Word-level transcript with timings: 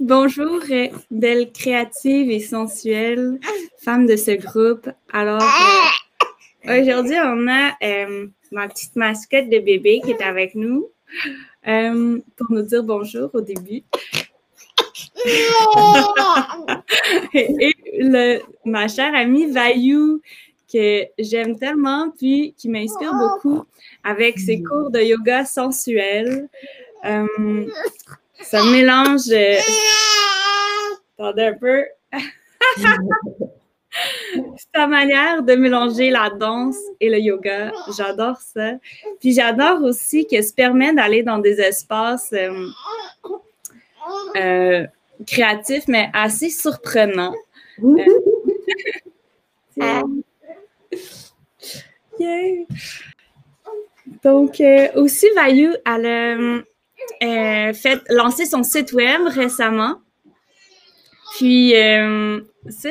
Bonjour, 0.00 0.60
euh, 0.70 0.88
belle 1.10 1.50
créative 1.52 2.30
et 2.30 2.40
sensuelle 2.40 3.40
femme 3.78 4.06
de 4.06 4.16
ce 4.16 4.32
groupe. 4.32 4.90
Alors, 5.10 5.42
euh, 6.66 6.82
aujourd'hui, 6.82 7.14
on 7.24 7.48
a 7.48 7.72
euh, 7.82 8.26
ma 8.52 8.68
petite 8.68 8.94
mascotte 8.94 9.48
de 9.48 9.58
bébé 9.58 10.02
qui 10.04 10.10
est 10.10 10.22
avec 10.22 10.54
nous 10.54 10.90
pour 12.36 12.46
nous 12.50 12.60
dire 12.60 12.82
bonjour 12.82 13.30
au 13.32 13.40
début. 13.40 13.84
et 17.34 17.72
le, 17.98 18.40
ma 18.66 18.88
chère 18.88 19.14
amie 19.14 19.50
Vayu, 19.50 20.20
que 20.70 21.04
j'aime 21.18 21.58
tellement, 21.58 22.10
puis 22.10 22.54
qui 22.58 22.68
m'inspire 22.68 23.14
beaucoup 23.14 23.64
avec 24.04 24.38
ses 24.38 24.62
cours 24.62 24.90
de 24.90 25.00
yoga 25.00 25.46
sensuel. 25.46 26.50
Ça 28.46 28.62
mélange. 28.62 29.28
Euh, 29.32 29.58
attendez 31.18 31.42
un 31.42 31.54
peu. 31.54 31.84
ta 34.72 34.86
manière 34.86 35.42
de 35.42 35.56
mélanger 35.56 36.10
la 36.10 36.30
danse 36.30 36.78
et 37.00 37.10
le 37.10 37.18
yoga. 37.18 37.72
J'adore 37.96 38.36
ça. 38.36 38.74
Puis 39.18 39.32
j'adore 39.32 39.82
aussi 39.82 40.28
qu'elle 40.28 40.44
se 40.44 40.54
permet 40.54 40.94
d'aller 40.94 41.24
dans 41.24 41.40
des 41.40 41.60
espaces 41.60 42.32
euh, 42.34 42.68
euh, 44.36 44.86
créatifs, 45.26 45.88
mais 45.88 46.08
assez 46.12 46.50
surprenants. 46.50 47.34
Donc, 54.22 54.62
aussi, 54.94 55.26
Vayu, 55.34 55.74
elle 55.84 56.64
euh, 57.22 57.72
fait 57.72 58.02
lancer 58.08 58.44
son 58.44 58.62
site 58.62 58.92
web 58.92 59.22
récemment. 59.26 60.00
Puis, 61.36 61.76
euh, 61.76 62.40
ça, 62.68 62.90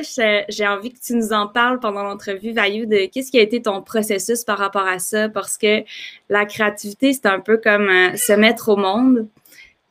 j'ai 0.49 0.67
envie 0.67 0.91
que 0.91 0.99
tu 0.99 1.15
nous 1.15 1.33
en 1.33 1.47
parles 1.47 1.79
pendant 1.79 2.03
l'entrevue, 2.03 2.51
Vaillou, 2.51 2.85
de 2.85 3.05
qu'est-ce 3.07 3.31
qui 3.31 3.39
a 3.39 3.41
été 3.41 3.61
ton 3.61 3.81
processus 3.81 4.43
par 4.43 4.57
rapport 4.57 4.85
à 4.85 4.99
ça, 4.99 5.29
parce 5.29 5.57
que 5.57 5.83
la 6.29 6.45
créativité, 6.45 7.13
c'est 7.13 7.25
un 7.25 7.39
peu 7.39 7.57
comme 7.57 7.89
euh, 7.89 8.15
se 8.15 8.33
mettre 8.33 8.69
au 8.69 8.77
monde, 8.77 9.27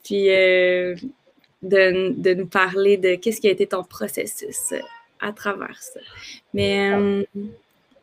puis 0.04 0.26
de, 0.26 0.94
de, 1.62 2.34
nous 2.34 2.46
parler 2.46 2.96
de 2.96 3.14
qu'est-ce 3.14 3.40
qui 3.40 3.48
a 3.48 3.50
été 3.50 3.66
ton 3.66 3.82
processus 3.82 4.74
à 5.20 5.32
travers 5.32 5.80
ça. 5.80 6.00
Mais, 6.52 6.92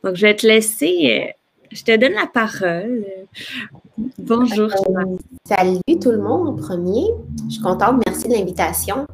donc, 0.03 0.15
je 0.15 0.21
vais 0.21 0.35
te 0.35 0.47
laisser 0.47 1.35
je 1.71 1.83
te 1.83 1.95
donne 1.95 2.13
la 2.13 2.27
parole. 2.27 3.05
Bonjour. 4.17 4.69
Euh, 4.69 5.17
salut 5.45 5.99
tout 6.01 6.11
le 6.11 6.21
monde 6.21 6.49
en 6.49 6.55
premier. 6.55 7.05
Je 7.47 7.53
suis 7.53 7.61
contente. 7.61 8.01
Merci 8.05 8.27
de 8.27 8.33
l'invitation. 8.33 9.07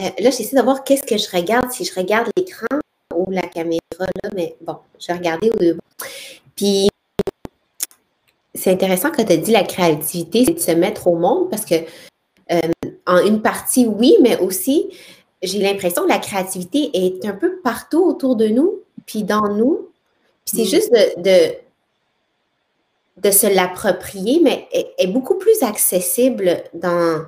Euh, 0.00 0.04
là, 0.18 0.30
j'essaie 0.30 0.56
de 0.56 0.62
voir 0.62 0.84
qu'est-ce 0.84 1.04
que 1.04 1.16
je 1.16 1.30
regarde, 1.34 1.70
si 1.70 1.84
je 1.84 1.94
regarde 1.94 2.28
l'écran 2.36 2.66
ou 3.14 3.30
la 3.30 3.42
caméra, 3.42 3.80
là, 3.98 4.30
mais 4.34 4.56
bon, 4.60 4.76
je 5.00 5.06
vais 5.06 5.14
regarder 5.14 5.50
deux. 5.58 5.78
Puis, 6.56 6.88
c'est 8.54 8.72
intéressant 8.72 9.10
quand 9.10 9.24
tu 9.24 9.32
as 9.32 9.36
dit 9.36 9.52
la 9.52 9.62
créativité, 9.62 10.44
c'est 10.44 10.54
de 10.54 10.58
se 10.58 10.72
mettre 10.72 11.06
au 11.06 11.16
monde 11.16 11.48
parce 11.48 11.64
que, 11.64 11.76
euh, 12.52 12.60
en 13.06 13.18
une 13.18 13.40
partie, 13.40 13.86
oui, 13.86 14.16
mais 14.20 14.38
aussi, 14.40 14.90
j'ai 15.42 15.60
l'impression 15.60 16.02
que 16.02 16.08
la 16.08 16.18
créativité 16.18 16.90
est 16.92 17.24
un 17.24 17.34
peu 17.34 17.60
partout 17.62 18.04
autour 18.04 18.36
de 18.36 18.48
nous, 18.48 18.80
puis 19.06 19.22
dans 19.22 19.48
nous, 19.48 19.88
c'est 20.44 20.62
mm. 20.62 20.66
juste 20.66 20.92
de, 20.92 21.54
de, 23.22 23.30
se 23.30 23.46
l'approprier, 23.46 24.40
mais 24.42 24.68
est, 24.72 25.06
beaucoup 25.06 25.36
plus 25.36 25.62
accessible 25.62 26.62
dans. 26.74 27.24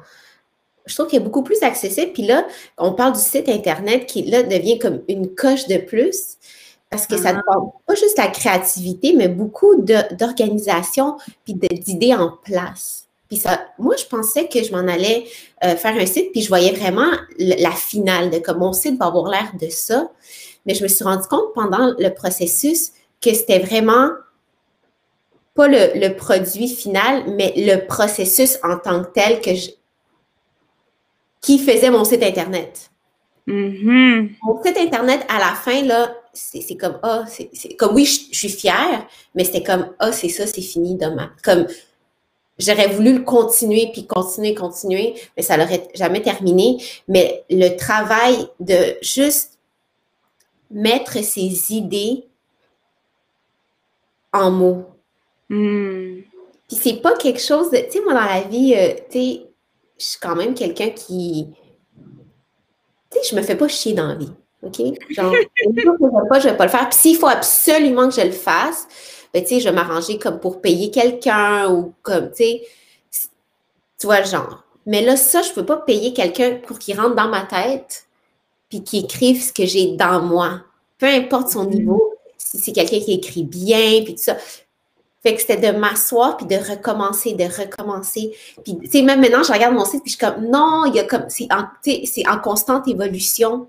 Je 0.87 0.95
trouve 0.95 1.09
qu'elle 1.09 1.23
est 1.23 1.25
beaucoup 1.25 1.43
plus 1.43 1.63
accessible. 1.63 2.13
Puis 2.13 2.23
là, 2.23 2.47
on 2.79 2.93
parle 2.93 3.15
du 3.15 3.21
site 3.21 3.49
Internet 3.49 4.07
qui, 4.07 4.23
là, 4.23 4.43
devient 4.45 4.79
comme 4.79 5.03
une 5.09 5.35
coche 5.35 5.67
de 5.67 5.79
plus 5.79 6.37
parce 6.91 7.07
que 7.07 7.17
ça 7.17 7.33
ne 7.33 7.39
ah. 7.39 7.43
parle 7.47 7.65
pas 7.87 7.95
juste 7.95 8.17
la 8.17 8.29
créativité, 8.29 9.13
mais 9.13 9.29
beaucoup 9.29 9.75
d'organisation 9.77 11.17
puis 11.45 11.55
d'idées 11.55 12.15
en 12.15 12.31
place. 12.45 13.07
Puis 13.29 13.39
ça, 13.39 13.61
moi, 13.79 13.97
je 13.97 14.05
pensais 14.05 14.49
que 14.49 14.63
je 14.63 14.71
m'en 14.71 14.87
allais 14.87 15.25
euh, 15.65 15.75
faire 15.75 15.97
un 15.97 16.07
site, 16.07 16.31
puis 16.31 16.43
je 16.43 16.49
voyais 16.49 16.73
vraiment 16.73 17.11
la 17.39 17.73
finale 17.73 18.31
de 18.31 18.39
comme 18.39 18.59
mon 18.59 18.73
site 18.73 18.99
va 18.99 19.07
avoir 19.07 19.29
l'air 19.29 19.53
de 19.61 19.69
ça. 19.69 20.11
Mais 20.65 20.75
je 20.75 20.83
me 20.83 20.89
suis 20.89 21.05
rendu 21.05 21.27
compte 21.29 21.53
pendant 21.55 21.93
le 21.99 22.09
processus 22.11 22.93
que 23.21 23.33
c'était 23.35 23.59
vraiment 23.59 24.11
pas 25.55 25.69
le, 25.69 26.09
produit 26.11 26.69
final, 26.69 27.25
mais 27.35 27.55
le 27.57 27.87
processus 27.87 28.59
en 28.63 28.79
tant 28.79 29.03
que 29.03 29.11
tel 29.13 29.41
que 29.41 29.55
je, 29.55 29.71
qui 31.41 31.59
faisait 31.59 31.91
mon 31.91 32.05
site 32.05 32.23
Internet. 32.23 32.91
Mm-hmm. 33.49 34.31
Mon 34.43 34.63
site 34.63 34.77
Internet, 34.77 35.25
à 35.29 35.39
la 35.39 35.55
fin, 35.55 35.83
là, 35.83 36.15
c'est 36.35 36.77
comme, 36.77 36.99
ah, 37.03 37.25
c'est 37.29 37.75
comme, 37.77 37.95
oui, 37.95 38.05
je, 38.05 38.37
suis 38.37 38.51
fière, 38.51 39.07
mais 39.35 39.45
c'était 39.45 39.63
comme, 39.63 39.95
ah, 39.99 40.13
c'est 40.13 40.29
ça, 40.29 40.47
c'est 40.47 40.61
fini, 40.61 40.97
demain. 40.97 41.33
Comme, 41.43 41.67
j'aurais 42.59 42.89
voulu 42.89 43.15
le 43.15 43.23
continuer, 43.23 43.91
puis 43.93 44.07
continuer, 44.07 44.55
continuer, 44.55 45.15
mais 45.37 45.43
ça 45.43 45.57
n'aurait 45.57 45.89
jamais 45.95 46.21
terminé. 46.21 46.83
Mais 47.09 47.45
le 47.49 47.77
travail 47.77 48.47
de 48.61 48.97
juste 49.01 49.59
mettre 50.71 51.23
ses 51.23 51.73
idées 51.73 52.27
en 54.37 54.51
mots. 54.51 54.85
Hmm. 55.49 56.21
Puis 56.69 56.77
c'est 56.77 57.01
pas 57.01 57.17
quelque 57.17 57.41
chose 57.41 57.71
de. 57.71 57.79
Tu 57.79 57.93
sais, 57.93 58.01
moi, 58.03 58.15
dans 58.15 58.25
la 58.25 58.43
vie, 58.43 58.75
euh, 58.75 58.95
tu 59.11 59.19
sais, 59.19 59.47
je 59.99 60.05
suis 60.05 60.19
quand 60.21 60.35
même 60.35 60.55
quelqu'un 60.55 60.91
qui. 60.91 61.49
Tu 63.11 63.19
sais, 63.19 63.29
je 63.31 63.37
me 63.37 63.43
fais 63.43 63.57
pas 63.57 63.69
chier 63.69 63.93
dans 63.93 64.09
la 64.09 64.15
vie. 64.15 64.33
OK? 64.63 64.79
Genre, 65.11 65.33
je 65.57 65.69
ne 65.69 66.29
pas, 66.29 66.41
je 66.41 66.49
vais 66.49 66.57
pas 66.57 66.65
le 66.65 66.71
faire. 66.71 66.89
Puis 66.89 66.99
s'il 66.99 67.17
faut 67.17 67.29
absolument 67.29 68.09
que 68.09 68.15
je 68.15 68.27
le 68.27 68.33
fasse, 68.33 68.89
ben, 69.33 69.43
tu 69.43 69.51
sais, 69.51 69.61
je 69.61 69.69
vais 69.69 69.75
m'arranger 69.75 70.19
comme 70.19 70.41
pour 70.41 70.61
payer 70.61 70.91
quelqu'un 70.91 71.71
ou 71.71 71.95
comme, 72.03 72.31
tu 72.31 72.45
sais, 72.45 72.63
tu 73.99 74.07
vois 74.07 74.21
le 74.21 74.27
genre. 74.27 74.65
Mais 74.87 75.03
là, 75.03 75.17
ça, 75.17 75.43
je 75.43 75.53
peux 75.53 75.65
pas 75.65 75.77
payer 75.77 76.13
quelqu'un 76.13 76.59
pour 76.67 76.79
qu'il 76.79 76.99
rentre 76.99 77.15
dans 77.15 77.29
ma 77.29 77.43
tête 77.43 78.07
puis 78.69 78.83
qu'il 78.83 79.05
écrive 79.05 79.43
ce 79.43 79.53
que 79.53 79.67
j'ai 79.67 79.97
dans 79.97 80.21
moi. 80.21 80.63
Peu 80.99 81.07
importe 81.07 81.51
son 81.51 81.65
hmm. 81.65 81.71
niveau, 81.71 82.15
si 82.47 82.59
c'est 82.59 82.73
quelqu'un 82.73 83.01
qui 83.01 83.13
écrit 83.13 83.45
bien, 83.45 84.03
puis 84.05 84.15
tout 84.15 84.23
ça. 84.23 84.37
Fait 85.23 85.35
que 85.35 85.41
c'était 85.41 85.73
de 85.73 85.77
m'asseoir 85.77 86.37
puis 86.37 86.47
de 86.47 86.55
recommencer, 86.55 87.33
de 87.33 87.45
recommencer. 87.45 88.33
Puis, 88.65 88.79
tu 88.79 88.89
sais, 88.89 89.03
même 89.03 89.21
maintenant, 89.21 89.43
je 89.43 89.53
regarde 89.53 89.75
mon 89.75 89.85
site 89.85 90.03
puis 90.03 90.13
je 90.13 90.17
suis 90.17 90.25
comme, 90.25 90.47
non, 90.47 90.85
il 90.87 90.95
y 90.95 91.01
a 91.01 91.05
comme, 91.05 91.25
c'est 91.29 91.49
en, 91.53 92.33
en 92.33 92.39
constante 92.39 92.87
évolution. 92.87 93.69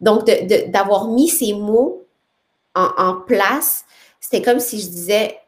Donc, 0.00 0.24
d'avoir 0.68 1.06
mis 1.06 1.28
ces 1.28 1.52
mots 1.52 2.04
en, 2.74 3.14
place, 3.26 3.84
c'était 4.18 4.42
comme 4.42 4.58
si 4.58 4.80
je 4.80 4.88
disais, 4.88 5.38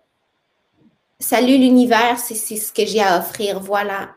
salut 1.18 1.58
l'univers, 1.58 2.18
c'est 2.20 2.34
ce 2.36 2.72
que 2.72 2.86
j'ai 2.86 3.00
à 3.00 3.18
offrir, 3.18 3.58
voilà. 3.58 4.14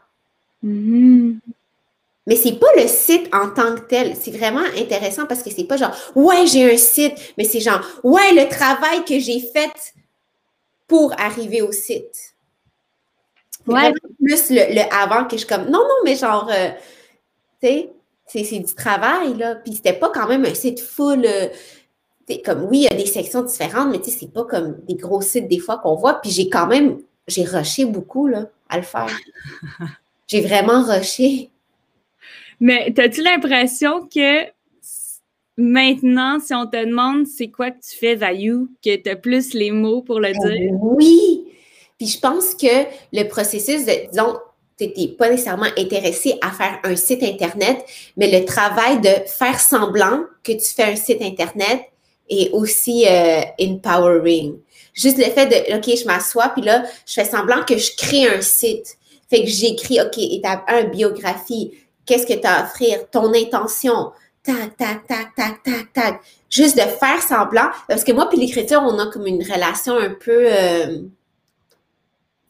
Mm-hmm. 0.64 1.40
Mais 2.28 2.36
c'est 2.36 2.60
pas 2.60 2.68
le 2.76 2.88
site 2.88 3.34
en 3.34 3.50
tant 3.50 3.74
que 3.74 3.88
tel. 3.88 4.16
C'est 4.16 4.32
vraiment 4.32 4.64
intéressant 4.78 5.26
parce 5.26 5.42
que 5.42 5.50
c'est 5.50 5.64
pas 5.64 5.78
genre, 5.78 5.96
ouais, 6.14 6.46
j'ai 6.46 6.72
un 6.72 6.78
site, 6.78 7.14
mais 7.38 7.46
c'est 7.46 7.62
genre, 7.62 7.82
ouais, 8.04 8.34
le 8.34 8.48
travail 8.50 9.04
que 9.06 9.18
j'ai 9.18 9.40
fait 9.40 9.96
pour 10.88 11.14
arriver 11.20 11.62
au 11.62 11.72
site. 11.72 12.36
Ouais. 13.66 13.94
Plus 14.22 14.50
le, 14.50 14.94
avant 14.94 15.26
que 15.26 15.32
je 15.32 15.38
suis 15.38 15.48
comme, 15.48 15.66
non, 15.66 15.80
non, 15.80 15.96
mais 16.04 16.16
genre, 16.16 16.50
euh, 16.54 16.70
tu 17.62 17.70
sais, 18.28 18.44
c'est 18.44 18.60
du 18.60 18.76
travail, 18.76 19.36
là. 19.38 19.56
Puis 19.56 19.76
c'était 19.76 19.94
pas 19.94 20.10
quand 20.10 20.28
même 20.28 20.46
un 20.46 20.54
site 20.54 20.82
full. 20.82 21.26
Euh, 21.26 21.48
comme 22.44 22.64
oui, 22.64 22.80
il 22.80 22.84
y 22.84 22.88
a 22.88 22.98
des 22.98 23.06
sections 23.06 23.42
différentes, 23.44 23.90
mais 23.90 24.00
tu 24.02 24.12
sais, 24.12 24.18
c'est 24.20 24.34
pas 24.34 24.44
comme 24.44 24.78
des 24.86 24.96
gros 24.96 25.22
sites 25.22 25.48
des 25.48 25.60
fois 25.60 25.78
qu'on 25.78 25.96
voit. 25.96 26.16
Puis 26.16 26.32
j'ai 26.32 26.50
quand 26.50 26.68
même, 26.68 27.00
j'ai 27.26 27.46
rushé 27.46 27.86
beaucoup, 27.86 28.28
là, 28.28 28.48
à 28.68 28.76
le 28.76 28.84
faire. 28.84 29.18
j'ai 30.28 30.42
vraiment 30.42 30.84
rushé. 30.84 31.52
Mais 32.60 32.94
as-tu 32.98 33.22
l'impression 33.22 34.08
que 34.08 34.46
maintenant, 35.58 36.40
si 36.40 36.54
on 36.54 36.66
te 36.66 36.84
demande 36.84 37.28
c'est 37.28 37.50
quoi 37.50 37.72
que 37.72 37.80
tu 37.80 37.98
fais, 37.98 38.16
Vayu, 38.16 38.70
que 38.84 38.96
tu 38.96 39.10
as 39.10 39.16
plus 39.16 39.54
les 39.54 39.72
mots 39.72 40.02
pour 40.02 40.20
le 40.20 40.32
oh, 40.36 40.48
dire? 40.48 40.72
Oui! 40.82 41.44
Puis 41.98 42.08
je 42.08 42.20
pense 42.20 42.54
que 42.54 42.86
le 43.12 43.24
processus 43.28 43.86
de, 43.86 44.10
disons, 44.10 44.38
tu 44.78 44.86
n'étais 44.86 45.08
pas 45.08 45.30
nécessairement 45.30 45.68
intéressé 45.78 46.36
à 46.42 46.52
faire 46.52 46.80
un 46.84 46.96
site 46.96 47.24
Internet, 47.24 47.84
mais 48.16 48.40
le 48.40 48.46
travail 48.46 49.02
de 49.02 49.10
faire 49.28 49.60
semblant 49.60 50.22
que 50.44 50.52
tu 50.52 50.74
fais 50.76 50.84
un 50.84 50.96
site 50.96 51.22
Internet 51.22 51.82
est 52.30 52.52
aussi 52.52 53.06
euh, 53.08 53.42
empowering. 53.60 54.58
Juste 54.94 55.18
le 55.18 55.26
fait 55.26 55.48
de, 55.48 55.76
OK, 55.78 55.98
je 55.98 56.06
m'assois, 56.06 56.50
puis 56.50 56.62
là, 56.62 56.84
je 57.06 57.14
fais 57.14 57.26
semblant 57.26 57.64
que 57.64 57.78
je 57.78 57.96
crée 57.96 58.28
un 58.28 58.42
site. 58.42 58.98
Fait 59.30 59.44
que 59.44 59.50
j'écris, 59.50 60.00
OK, 60.00 60.18
étape 60.18 60.64
1, 60.68 60.86
biographie, 60.86 61.72
qu'est-ce 62.08 62.26
que 62.26 62.34
tu 62.34 62.48
as 62.48 62.62
à 62.62 62.64
offrir, 62.64 63.10
ton 63.12 63.34
intention, 63.34 64.12
tac, 64.44 64.78
tac, 64.78 65.06
tac, 65.06 65.36
tac, 65.36 65.64
tac, 65.64 65.94
tac. 65.94 66.22
Juste 66.50 66.76
de 66.76 66.82
faire 66.82 67.22
semblant. 67.22 67.70
Parce 67.88 68.04
que 68.04 68.12
moi, 68.12 68.28
puis 68.30 68.40
l'écriture, 68.40 68.82
on 68.82 68.98
a 68.98 69.08
comme 69.08 69.28
une 69.28 69.44
relation 69.44 69.98
un 69.98 70.10
peu. 70.10 70.48
Euh, 70.52 71.02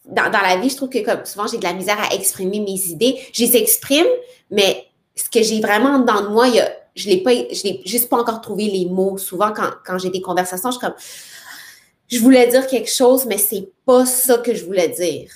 dans, 0.05 0.31
la 0.31 0.55
vie, 0.57 0.69
je 0.69 0.77
trouve 0.77 0.89
que 0.89 1.03
comme 1.03 1.25
souvent, 1.25 1.47
j'ai 1.47 1.57
de 1.57 1.63
la 1.63 1.73
misère 1.73 1.97
à 1.99 2.13
exprimer 2.13 2.61
mes 2.61 2.79
idées. 2.87 3.19
Je 3.33 3.43
les 3.43 3.57
exprime, 3.57 4.05
mais 4.49 4.85
ce 5.15 5.29
que 5.29 5.43
j'ai 5.43 5.59
vraiment 5.59 5.99
dans 5.99 6.21
de 6.21 6.27
moi, 6.27 6.47
il 6.47 6.55
y 6.55 6.59
a, 6.61 6.71
je 6.95 7.09
l'ai 7.09 7.21
pas, 7.21 7.31
je 7.31 7.63
l'ai 7.63 7.81
juste 7.85 8.07
pas 8.07 8.17
encore 8.17 8.39
trouvé 8.39 8.65
les 8.69 8.85
mots. 8.85 9.17
Souvent, 9.17 9.51
quand, 9.51 9.69
quand 9.85 9.97
j'ai 9.97 10.09
des 10.09 10.21
conversations, 10.21 10.71
je 10.71 10.77
suis 10.77 10.85
comme, 10.85 10.95
je 12.07 12.19
voulais 12.19 12.47
dire 12.47 12.67
quelque 12.67 12.89
chose, 12.89 13.25
mais 13.25 13.37
c'est 13.37 13.69
pas 13.85 14.05
ça 14.05 14.37
que 14.37 14.53
je 14.53 14.63
voulais 14.65 14.87
dire. 14.87 15.29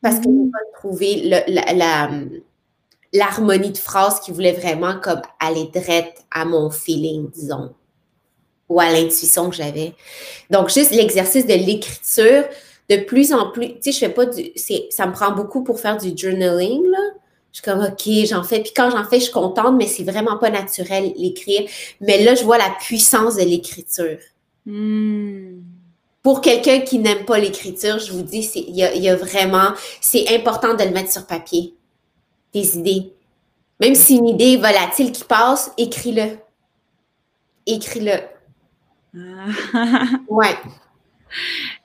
Parce 0.00 0.16
que 0.16 0.24
j'ai 0.24 0.50
pas 0.50 0.78
trouvé 0.78 1.44
la, 1.48 2.10
l'harmonie 3.14 3.70
de 3.70 3.78
phrase 3.78 4.20
qui 4.20 4.32
voulait 4.32 4.52
vraiment 4.52 4.98
comme 5.00 5.22
aller 5.40 5.70
direct 5.72 6.18
à 6.30 6.44
mon 6.44 6.68
feeling, 6.68 7.30
disons, 7.30 7.72
ou 8.68 8.80
à 8.80 8.90
l'intuition 8.90 9.48
que 9.48 9.56
j'avais. 9.56 9.94
Donc, 10.50 10.68
juste 10.68 10.90
l'exercice 10.90 11.46
de 11.46 11.54
l'écriture, 11.54 12.44
de 12.90 12.96
plus 12.96 13.32
en 13.32 13.50
plus, 13.50 13.74
tu 13.74 13.80
sais, 13.80 13.92
je 13.92 13.98
fais 13.98 14.08
pas 14.08 14.26
du, 14.26 14.52
ça 14.90 15.06
me 15.06 15.12
prend 15.12 15.30
beaucoup 15.30 15.62
pour 15.62 15.80
faire 15.80 15.96
du 15.96 16.12
journaling, 16.16 16.84
là. 16.90 16.98
Je 17.52 17.60
suis 17.60 17.70
comme, 17.70 17.84
OK, 17.84 18.26
j'en 18.26 18.42
fais. 18.42 18.60
Puis 18.60 18.72
quand 18.74 18.90
j'en 18.90 19.04
fais, 19.04 19.20
je 19.20 19.24
suis 19.26 19.32
contente, 19.32 19.76
mais 19.76 19.86
c'est 19.86 20.02
vraiment 20.02 20.38
pas 20.38 20.50
naturel 20.50 21.12
l'écrire. 21.16 21.70
Mais 22.00 22.24
là, 22.24 22.34
je 22.34 22.42
vois 22.42 22.58
la 22.58 22.74
puissance 22.80 23.36
de 23.36 23.42
l'écriture. 23.42 24.18
Hmm. 24.66 25.60
Pour 26.24 26.40
quelqu'un 26.40 26.80
qui 26.80 26.98
n'aime 26.98 27.24
pas 27.24 27.38
l'écriture, 27.38 28.00
je 28.00 28.10
vous 28.10 28.22
dis, 28.22 28.50
il 28.56 28.74
y 28.74 29.08
a, 29.08 29.14
vraiment, 29.14 29.68
c'est 30.00 30.34
important 30.34 30.74
de 30.74 30.82
le 30.82 30.90
mettre 30.90 31.12
sur 31.12 31.26
papier. 31.28 31.74
Des 32.54 32.78
idées. 32.78 33.12
Même 33.80 33.94
si 33.94 34.16
une 34.16 34.28
idée 34.28 34.56
volatile 34.56 35.12
qui 35.12 35.24
passe, 35.24 35.72
écris-le. 35.76 36.38
Écris-le. 37.66 38.20
Ah. 39.16 40.06
ouais. 40.28 40.56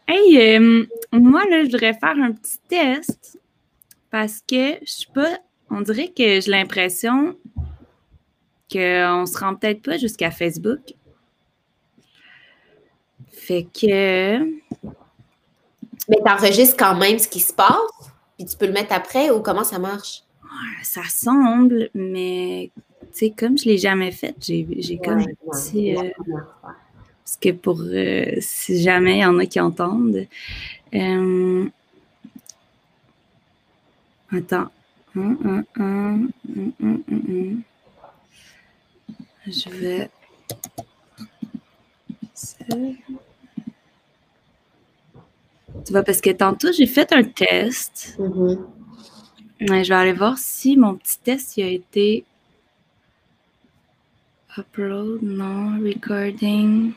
Hey, 0.07 0.57
euh, 0.57 0.85
moi, 1.11 1.43
là, 1.49 1.63
je 1.63 1.71
voudrais 1.71 1.93
faire 1.93 2.15
un 2.15 2.31
petit 2.31 2.59
test 2.67 3.39
parce 4.09 4.41
que 4.47 4.73
je 4.81 4.91
sais 4.91 5.07
pas, 5.13 5.37
on 5.69 5.81
dirait 5.81 6.09
que 6.09 6.41
j'ai 6.41 6.51
l'impression 6.51 7.35
qu'on 8.71 9.25
se 9.25 9.37
rend 9.37 9.55
peut-être 9.55 9.81
pas 9.81 9.97
jusqu'à 9.97 10.31
Facebook. 10.31 10.93
Fait 13.31 13.63
que. 13.63 14.39
Mais 16.07 16.17
tu 16.25 16.31
enregistres 16.31 16.77
quand 16.77 16.95
même 16.95 17.19
ce 17.19 17.27
qui 17.27 17.39
se 17.39 17.53
passe, 17.53 18.11
puis 18.37 18.45
tu 18.45 18.57
peux 18.57 18.65
le 18.65 18.73
mettre 18.73 18.93
après 18.93 19.29
ou 19.29 19.41
comment 19.41 19.63
ça 19.63 19.77
marche? 19.77 20.23
Ça 20.83 21.03
semble, 21.07 21.89
mais 21.93 22.71
tu 23.01 23.07
sais, 23.11 23.29
comme 23.31 23.57
je 23.57 23.65
ne 23.67 23.73
l'ai 23.73 23.77
jamais 23.77 24.11
fait, 24.11 24.35
j'ai 24.39 24.99
comme 25.03 25.19
un 25.19 25.51
petit. 25.51 25.95
Euh, 25.95 26.09
parce 27.23 27.37
que 27.39 27.51
pour 27.51 27.79
euh, 27.81 28.35
si 28.39 28.81
jamais 28.81 29.17
il 29.17 29.21
y 29.21 29.25
en 29.25 29.37
a 29.37 29.45
qui 29.45 29.59
entendent. 29.59 30.25
Euh, 30.93 31.65
attends. 34.31 34.69
Hum, 35.15 35.65
hum, 35.77 36.31
hum, 36.47 37.63
je 39.47 39.69
vais. 39.69 40.09
Tu 45.85 45.91
vois, 45.91 46.03
parce 46.03 46.21
que 46.21 46.29
tantôt, 46.31 46.71
j'ai 46.71 46.85
fait 46.87 47.11
un 47.13 47.23
test. 47.23 48.17
Je 49.59 49.73
vais 49.73 49.91
aller 49.91 50.13
voir 50.13 50.37
si 50.37 50.77
mon 50.77 50.95
petit 50.95 51.19
test 51.19 51.57
a 51.59 51.67
été 51.67 52.23
upload, 54.57 55.21
non, 55.21 55.79
recording. 55.83 56.93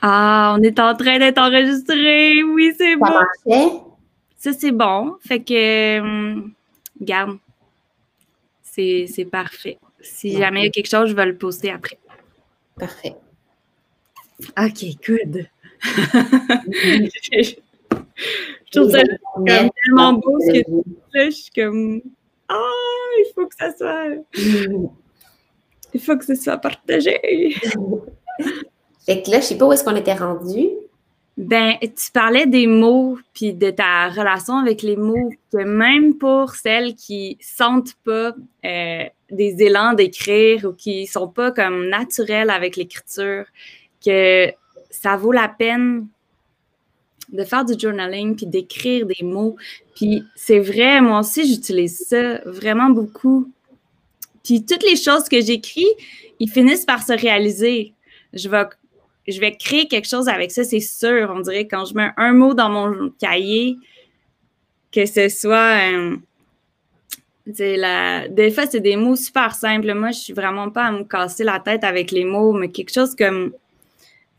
Ah, 0.00 0.54
on 0.56 0.62
est 0.62 0.78
en 0.78 0.94
train 0.94 1.18
d'être 1.18 1.38
enregistré. 1.38 2.42
Oui, 2.44 2.72
c'est 2.78 2.96
bon. 2.96 3.76
Ça, 4.36 4.52
c'est 4.52 4.72
bon. 4.72 5.16
Fait 5.20 5.40
que, 5.40 6.00
hum, 6.00 6.52
garde. 7.00 7.38
C'est 8.62 9.28
parfait. 9.30 9.78
Si 10.00 10.38
jamais 10.38 10.62
il 10.62 10.64
y 10.64 10.68
a 10.68 10.70
quelque 10.70 10.88
chose, 10.88 11.10
je 11.10 11.14
vais 11.14 11.26
le 11.26 11.36
poster 11.36 11.70
après. 11.70 11.98
Parfait. 12.78 13.14
OK, 14.56 14.84
good. 15.06 15.46
je 18.72 18.80
trouve 18.80 18.90
ça 18.90 19.02
tellement 19.46 20.12
beau 20.14 20.38
ce 20.40 20.52
que 20.52 20.64
tu 20.64 20.84
là. 21.14 21.24
Je 21.26 21.30
suis 21.30 21.50
comme, 21.50 22.00
ah, 22.48 23.10
il 23.18 23.32
faut 23.34 23.46
que 23.46 23.54
ça 23.58 23.76
soit. 23.76 24.06
Il 25.92 26.00
faut 26.00 26.16
que 26.16 26.24
ça 26.24 26.36
soit 26.36 26.58
partagé. 26.58 27.18
fait 29.06 29.22
que 29.22 29.30
là, 29.30 29.40
je 29.40 29.44
sais 29.44 29.58
pas 29.58 29.66
où 29.66 29.72
est-ce 29.72 29.82
qu'on 29.82 29.96
était 29.96 30.14
rendu. 30.14 30.68
Ben, 31.36 31.76
tu 31.80 32.12
parlais 32.12 32.46
des 32.46 32.66
mots, 32.66 33.18
puis 33.32 33.54
de 33.54 33.70
ta 33.70 34.08
relation 34.08 34.58
avec 34.58 34.82
les 34.82 34.96
mots, 34.96 35.30
que 35.52 35.64
même 35.64 36.18
pour 36.18 36.54
celles 36.54 36.94
qui 36.94 37.38
sentent 37.40 37.94
pas 38.04 38.34
euh, 38.64 39.04
des 39.30 39.62
élans 39.62 39.94
d'écrire 39.94 40.66
ou 40.66 40.72
qui 40.72 41.06
sont 41.06 41.28
pas 41.28 41.50
comme 41.50 41.88
naturelles 41.88 42.50
avec 42.50 42.76
l'écriture, 42.76 43.46
que 44.04 44.52
ça 44.90 45.16
vaut 45.16 45.32
la 45.32 45.48
peine 45.48 46.08
de 47.32 47.44
faire 47.44 47.64
du 47.64 47.78
journaling 47.78 48.36
puis 48.36 48.46
d'écrire 48.46 49.06
des 49.06 49.22
mots. 49.24 49.56
Puis 49.94 50.24
c'est 50.34 50.58
vrai, 50.58 51.00
moi 51.00 51.20
aussi, 51.20 51.46
j'utilise 51.48 51.98
ça 52.06 52.38
vraiment 52.44 52.90
beaucoup. 52.90 53.50
Puis 54.44 54.64
toutes 54.64 54.82
les 54.82 54.96
choses 54.96 55.28
que 55.28 55.40
j'écris, 55.40 55.86
ils 56.38 56.50
finissent 56.50 56.86
par 56.86 57.02
se 57.02 57.12
réaliser. 57.12 57.92
Je 58.32 58.48
vais 58.48 58.64
je 59.28 59.40
vais 59.40 59.56
créer 59.56 59.86
quelque 59.86 60.08
chose 60.08 60.28
avec 60.28 60.50
ça, 60.50 60.64
c'est 60.64 60.80
sûr. 60.80 61.32
On 61.34 61.40
dirait 61.40 61.66
quand 61.66 61.84
je 61.84 61.94
mets 61.94 62.10
un 62.16 62.32
mot 62.32 62.54
dans 62.54 62.70
mon 62.70 63.10
cahier, 63.20 63.76
que 64.92 65.06
ce 65.06 65.28
soit. 65.28 65.92
Euh, 65.92 66.16
la... 67.46 68.28
Des 68.28 68.50
fois, 68.50 68.66
c'est 68.66 68.80
des 68.80 68.96
mots 68.96 69.16
super 69.16 69.54
simples. 69.54 69.92
Moi, 69.94 70.10
je 70.10 70.18
suis 70.18 70.32
vraiment 70.32 70.70
pas 70.70 70.84
à 70.84 70.92
me 70.92 71.04
casser 71.04 71.44
la 71.44 71.60
tête 71.60 71.84
avec 71.84 72.10
les 72.10 72.24
mots, 72.24 72.52
mais 72.52 72.70
quelque 72.70 72.92
chose 72.92 73.14
comme 73.14 73.52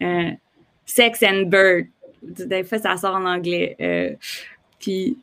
euh, 0.01 0.31
sex 0.85 1.23
and 1.23 1.43
bird. 1.47 1.88
Des 2.21 2.63
fois, 2.63 2.79
ça 2.79 2.97
sort 2.97 3.15
en 3.15 3.25
anglais. 3.25 3.75
Euh, 3.81 4.12
puis, 4.79 5.18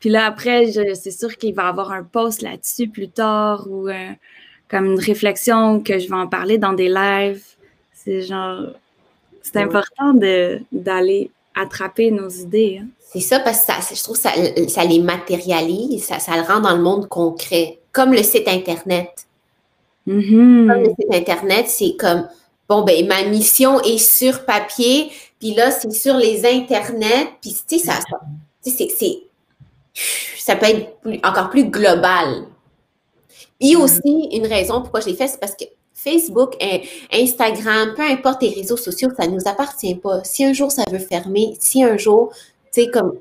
puis 0.00 0.10
là, 0.10 0.26
après, 0.26 0.70
c'est 0.94 1.10
sûr 1.10 1.36
qu'il 1.36 1.54
va 1.54 1.64
y 1.64 1.66
avoir 1.66 1.92
un 1.92 2.02
post 2.02 2.42
là-dessus 2.42 2.88
plus 2.88 3.08
tard 3.08 3.66
ou 3.70 3.88
comme 4.68 4.86
une 4.86 4.98
réflexion 4.98 5.80
que 5.80 5.98
je 5.98 6.08
vais 6.08 6.14
en 6.14 6.26
parler 6.26 6.58
dans 6.58 6.72
des 6.72 6.88
lives. 6.88 7.44
C'est 7.92 8.22
genre, 8.22 8.72
c'est 9.42 9.58
important 9.58 10.14
d'aller 10.72 11.30
attraper 11.54 12.10
nos 12.10 12.28
idées. 12.28 12.80
Hein. 12.82 12.88
C'est 13.12 13.20
ça, 13.20 13.40
parce 13.40 13.60
que 13.60 13.72
ça, 13.72 13.94
je 13.94 14.02
trouve 14.02 14.16
que 14.16 14.22
ça, 14.22 14.32
ça 14.68 14.84
les 14.84 15.00
matérialise, 15.00 16.04
ça, 16.04 16.18
ça, 16.18 16.36
le 16.36 16.42
rend 16.42 16.60
dans 16.60 16.76
le 16.76 16.82
monde 16.82 17.08
concret, 17.08 17.78
comme 17.92 18.12
le 18.12 18.22
site 18.22 18.48
Internet. 18.48 19.26
Mm-hmm. 20.08 20.66
Comme 20.66 20.82
le 20.82 20.90
site 20.98 21.14
Internet, 21.14 21.66
c'est 21.68 21.94
comme, 21.96 22.26
bon, 22.68 22.82
ben, 22.82 23.06
ma 23.06 23.24
mission 23.24 23.80
est 23.80 23.98
sur 23.98 24.44
papier, 24.44 25.10
puis 25.38 25.54
là, 25.54 25.70
c'est 25.70 25.90
sur 25.92 26.16
les 26.16 26.46
Internets, 26.46 27.28
puis, 27.40 27.56
tu 27.66 27.78
sais, 27.78 27.86
ça, 27.86 27.98
c'est, 28.62 29.22
ça 30.38 30.56
peut 30.56 30.66
être 30.66 31.26
encore 31.26 31.50
plus 31.50 31.64
global. 31.64 32.46
Et 33.60 33.72
mm-hmm. 33.72 33.76
aussi, 33.76 34.28
une 34.32 34.46
raison 34.46 34.80
pourquoi 34.80 35.00
je 35.00 35.06
l'ai 35.06 35.14
fait, 35.14 35.28
c'est 35.28 35.40
parce 35.40 35.54
que 35.54 35.64
Facebook, 36.04 36.54
Instagram, 37.10 37.94
peu 37.96 38.02
importe 38.02 38.42
les 38.42 38.50
réseaux 38.50 38.76
sociaux, 38.76 39.08
ça 39.16 39.26
ne 39.26 39.36
nous 39.36 39.48
appartient 39.48 39.94
pas. 39.94 40.22
Si 40.22 40.44
un 40.44 40.52
jour 40.52 40.70
ça 40.70 40.84
veut 40.90 40.98
fermer, 40.98 41.56
si 41.60 41.82
un 41.82 41.96
jour, 41.96 42.30
tu 42.72 42.82
sais, 42.82 42.90
comme 42.90 43.18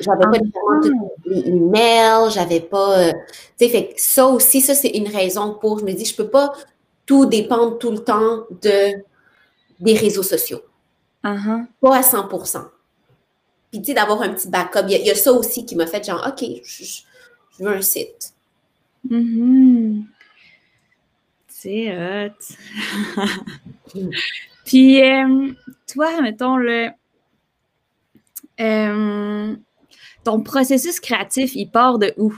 j'avais 0.00 0.24
pas 0.24 0.38
nécessairement 0.38 1.10
les 1.24 1.48
emails, 1.48 2.30
j'avais 2.30 2.60
pas, 2.60 2.98
euh, 2.98 3.12
tu 3.58 3.66
sais, 3.66 3.68
fait 3.68 3.94
ça 3.96 4.26
aussi, 4.26 4.60
ça 4.60 4.74
c'est 4.74 4.88
une 4.88 5.08
raison 5.08 5.54
pour, 5.54 5.78
je 5.78 5.84
me 5.84 5.92
dis, 5.92 6.04
je 6.04 6.14
peux 6.14 6.28
pas 6.28 6.52
tout 7.06 7.26
dépendre 7.26 7.78
tout 7.78 7.92
le 7.92 7.98
temps 7.98 8.44
de 8.62 9.02
des 9.80 9.94
réseaux 9.94 10.22
sociaux. 10.22 10.62
Uh-huh. 11.24 11.66
Pas 11.80 11.96
à 11.96 12.00
100% 12.00 12.68
Puis, 13.70 13.80
tu 13.80 13.86
sais, 13.86 13.94
d'avoir 13.94 14.22
un 14.22 14.32
petit 14.32 14.48
backup, 14.48 14.86
il 14.88 15.06
y, 15.06 15.10
a 15.10 15.14
ça 15.14 15.32
aussi 15.32 15.66
qui 15.66 15.76
m'a 15.76 15.86
fait 15.86 16.04
genre, 16.04 16.24
OK, 16.26 16.44
je, 16.64 17.02
veux 17.58 17.76
un 17.76 17.82
site. 17.82 18.32
Mm-hmm. 19.08 20.04
C'est 21.48 22.28
hot. 22.28 22.32
Puis, 24.64 25.02
euh, 25.02 25.52
toi, 25.92 26.20
mettons, 26.22 26.56
le, 26.56 26.90
euh, 28.60 29.56
ton 30.24 30.40
processus 30.40 31.00
créatif, 31.00 31.54
il 31.54 31.70
part 31.70 31.98
de 31.98 32.14
où? 32.16 32.34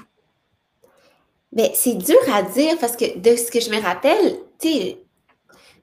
Bien, 1.53 1.69
c'est 1.75 1.95
dur 1.95 2.19
à 2.33 2.43
dire 2.43 2.77
parce 2.79 2.97
que 2.97 3.19
de 3.19 3.37
ce 3.37 3.51
que 3.51 3.61
je 3.61 3.71
me 3.71 3.81
rappelle, 3.81 4.39
tu 4.61 4.69
sais, 4.69 4.99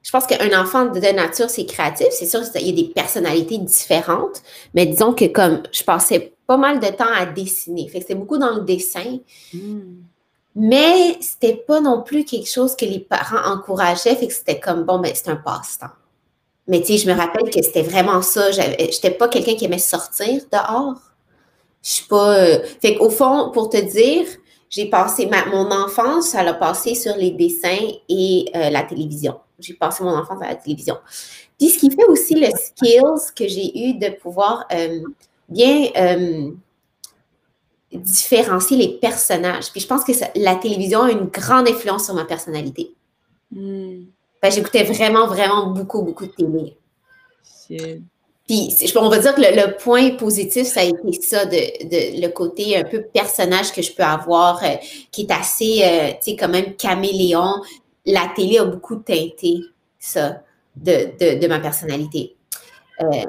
je 0.06 0.12
pense 0.12 0.26
qu'un 0.26 0.60
enfant 0.60 0.86
de 0.86 1.00
nature, 1.00 1.50
c'est 1.50 1.66
créatif. 1.66 2.06
C'est 2.12 2.26
sûr 2.26 2.40
qu'il 2.52 2.66
y 2.66 2.70
a 2.70 2.72
des 2.72 2.92
personnalités 2.92 3.58
différentes, 3.58 4.40
mais 4.72 4.86
disons 4.86 5.12
que 5.12 5.24
comme 5.24 5.62
je 5.72 5.82
passais 5.82 6.32
pas 6.46 6.56
mal 6.56 6.78
de 6.78 6.86
temps 6.86 7.12
à 7.12 7.26
dessiner, 7.26 7.88
fait 7.88 8.00
que 8.00 8.06
c'est 8.06 8.14
beaucoup 8.14 8.38
dans 8.38 8.54
le 8.54 8.60
dessin. 8.60 9.18
Hmm. 9.52 10.04
Mais 10.54 11.18
c'était 11.20 11.56
pas 11.56 11.80
non 11.80 12.02
plus 12.02 12.24
quelque 12.24 12.48
chose 12.48 12.76
que 12.76 12.84
les 12.84 13.00
parents 13.00 13.52
encourageaient, 13.52 14.14
fait 14.14 14.28
que 14.28 14.32
c'était 14.32 14.60
comme 14.60 14.84
bon, 14.84 15.00
ben 15.00 15.10
c'est 15.12 15.28
un 15.28 15.36
passe-temps. 15.36 15.90
Mais 16.68 16.80
tu 16.80 16.86
sais, 16.86 16.98
je 16.98 17.10
me 17.10 17.16
rappelle 17.16 17.50
que 17.50 17.62
c'était 17.62 17.82
vraiment 17.82 18.22
ça. 18.22 18.50
J'étais 18.52 19.10
pas 19.10 19.28
quelqu'un 19.28 19.54
qui 19.54 19.64
aimait 19.64 19.78
sortir 19.78 20.40
dehors. 20.52 21.00
Je 21.82 21.90
suis 21.90 22.06
pas. 22.06 22.38
Euh, 22.38 22.58
fait 22.80 22.94
qu'au 22.94 23.10
fond, 23.10 23.50
pour 23.52 23.70
te 23.70 23.76
dire, 23.76 24.26
j'ai 24.68 24.86
passé 24.86 25.26
ma, 25.26 25.46
mon 25.46 25.70
enfance, 25.70 26.30
ça 26.30 26.42
l'a 26.42 26.54
passé 26.54 26.94
sur 26.94 27.16
les 27.16 27.30
dessins 27.30 27.88
et 28.08 28.50
euh, 28.54 28.70
la 28.70 28.82
télévision. 28.82 29.40
J'ai 29.58 29.74
passé 29.74 30.04
mon 30.04 30.16
enfance 30.16 30.42
à 30.42 30.48
la 30.48 30.54
télévision. 30.56 30.98
Puis 31.58 31.70
ce 31.70 31.78
qui 31.78 31.90
fait 31.90 32.04
aussi 32.04 32.34
le 32.34 32.48
skills 32.50 33.32
que 33.34 33.48
j'ai 33.48 33.88
eu 33.88 33.94
de 33.94 34.10
pouvoir 34.20 34.66
euh, 34.72 35.00
bien 35.48 35.90
différencier 37.92 38.76
les 38.76 38.98
personnages. 38.98 39.70
Puis 39.70 39.80
je 39.80 39.86
pense 39.86 40.04
que 40.04 40.12
la 40.36 40.56
télévision 40.56 41.02
a 41.02 41.10
une 41.10 41.26
grande 41.26 41.68
influence 41.68 42.06
sur 42.06 42.14
ma 42.14 42.24
personnalité. 42.24 42.94
Hmm. 43.50 44.04
J'écoutais 44.50 44.84
vraiment, 44.84 45.26
vraiment 45.26 45.70
beaucoup, 45.70 46.02
beaucoup 46.02 46.26
de 46.26 46.32
télé. 46.32 46.76
Puis, 48.46 48.76
on 48.94 49.08
va 49.08 49.18
dire 49.18 49.34
que 49.34 49.40
le, 49.40 49.76
point 49.76 50.10
positif, 50.10 50.68
ça 50.68 50.80
a 50.80 50.84
été 50.84 51.12
ça, 51.20 51.46
de, 51.46 52.20
le 52.20 52.28
côté 52.28 52.76
un 52.76 52.84
peu 52.84 53.02
personnage 53.02 53.72
que 53.72 53.82
je 53.82 53.92
peux 53.92 54.04
avoir, 54.04 54.62
euh, 54.62 54.76
qui 55.10 55.22
est 55.22 55.32
assez, 55.32 55.82
euh, 55.82 56.10
tu 56.12 56.30
sais, 56.30 56.36
quand 56.36 56.48
même 56.48 56.76
caméléon. 56.76 57.54
La 58.04 58.30
télé 58.36 58.58
a 58.58 58.64
beaucoup 58.64 58.96
teinté 58.96 59.58
ça 59.98 60.42
de, 60.76 61.46
ma 61.48 61.58
personnalité. 61.58 62.36
Euh, 63.02 63.24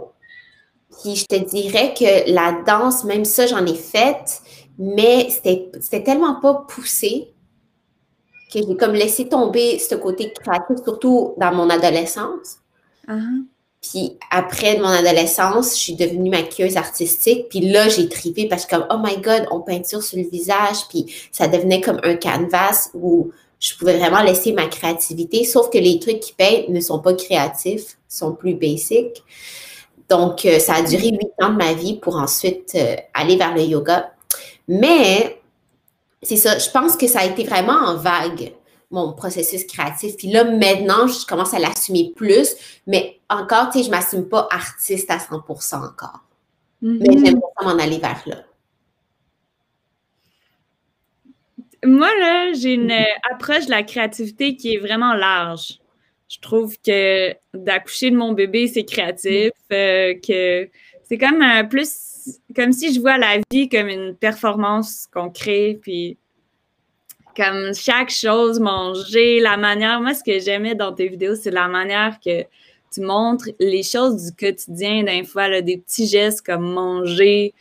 puis, 1.02 1.16
je 1.16 1.26
te 1.26 1.36
dirais 1.36 1.96
que 1.98 2.32
la 2.32 2.62
danse, 2.68 3.04
même 3.04 3.26
ça, 3.26 3.48
j'en 3.48 3.66
ai 3.66 3.76
fait, 3.76 4.42
mais 4.78 5.30
c'était 5.32 6.04
tellement 6.04 6.40
pas 6.40 6.66
poussé 6.68 7.34
que 8.54 8.60
j'ai 8.60 8.78
comme 8.78 8.94
laissé 8.94 9.28
tomber 9.28 9.80
ce 9.80 9.96
côté 9.96 10.32
créatif, 10.32 10.78
surtout 10.84 11.34
dans 11.38 11.54
mon 11.54 11.72
adolescence. 11.72 12.60
Uh-huh. 13.08 13.46
Puis 13.82 14.18
après 14.32 14.78
mon 14.78 14.88
adolescence, 14.88 15.76
je 15.76 15.80
suis 15.80 15.96
devenue 15.96 16.30
maquilleuse 16.30 16.78
artistique. 16.78 17.48
Puis 17.50 17.62
là, 17.62 17.90
j'ai 17.90 18.10
tripé 18.10 18.48
parce 18.48 18.66
que 18.66 18.76
comme, 18.76 18.88
oh 18.90 18.98
my 19.04 19.18
God, 19.18 19.48
on 19.52 19.62
peinture 19.62 20.04
sur 20.04 20.18
le 20.18 20.28
visage. 20.28 20.88
Puis 20.90 21.14
ça 21.32 21.48
devenait 21.48 21.82
comme 21.82 22.00
un 22.04 22.16
canvas 22.16 22.90
où 22.94 23.32
je 23.60 23.76
pouvais 23.76 23.98
vraiment 23.98 24.22
laisser 24.22 24.52
ma 24.52 24.68
créativité. 24.68 25.44
Sauf 25.44 25.70
que 25.70 25.78
les 25.78 26.00
trucs 26.00 26.20
qui 26.20 26.34
peignent 26.34 26.74
ne 26.74 26.82
sont 26.82 27.00
pas 27.00 27.14
créatifs, 27.14 27.98
sont 28.08 28.34
plus 28.34 28.56
basiques. 28.56 29.24
Donc, 30.10 30.46
euh, 30.46 30.60
ça 30.60 30.76
a 30.76 30.82
duré 30.82 31.10
huit 31.10 31.32
ans 31.42 31.50
de 31.50 31.58
ma 31.58 31.74
vie 31.74 31.98
pour 31.98 32.16
ensuite 32.16 32.74
euh, 32.76 32.96
aller 33.14 33.36
vers 33.36 33.54
le 33.54 33.62
yoga. 33.62 34.12
Mais 34.68 35.40
c'est 36.22 36.38
ça, 36.38 36.58
je 36.58 36.70
pense 36.70 36.96
que 36.96 37.08
ça 37.08 37.20
a 37.20 37.26
été 37.26 37.44
vraiment 37.44 37.74
en 37.74 37.96
vague 37.98 38.54
mon 38.92 39.14
processus 39.14 39.66
créatif. 39.66 40.16
Puis 40.18 40.30
là, 40.30 40.44
maintenant, 40.44 41.08
je 41.08 41.26
commence 41.26 41.54
à 41.54 41.60
l'assumer 41.60 42.14
plus, 42.16 42.56
mais 42.86 43.20
encore, 43.30 43.70
tu 43.70 43.80
sais, 43.80 43.84
je 43.84 43.90
ne 43.90 43.96
m'assume 43.96 44.30
pas 44.30 44.48
artiste 44.52 45.10
à 45.12 45.18
100% 45.18 45.76
encore. 45.76 46.24
Mais 46.82 47.06
mm-hmm. 47.06 47.26
j'aime 47.26 47.40
pas 47.40 47.66
m'en 47.66 47.80
aller 47.80 47.98
vers 47.98 48.22
là. 48.26 48.44
Moi, 51.86 52.10
là, 52.20 52.54
j'ai 52.54 52.74
une 52.74 52.94
approche 53.32 53.66
de 53.66 53.72
la 53.72 53.84
créativité 53.84 54.56
qui 54.56 54.76
est 54.76 54.80
vraiment 54.80 55.14
large. 55.14 55.80
Je 56.28 56.40
trouve 56.40 56.76
que 56.86 57.34
d'accoucher 57.54 58.12
de 58.12 58.18
mon 58.18 58.34
bébé, 58.34 58.68
c'est 58.68 58.84
créatif, 58.84 59.52
euh, 59.72 60.14
que 60.16 60.70
c'est 61.04 61.18
comme 61.18 61.44
plus 61.70 62.40
comme 62.56 62.74
si 62.74 62.94
je 62.94 63.00
vois 63.00 63.18
la 63.18 63.38
vie 63.52 63.70
comme 63.70 63.88
une 63.88 64.16
performance 64.16 65.08
qu'on 65.14 65.30
crée, 65.30 65.80
puis 65.82 66.18
comme 67.38 67.74
chaque 67.76 68.10
chose, 68.10 68.60
manger, 68.60 69.40
la 69.40 69.58
manière. 69.58 70.02
Moi, 70.02 70.16
ce 70.16 70.24
que 70.24 70.40
j'aimais 70.40 70.74
dans 70.74 70.92
tes 70.92 71.08
vidéos, 71.08 71.36
c'est 71.36 71.52
la 71.52 71.68
manière 71.68 72.20
que 72.20 72.44
tu 72.92 73.02
montres 73.02 73.50
les 73.60 73.84
choses 73.84 74.26
du 74.26 74.32
quotidien, 74.36 75.04
d'un 75.04 75.24
fois, 75.24 75.62
des 75.62 75.78
petits 75.78 76.08
gestes 76.08 76.44
comme 76.44 76.74
manger, 76.74 77.54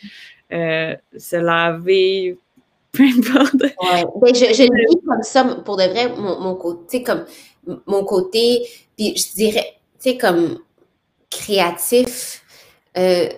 euh, 0.52 0.94
se 1.16 1.36
laver, 1.36 2.38
peu 2.92 3.02
importe. 3.02 3.62
Ouais. 3.62 4.04
Ben, 4.22 4.34
je, 4.34 4.62
le 4.62 4.88
dis 4.90 5.04
comme 5.06 5.22
ça, 5.22 5.44
pour 5.64 5.76
de 5.76 5.84
vrai, 5.84 6.08
mon, 6.16 6.40
mon 6.40 6.54
côté, 6.54 7.02
comme 7.02 7.26
mon 7.86 8.04
côté, 8.04 8.66
puis 8.96 9.14
je 9.14 9.34
dirais, 9.34 9.74
tu 10.00 10.10
sais, 10.10 10.16
comme 10.16 10.60
créatif. 11.30 12.42
Euh, 12.96 13.28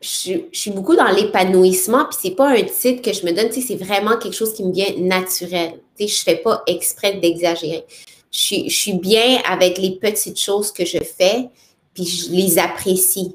je, 0.00 0.40
suis 0.52 0.70
beaucoup 0.70 0.94
dans 0.94 1.10
l'épanouissement, 1.10 2.04
puis 2.04 2.18
c'est 2.20 2.36
pas 2.36 2.50
un 2.50 2.62
titre 2.62 3.02
que 3.02 3.12
je 3.12 3.26
me 3.26 3.32
donne, 3.32 3.50
c'est 3.50 3.76
vraiment 3.76 4.16
quelque 4.16 4.34
chose 4.34 4.54
qui 4.54 4.64
me 4.64 4.72
vient 4.72 4.92
naturel. 4.98 5.80
Tu 5.98 6.06
sais, 6.06 6.16
je 6.16 6.22
fais 6.22 6.36
pas 6.36 6.62
exprès 6.66 7.14
d'exagérer. 7.14 7.84
Je, 8.30 8.68
suis 8.68 8.92
bien 8.92 9.40
avec 9.48 9.78
les 9.78 9.92
petites 9.92 10.38
choses 10.38 10.70
que 10.70 10.84
je 10.84 10.98
fais, 10.98 11.48
puis 11.94 12.06
je 12.06 12.30
les 12.30 12.58
apprécie. 12.58 13.34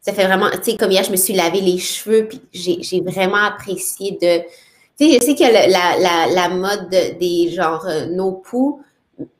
Ça 0.00 0.12
fait 0.12 0.26
vraiment, 0.26 0.50
tu 0.50 0.72
sais, 0.72 0.76
comme 0.76 0.90
hier, 0.90 1.04
je 1.04 1.10
me 1.10 1.16
suis 1.16 1.32
lavé 1.32 1.60
les 1.60 1.78
cheveux, 1.78 2.28
puis 2.28 2.40
j'ai 2.52 3.00
vraiment 3.00 3.44
apprécié 3.44 4.12
de... 4.20 4.40
Tu 4.98 5.10
sais, 5.10 5.18
je 5.18 5.24
sais 5.24 5.34
que 5.34 5.42
la, 5.42 5.66
la, 5.68 6.26
la, 6.26 6.48
mode 6.50 6.90
des 6.90 7.50
genres 7.50 7.86
euh, 7.86 8.06
nos 8.06 8.32
poux, 8.32 8.82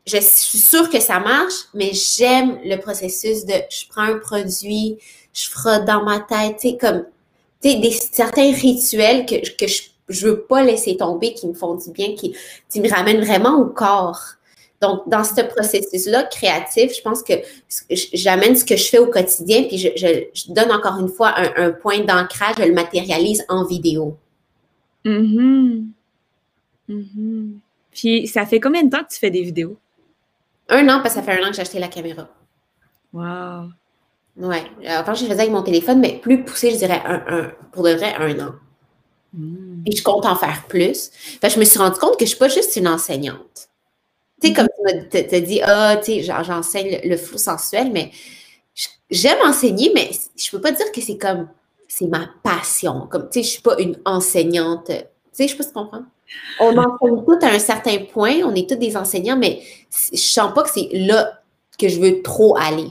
je 0.07 0.19
suis 0.19 0.59
sûre 0.59 0.89
que 0.89 1.01
ça 1.01 1.21
marche, 1.21 1.67
mais 1.75 1.93
j'aime 1.93 2.59
le 2.65 2.77
processus 2.77 3.45
de 3.45 3.55
je 3.71 3.87
prends 3.89 4.03
un 4.03 4.19
produit, 4.19 4.99
je 5.33 5.49
frotte 5.49 5.85
dans 5.85 6.05
ma 6.05 6.21
tête, 6.21 6.57
tu 6.61 6.71
sais, 6.71 6.77
comme, 6.77 7.05
tu 7.63 7.71
sais, 7.71 7.79
des, 7.79 7.91
certains 7.91 8.53
rituels 8.53 9.27
que, 9.27 9.37
que 9.57 9.67
je, 9.67 9.83
je 10.09 10.27
veux 10.27 10.41
pas 10.43 10.63
laisser 10.63 10.97
tomber, 10.97 11.35
qui 11.35 11.47
me 11.47 11.55
font 11.55 11.75
du 11.75 11.91
bien, 11.91 12.15
qui, 12.15 12.37
qui 12.69 12.81
me 12.81 12.89
ramènent 12.89 13.25
vraiment 13.25 13.59
au 13.59 13.67
corps. 13.67 14.21
Donc, 14.81 15.09
dans 15.09 15.23
ce 15.23 15.41
processus-là 15.43 16.25
créatif, 16.25 16.93
je 16.97 17.03
pense 17.03 17.23
que 17.23 17.35
j'amène 17.91 18.57
ce 18.57 18.65
que 18.65 18.77
je 18.77 18.89
fais 18.89 18.99
au 18.99 19.07
quotidien, 19.07 19.63
puis 19.63 19.79
je, 19.79 19.89
je, 19.95 20.53
donne 20.53 20.73
encore 20.73 20.99
une 20.99 21.09
fois 21.09 21.33
un, 21.37 21.69
un 21.69 21.71
point 21.71 22.01
d'ancrage, 22.01 22.57
je 22.59 22.65
le 22.65 22.75
matérialise 22.75 23.45
en 23.49 23.65
vidéo. 23.65 24.17
Mm-hmm. 25.05 25.85
Mm-hmm. 26.91 27.51
Puis, 27.93 28.27
ça 28.27 28.45
fait 28.45 28.59
combien 28.59 28.83
de 28.83 28.91
temps 28.91 29.05
que 29.05 29.13
tu 29.13 29.19
fais 29.19 29.31
des 29.31 29.43
vidéos? 29.43 29.77
Un 30.69 30.89
an, 30.89 31.01
parce 31.01 31.15
que 31.15 31.21
ça 31.21 31.23
fait 31.23 31.41
un 31.41 31.47
an 31.47 31.51
que 31.51 31.57
j'ai 31.57 31.63
acheté 31.63 31.79
la 31.79 31.89
caméra. 31.89 32.29
Wow. 33.13 33.71
Ouais. 34.37 34.65
Avant, 34.87 35.15
je 35.15 35.25
faisais 35.25 35.41
avec 35.41 35.51
mon 35.51 35.63
téléphone, 35.63 36.01
mais 36.01 36.19
plus 36.19 36.45
poussé, 36.45 36.71
je 36.71 36.77
dirais 36.77 37.03
un, 37.05 37.53
pour 37.73 37.85
de 37.85 37.91
vrai, 37.91 38.15
un 38.19 38.39
an. 38.41 38.55
Hmm. 39.35 39.83
Et 39.87 39.95
je 39.95 40.03
compte 40.03 40.25
en 40.27 40.37
faire 40.37 40.65
plus. 40.69 41.11
je 41.43 41.59
me 41.59 41.65
suis 41.65 41.79
rendu 41.79 41.99
compte 41.99 42.19
que 42.19 42.25
je 42.25 42.25
ne 42.25 42.29
suis 42.29 42.39
pas 42.39 42.49
juste 42.49 42.77
une 42.77 42.89
enseignante. 42.89 43.69
Tu 44.41 44.49
sais, 44.49 44.55
comme 44.55 44.67
tu 44.67 45.13
m'as 45.13 45.41
dit, 45.41 45.61
ah, 45.63 45.97
tu 45.97 46.23
sais, 46.23 46.23
j'enseigne 46.23 47.01
le, 47.05 47.17
flou 47.17 47.39
sensuel, 47.39 47.93
mais 47.93 48.11
j'aime 49.11 49.39
enseigner, 49.45 49.93
mais 49.95 50.11
je 50.37 50.49
ne 50.49 50.51
peux 50.51 50.61
pas 50.61 50.73
dire 50.73 50.91
que 50.93 51.01
c'est 51.01 51.19
comme, 51.19 51.49
c'est 51.87 52.09
ma 52.09 52.29
passion. 52.43 53.07
Comme, 53.11 53.29
tu 53.29 53.43
sais, 53.43 53.43
je 53.43 53.49
ne 53.49 53.53
suis 53.53 53.63
pas 53.63 53.77
une 53.79 53.99
enseignante. 54.05 54.87
Tu 54.87 54.95
sais, 55.33 55.49
je 55.49 55.53
sais 55.53 55.57
pas 55.57 55.63
si 55.63 55.69
tu 55.69 55.75
comprends. 55.75 56.05
On 56.61 56.77
enseigne 56.77 57.25
tout 57.25 57.39
à 57.43 57.49
un 57.49 57.59
certain 57.59 57.99
point, 58.11 58.37
on 58.45 58.55
est 58.55 58.69
tous 58.69 58.77
des 58.77 58.97
enseignants, 58.97 59.37
mais 59.37 59.63
je 60.13 60.17
sens 60.17 60.53
pas 60.55 60.63
que 60.63 60.71
c'est 60.71 60.89
là 60.93 61.43
que 61.79 61.89
je 61.89 62.01
veux 62.01 62.23
trop 62.23 62.57
aller. 62.57 62.89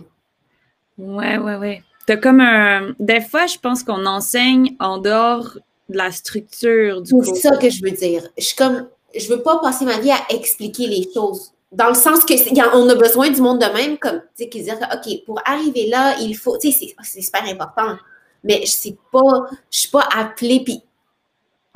Ouais, 1.02 1.38
ouais, 1.38 1.56
ouais. 1.56 1.84
T'as 2.06 2.18
comme 2.18 2.40
un. 2.40 2.94
Des 3.00 3.22
fois, 3.22 3.48
je 3.48 3.58
pense 3.58 3.84
qu'on 3.84 4.06
enseigne 4.06 4.76
en 4.80 4.98
dehors 4.98 5.58
de 5.90 5.98
la 5.98 6.12
structure 6.12 7.02
du 7.02 7.12
cours. 7.12 7.26
C'est 7.26 7.36
ça 7.36 7.58
que 7.58 7.70
je 7.70 7.82
veux 7.84 7.92
dire. 7.92 8.28
Je 8.38 8.44
suis 8.44 8.56
comme. 8.56 8.88
Je 9.16 9.28
veux 9.28 9.42
pas 9.42 9.60
passer 9.60 9.86
ma 9.86 10.00
vie 10.00 10.12
à 10.12 10.20
expliquer 10.30 10.88
les 10.88 11.08
choses. 11.14 11.52
Dans 11.72 11.88
le 11.88 11.96
sens 11.96 12.24
que 12.26 12.34
on 12.76 12.90
a 12.90 12.96
besoin 12.96 13.30
du 13.30 13.42
monde 13.42 13.60
de 13.60 13.66
même, 13.66 13.98
comme, 13.98 14.20
tu 14.38 14.44
sais, 14.44 14.50
qui 14.50 14.62
dire, 14.62 14.78
OK, 14.94 15.26
pour 15.26 15.40
arriver 15.46 15.88
là, 15.88 16.18
il 16.20 16.36
faut. 16.36 16.58
Tu 16.58 16.72
sais, 16.72 16.94
c'est 17.02 17.22
super 17.22 17.44
important. 17.46 17.96
Mais 18.44 18.62
je 18.62 18.72
sais 18.72 18.98
pas. 19.12 19.48
Je 19.70 19.80
suis 19.80 19.90
pas 19.90 20.08
appelée, 20.16 20.62
puis 20.64 20.82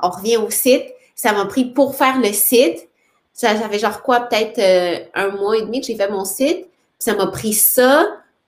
on 0.00 0.10
revient 0.10 0.36
au 0.36 0.50
site. 0.50 0.84
Ça 1.14 1.32
m'a 1.32 1.46
pris 1.46 1.64
pour 1.64 1.96
faire 1.96 2.20
le 2.20 2.32
site. 2.32 2.88
Ça, 3.32 3.54
fait 3.54 3.78
genre 3.78 4.02
quoi, 4.02 4.20
peut-être 4.20 4.58
euh, 4.58 5.04
un 5.14 5.28
mois 5.28 5.58
et 5.58 5.62
demi 5.62 5.80
que 5.80 5.86
j'ai 5.86 5.96
fait 5.96 6.08
mon 6.08 6.24
site. 6.24 6.68
Ça 6.98 7.14
m'a 7.14 7.26
pris 7.26 7.52
ça 7.52 8.06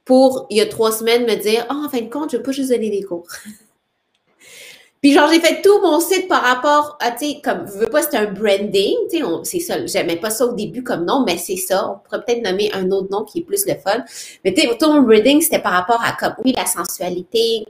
pour, 0.09 0.47
il 0.49 0.57
y 0.57 0.61
a 0.63 0.67
trois 0.67 0.91
semaines, 0.91 1.27
me 1.27 1.35
dire 1.35 1.67
oh, 1.71 1.85
en 1.85 1.89
fin 1.91 2.01
de 2.01 2.09
compte, 2.09 2.31
je 2.31 2.37
ne 2.37 2.41
veux 2.41 2.43
pas 2.43 2.53
juste 2.53 2.71
donner 2.71 2.89
des 2.89 3.03
cours. 3.03 3.27
Puis 5.03 5.13
genre, 5.13 5.31
j'ai 5.31 5.39
fait 5.39 5.61
tout 5.61 5.83
mon 5.83 6.01
site 6.01 6.29
par 6.29 6.43
rapport 6.43 6.97
à, 6.99 7.11
tu 7.11 7.27
sais, 7.27 7.41
comme, 7.45 7.67
je 7.67 7.79
veux 7.79 7.91
pas, 7.91 8.01
c'est 8.01 8.17
un 8.17 8.33
branding, 8.33 8.97
tu 9.11 9.19
sais, 9.19 9.25
c'est 9.45 9.61
ça, 9.61 9.87
j'aimais 9.87 10.17
pas 10.17 10.31
ça 10.31 10.47
au 10.47 10.55
début 10.55 10.83
comme 10.83 11.05
nom, 11.05 11.25
mais 11.27 11.37
c'est 11.37 11.59
ça, 11.59 11.91
on 11.93 11.99
pourrait 11.99 12.25
peut-être 12.25 12.43
nommer 12.43 12.73
un 12.73 12.91
autre 12.91 13.09
nom 13.11 13.23
qui 13.23 13.41
est 13.41 13.43
plus 13.43 13.67
le 13.67 13.75
fun. 13.75 14.03
Mais 14.47 14.55
tu 14.55 14.63
sais, 14.63 14.79
tout 14.81 14.91
mon 14.91 15.03
branding, 15.03 15.43
c'était 15.43 15.61
par 15.61 15.73
rapport 15.73 16.03
à, 16.03 16.13
comme, 16.13 16.35
oui, 16.43 16.55
la 16.57 16.65
sensualité, 16.65 17.67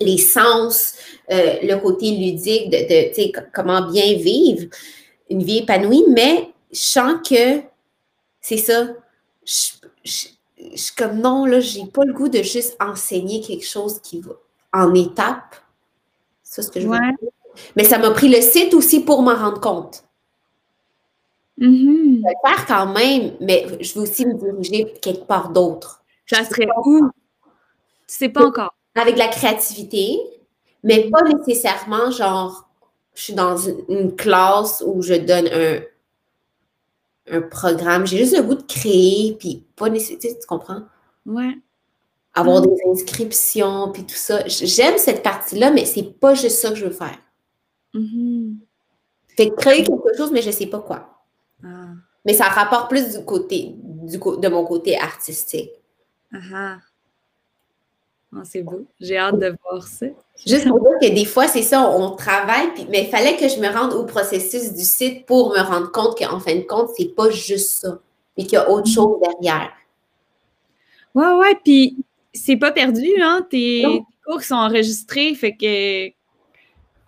les 0.00 0.18
sens, 0.18 0.94
euh, 1.30 1.54
le 1.62 1.76
côté 1.76 2.10
ludique 2.10 2.68
de, 2.68 2.78
de 2.78 3.14
tu 3.14 3.22
sais, 3.22 3.32
comment 3.54 3.88
bien 3.88 4.14
vivre 4.14 4.66
une 5.30 5.44
vie 5.44 5.58
épanouie, 5.58 6.04
mais 6.08 6.48
je 6.72 6.80
sens 6.80 7.14
que, 7.26 7.60
c'est 8.40 8.56
ça, 8.56 8.88
je, 9.46 9.70
je 10.04 10.26
suis 10.76 10.94
comme 10.94 11.20
non, 11.20 11.46
là, 11.46 11.60
j'ai 11.60 11.86
pas 11.86 12.04
le 12.04 12.12
goût 12.12 12.28
de 12.28 12.42
juste 12.42 12.76
enseigner 12.80 13.40
quelque 13.40 13.66
chose 13.66 14.00
qui 14.00 14.20
va 14.20 14.32
en 14.72 14.94
étape. 14.94 15.56
C'est 16.42 16.62
ce 16.62 16.70
que 16.70 16.80
je 16.80 16.86
veux 16.86 16.98
dire. 16.98 17.30
Mais 17.76 17.84
ça 17.84 17.98
m'a 17.98 18.10
pris 18.10 18.28
le 18.28 18.40
site 18.40 18.74
aussi 18.74 19.00
pour 19.00 19.22
m'en 19.22 19.34
rendre 19.34 19.60
compte. 19.60 20.04
Mm-hmm. 21.58 22.16
Je 22.16 22.22
vais 22.22 22.34
le 22.42 22.48
faire 22.48 22.66
quand 22.66 22.92
même, 22.92 23.32
mais 23.40 23.66
je 23.80 23.94
veux 23.94 24.02
aussi 24.02 24.24
me 24.26 24.34
diriger 24.34 24.92
quelque 25.00 25.26
part 25.26 25.50
d'autre. 25.50 26.02
Ça 26.26 26.44
serait 26.44 26.68
où? 26.84 27.10
Tu 27.42 27.50
sais 28.06 28.28
pas 28.28 28.46
encore. 28.46 28.74
Avec 28.94 29.16
la 29.16 29.28
créativité, 29.28 30.18
mais 30.82 31.10
pas 31.10 31.22
nécessairement 31.22 32.10
genre, 32.10 32.68
je 33.14 33.22
suis 33.24 33.34
dans 33.34 33.56
une, 33.56 34.14
classe 34.16 34.82
où 34.86 35.02
je 35.02 35.14
donne 35.14 35.48
un, 35.52 35.80
un 37.28 37.42
programme. 37.42 38.06
J'ai 38.06 38.18
juste 38.18 38.36
le 38.36 38.42
goût 38.42 38.54
de 38.54 38.62
créer, 38.62 39.36
puis 39.38 39.64
pas 39.76 39.88
nécessairement, 39.88 40.38
tu 40.40 40.46
comprends? 40.46 40.82
Ouais. 41.26 41.58
Avoir 42.34 42.62
des 42.62 42.76
inscriptions, 42.86 43.90
puis 43.92 44.04
tout 44.04 44.14
ça. 44.14 44.46
J'aime 44.46 44.98
cette 44.98 45.22
partie-là, 45.22 45.70
mais 45.70 45.84
c'est 45.84 46.18
pas 46.18 46.34
juste 46.34 46.60
ça 46.60 46.70
que 46.70 46.76
je 46.76 46.86
veux 46.86 46.92
faire. 46.92 47.18
Mm-hmm. 47.94 48.54
Fait 49.36 49.50
créer 49.50 49.84
quelque 49.84 50.16
chose, 50.16 50.30
mais 50.32 50.42
je 50.42 50.50
sais 50.50 50.66
pas 50.66 50.80
quoi. 50.80 51.24
Ah. 51.64 51.88
Mais 52.24 52.34
ça 52.34 52.44
rapporte 52.44 52.90
plus 52.90 53.16
du 53.16 53.24
côté, 53.24 53.74
du, 53.76 54.18
de 54.18 54.48
mon 54.48 54.64
côté 54.64 54.98
artistique. 54.98 55.70
Ah, 56.32 56.38
ah. 56.54 56.78
ah 58.36 58.42
c'est 58.44 58.62
beau. 58.62 58.86
J'ai 59.00 59.18
hâte 59.18 59.38
de 59.38 59.56
voir 59.62 59.82
ça. 59.82 60.06
Juste 60.46 60.68
pour 60.68 60.80
dire 60.80 60.92
que 61.00 61.14
des 61.14 61.24
fois, 61.24 61.46
c'est 61.46 61.62
ça, 61.62 61.90
on 61.90 62.16
travaille, 62.16 62.68
mais 62.88 63.04
il 63.04 63.08
fallait 63.08 63.36
que 63.36 63.48
je 63.48 63.60
me 63.60 63.68
rende 63.68 63.92
au 63.92 64.04
processus 64.04 64.72
du 64.72 64.84
site 64.84 65.26
pour 65.26 65.50
me 65.50 65.60
rendre 65.60 65.90
compte 65.92 66.18
qu'en 66.18 66.40
fin 66.40 66.54
de 66.54 66.62
compte, 66.62 66.90
c'est 66.96 67.14
pas 67.14 67.30
juste 67.30 67.80
ça. 67.80 67.98
Puis 68.36 68.46
qu'il 68.46 68.54
y 68.54 68.56
a 68.56 68.70
autre 68.70 68.88
mm-hmm. 68.88 68.94
chose 68.94 69.18
derrière. 69.20 69.72
Ouais, 71.14 71.32
ouais. 71.32 71.58
Puis 71.62 71.96
c'est 72.32 72.56
pas 72.56 72.72
perdu, 72.72 73.08
hein? 73.20 73.46
Tes, 73.50 74.02
cours 74.24 74.42
sont 74.42 74.54
enregistrés, 74.54 75.34
fait 75.34 75.52
que 75.52 76.08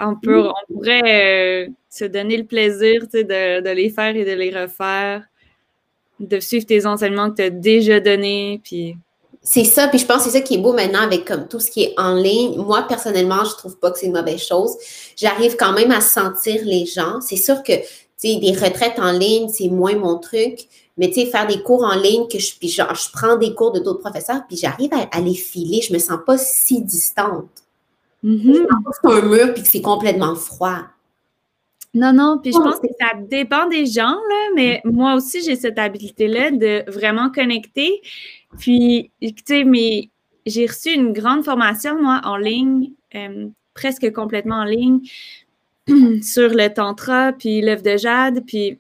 on, 0.01 0.17
peut, 0.17 0.49
on 0.49 0.75
pourrait 0.75 1.67
euh, 1.67 1.71
se 1.89 2.05
donner 2.05 2.37
le 2.37 2.45
plaisir 2.45 3.07
de, 3.13 3.61
de, 3.61 3.71
les 3.71 3.91
faire 3.91 4.17
et 4.17 4.25
de 4.25 4.33
les 4.33 4.51
refaire, 4.51 5.25
de 6.19 6.41
suivre 6.41 6.67
tes 6.67 6.87
enseignements 6.87 7.31
que 7.31 7.37
tu 7.37 7.43
as 7.43 7.51
déjà 7.51 8.01
donnés. 8.01 8.61
Puis... 8.65 8.97
C'est 9.45 9.65
ça, 9.65 9.89
puis 9.89 9.99
je 9.99 10.07
pense 10.07 10.19
que 10.19 10.31
c'est 10.31 10.39
ça 10.39 10.41
qui 10.41 10.55
est 10.55 10.59
beau 10.59 10.73
maintenant 10.73 11.01
avec 11.01 11.25
comme 11.25 11.49
tout 11.49 11.59
ce 11.59 11.69
qui 11.69 11.83
est 11.83 11.95
en 11.97 12.15
ligne. 12.15 12.57
Moi, 12.57 12.83
personnellement, 12.83 13.45
je 13.45 13.57
trouve 13.57 13.77
pas 13.77 13.91
que 13.91 13.99
c'est 13.99 14.07
une 14.07 14.13
mauvaise 14.13 14.41
chose. 14.41 14.77
J'arrive 15.17 15.57
quand 15.57 15.73
même 15.73 15.91
à 15.91 16.01
sentir 16.01 16.61
les 16.65 16.87
gens. 16.87 17.21
C'est 17.21 17.37
sûr 17.37 17.63
que 17.65 17.73
des 18.23 18.53
retraites 18.53 18.99
en 18.99 19.11
ligne, 19.11 19.49
c'est 19.49 19.69
moins 19.69 19.97
mon 19.97 20.19
truc. 20.19 20.69
Mais 20.97 21.09
tu 21.09 21.15
sais, 21.15 21.27
faire 21.27 21.47
des 21.47 21.63
cours 21.63 21.83
en 21.83 21.97
ligne, 21.97 22.29
que 22.29 22.39
je, 22.39 22.57
puis 22.57 22.69
genre, 22.69 22.95
je 22.95 23.11
prends 23.13 23.37
des 23.37 23.55
cours 23.55 23.73
de 23.73 23.81
d'autres 23.81 24.01
professeurs, 24.01 24.43
puis 24.47 24.57
j'arrive 24.57 24.91
à, 24.93 25.21
les 25.21 25.35
filer. 25.35 25.81
Je 25.81 25.93
me 25.93 25.99
sens 25.99 26.19
pas 26.25 26.39
si 26.39 26.83
distante. 26.83 27.49
Mm-hmm. 28.23 28.67
Je 29.03 29.09
un 29.09 29.23
mur, 29.23 29.55
puis 29.55 29.63
que 29.63 29.69
c'est 29.69 29.81
complètement 29.81 30.37
froid. 30.37 30.79
Non, 31.95 32.13
non, 32.13 32.39
puis 32.43 32.53
je 32.53 32.59
pense 32.59 32.79
que 32.79 32.87
ça 32.99 33.19
dépend 33.21 33.67
des 33.69 33.85
gens, 33.85 34.15
là, 34.15 34.51
mais 34.55 34.81
moi 34.85 35.15
aussi, 35.15 35.43
j'ai 35.43 35.57
cette 35.57 35.79
habilité-là 35.79 36.51
de 36.51 36.91
vraiment 36.91 37.31
connecter. 37.31 38.01
Puis, 38.59 39.11
tu 39.21 39.35
sais, 39.47 39.65
mais 39.65 40.11
j'ai 40.47 40.67
reçu 40.67 40.91
une 40.91 41.13
grande 41.13 41.45
formation, 41.45 42.01
moi, 42.01 42.21
en 42.25 42.37
ligne, 42.37 42.93
euh, 43.15 43.49
presque 43.75 44.13
complètement 44.13 44.57
en 44.57 44.65
ligne, 44.65 45.01
sur 46.23 46.51
le 46.51 46.69
tantra, 46.69 47.33
puis 47.33 47.61
l'œuvre 47.61 47.83
de 47.83 47.97
jade, 47.97 48.43
puis 48.47 48.79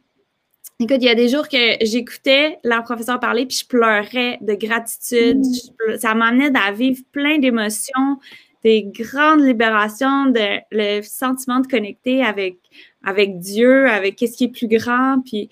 Écoute, 0.80 0.98
il 1.00 1.04
y 1.04 1.10
a 1.10 1.14
des 1.14 1.28
jours 1.28 1.46
que 1.48 1.76
j'écoutais 1.82 2.58
la 2.64 2.82
professeure 2.82 3.20
parler, 3.20 3.46
puis 3.46 3.58
je 3.58 3.66
pleurais 3.66 4.38
de 4.40 4.54
gratitude. 4.54 5.38
Mm. 5.38 5.98
ça 5.98 6.12
m'amenait 6.14 6.50
à 6.58 6.72
vivre 6.72 7.00
plein 7.12 7.38
d'émotions, 7.38 8.18
des 8.64 8.82
grandes 8.82 9.42
libérations, 9.42 10.26
de, 10.26 10.58
le 10.72 11.02
sentiment 11.02 11.60
de 11.60 11.68
connecter 11.68 12.24
avec, 12.24 12.56
avec 13.04 13.38
Dieu, 13.38 13.88
avec 13.88 14.16
qu'est-ce 14.16 14.36
qui 14.36 14.44
est 14.44 14.48
plus 14.48 14.66
grand, 14.66 15.20
puis 15.24 15.50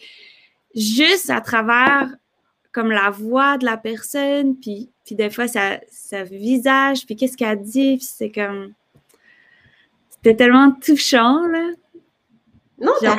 juste 0.74 1.30
à 1.30 1.40
travers 1.40 2.08
comme 2.72 2.90
la 2.90 3.10
voix 3.10 3.58
de 3.58 3.64
la 3.64 3.76
personne, 3.76 4.56
puis, 4.56 4.90
puis 5.04 5.14
des 5.14 5.30
fois 5.30 5.48
sa, 5.48 5.80
sa 5.90 6.22
visage, 6.24 7.06
puis 7.06 7.16
qu'est-ce 7.16 7.36
qu'elle 7.36 7.60
dit, 7.62 7.96
puis 7.96 8.08
c'est 8.10 8.30
comme... 8.30 8.72
C'était 10.10 10.36
tellement 10.36 10.72
touchant, 10.72 11.46
là. 11.46 11.70
Non, 12.78 12.92
ça, 13.00 13.18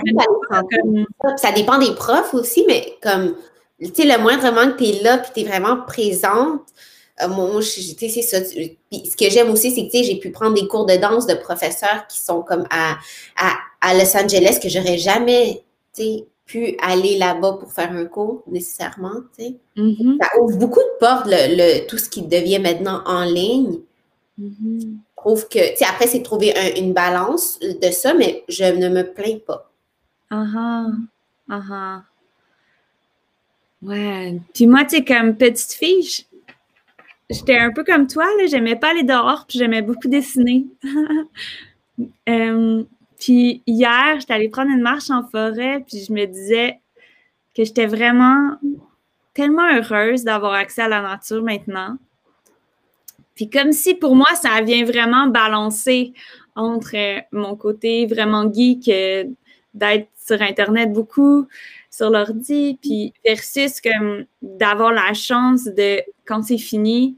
ça 1.37 1.51
dépend 1.51 1.77
des 1.77 1.93
profs 1.93 2.33
aussi, 2.33 2.63
mais 2.67 2.97
comme, 3.01 3.35
tu 3.79 3.93
sais, 3.93 4.05
le 4.05 4.21
moindrement 4.21 4.71
que 4.71 4.77
tu 4.77 4.85
es 4.85 5.03
là, 5.03 5.19
puis 5.19 5.31
tu 5.33 5.39
es 5.41 5.43
vraiment 5.43 5.81
présente, 5.81 6.61
euh, 7.21 7.27
moi, 7.27 7.61
c'est 7.61 8.21
ça. 8.21 8.41
Puis 8.41 8.79
ce 9.05 9.15
que 9.15 9.29
j'aime 9.29 9.51
aussi, 9.51 9.71
c'est 9.71 9.87
que 9.87 10.05
j'ai 10.05 10.19
pu 10.19 10.31
prendre 10.31 10.55
des 10.55 10.67
cours 10.67 10.85
de 10.85 10.95
danse 10.95 11.27
de 11.27 11.35
professeurs 11.35 12.07
qui 12.07 12.19
sont 12.19 12.41
comme 12.41 12.65
à, 12.69 12.97
à, 13.81 13.93
Los 13.93 14.15
Angeles, 14.15 14.59
que 14.61 14.69
j'aurais 14.69 14.97
jamais 14.97 15.63
pu 16.51 16.75
aller 16.81 17.17
là-bas 17.17 17.53
pour 17.53 17.71
faire 17.71 17.91
un 17.91 18.05
cours 18.05 18.43
nécessairement. 18.47 19.21
Mm-hmm. 19.39 20.17
Ça 20.21 20.41
ouvre 20.41 20.57
beaucoup 20.57 20.79
de 20.79 20.99
portes, 20.99 21.27
le, 21.27 21.87
tout 21.87 21.97
ce 21.97 22.09
qui 22.09 22.23
devient 22.23 22.59
maintenant 22.59 23.01
en 23.05 23.23
ligne. 23.23 23.79
Mm-hmm. 24.39 24.81
Je 24.81 25.15
trouve 25.15 25.47
que, 25.47 25.71
tu 25.71 25.77
sais, 25.77 25.85
après, 25.85 26.07
c'est 26.07 26.23
trouver 26.23 26.53
une 26.77 26.93
balance 26.93 27.59
de 27.59 27.91
ça, 27.91 28.13
mais 28.13 28.43
je 28.49 28.65
ne 28.65 28.89
me 28.89 29.03
plains 29.03 29.37
pas. 29.45 29.71
Ah 30.29 30.45
ah, 30.55 30.87
ah 31.49 31.61
ah. 31.71 32.03
Ouais. 33.81 34.39
Puis 34.53 34.67
moi, 34.67 34.83
tu 34.83 34.97
sais, 34.97 35.05
comme 35.05 35.37
petite 35.37 35.73
fille, 35.73 36.25
j'étais 37.29 37.57
un 37.57 37.71
peu 37.71 37.83
comme 37.83 38.07
toi, 38.07 38.25
là. 38.37 38.47
J'aimais 38.47 38.75
pas 38.75 38.89
aller 38.89 39.03
dehors, 39.03 39.45
puis 39.47 39.57
j'aimais 39.57 39.81
beaucoup 39.81 40.07
dessiner. 40.07 40.65
Euh, 42.27 42.83
puis 43.21 43.61
hier, 43.67 44.19
j'étais 44.19 44.33
allée 44.33 44.49
prendre 44.49 44.71
une 44.71 44.81
marche 44.81 45.11
en 45.11 45.23
forêt, 45.23 45.83
puis 45.87 46.03
je 46.03 46.11
me 46.11 46.25
disais 46.25 46.79
que 47.55 47.63
j'étais 47.63 47.85
vraiment 47.85 48.57
tellement 49.35 49.69
heureuse 49.71 50.23
d'avoir 50.23 50.53
accès 50.53 50.81
à 50.81 50.87
la 50.87 51.01
nature 51.01 51.43
maintenant. 51.43 51.97
Puis 53.35 53.47
comme 53.47 53.73
si 53.73 53.93
pour 53.93 54.15
moi, 54.15 54.33
ça 54.33 54.59
vient 54.61 54.83
vraiment 54.85 55.27
balancer 55.27 56.13
entre 56.55 56.95
euh, 56.95 57.21
mon 57.31 57.55
côté 57.55 58.07
vraiment 58.07 58.51
geek, 58.51 58.89
euh, 58.89 59.25
d'être 59.75 60.09
sur 60.17 60.41
Internet 60.41 60.91
beaucoup, 60.91 61.47
sur 61.91 62.09
l'ordi, 62.09 62.79
puis 62.81 63.13
versus 63.23 63.81
comme 63.81 64.25
d'avoir 64.41 64.91
la 64.93 65.13
chance 65.13 65.65
de, 65.65 66.01
quand 66.25 66.41
c'est 66.41 66.57
fini, 66.57 67.17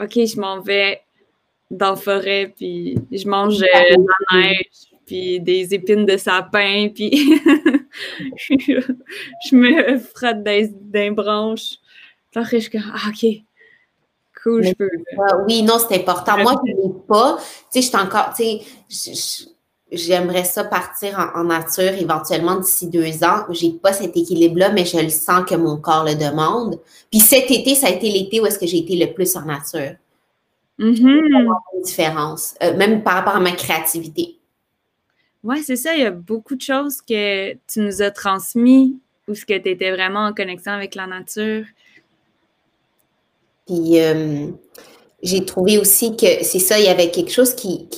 OK, 0.00 0.14
je 0.14 0.40
m'en 0.40 0.60
vais 0.60 1.02
dans 1.70 1.90
la 1.90 1.96
forêt, 1.96 2.52
puis 2.56 2.96
je 3.12 3.28
mange 3.28 3.58
de 3.58 3.66
la 3.66 4.38
neige, 4.40 4.95
puis 5.06 5.40
des 5.40 5.72
épines 5.72 6.04
de 6.04 6.16
sapin, 6.16 6.88
puis 6.94 7.10
je 8.48 9.54
me 9.54 9.98
frotte 9.98 10.42
dans 10.42 11.14
branches. 11.14 11.76
Puis 12.32 12.44
je 12.52 12.58
suis 12.58 12.70
comme, 12.70 12.92
ah, 12.92 13.08
OK, 13.08 13.26
cool, 14.42 14.64
je 14.64 14.74
peux. 14.74 14.90
oui, 15.46 15.62
non, 15.62 15.78
c'est 15.78 15.96
important. 15.96 16.36
Moi, 16.38 16.60
je 16.66 16.72
ne 16.72 16.92
pas. 16.92 17.38
Tu 17.72 17.80
sais, 17.80 17.82
je 17.82 17.86
suis 17.86 17.96
encore, 17.96 18.34
tu 18.36 18.44
sais, 18.88 19.48
j'aimerais 19.90 20.44
ça 20.44 20.64
partir 20.64 21.32
en, 21.34 21.44
nature 21.44 21.94
éventuellement 21.94 22.56
d'ici 22.56 22.88
deux 22.88 23.24
ans. 23.24 23.44
J'ai 23.50 23.70
pas 23.70 23.92
cet 23.92 24.16
équilibre-là, 24.16 24.72
mais 24.72 24.84
je 24.84 24.98
le 24.98 25.08
sens 25.08 25.44
que 25.48 25.54
mon 25.54 25.76
corps 25.76 26.04
le 26.04 26.14
demande. 26.14 26.78
Puis 27.10 27.20
cet 27.20 27.50
été, 27.50 27.74
ça 27.74 27.86
a 27.86 27.90
été 27.90 28.10
l'été 28.10 28.40
où 28.40 28.46
est-ce 28.46 28.58
que 28.58 28.66
j'ai 28.66 28.78
été 28.78 28.96
le 28.96 29.12
plus 29.12 29.36
en 29.36 29.42
nature. 29.42 29.94
Mm 30.78 30.92
une 31.74 31.82
différence, 31.82 32.54
euh, 32.62 32.76
même 32.76 33.02
par 33.02 33.14
rapport 33.14 33.36
à 33.36 33.40
ma 33.40 33.52
créativité. 33.52 34.36
Oui, 35.46 35.62
c'est 35.62 35.76
ça. 35.76 35.94
Il 35.94 36.00
y 36.00 36.04
a 36.04 36.10
beaucoup 36.10 36.56
de 36.56 36.60
choses 36.60 37.00
que 37.00 37.52
tu 37.52 37.78
nous 37.78 38.02
as 38.02 38.10
transmis 38.10 38.98
ou 39.28 39.34
ce 39.36 39.46
que 39.46 39.56
tu 39.56 39.70
étais 39.70 39.92
vraiment 39.92 40.26
en 40.26 40.34
connexion 40.34 40.72
avec 40.72 40.96
la 40.96 41.06
nature. 41.06 41.64
Puis 43.64 44.00
euh, 44.00 44.48
j'ai 45.22 45.44
trouvé 45.44 45.78
aussi 45.78 46.16
que 46.16 46.42
c'est 46.42 46.58
ça, 46.58 46.80
il 46.80 46.86
y 46.86 46.88
avait 46.88 47.12
quelque 47.12 47.30
chose 47.30 47.54
qui, 47.54 47.88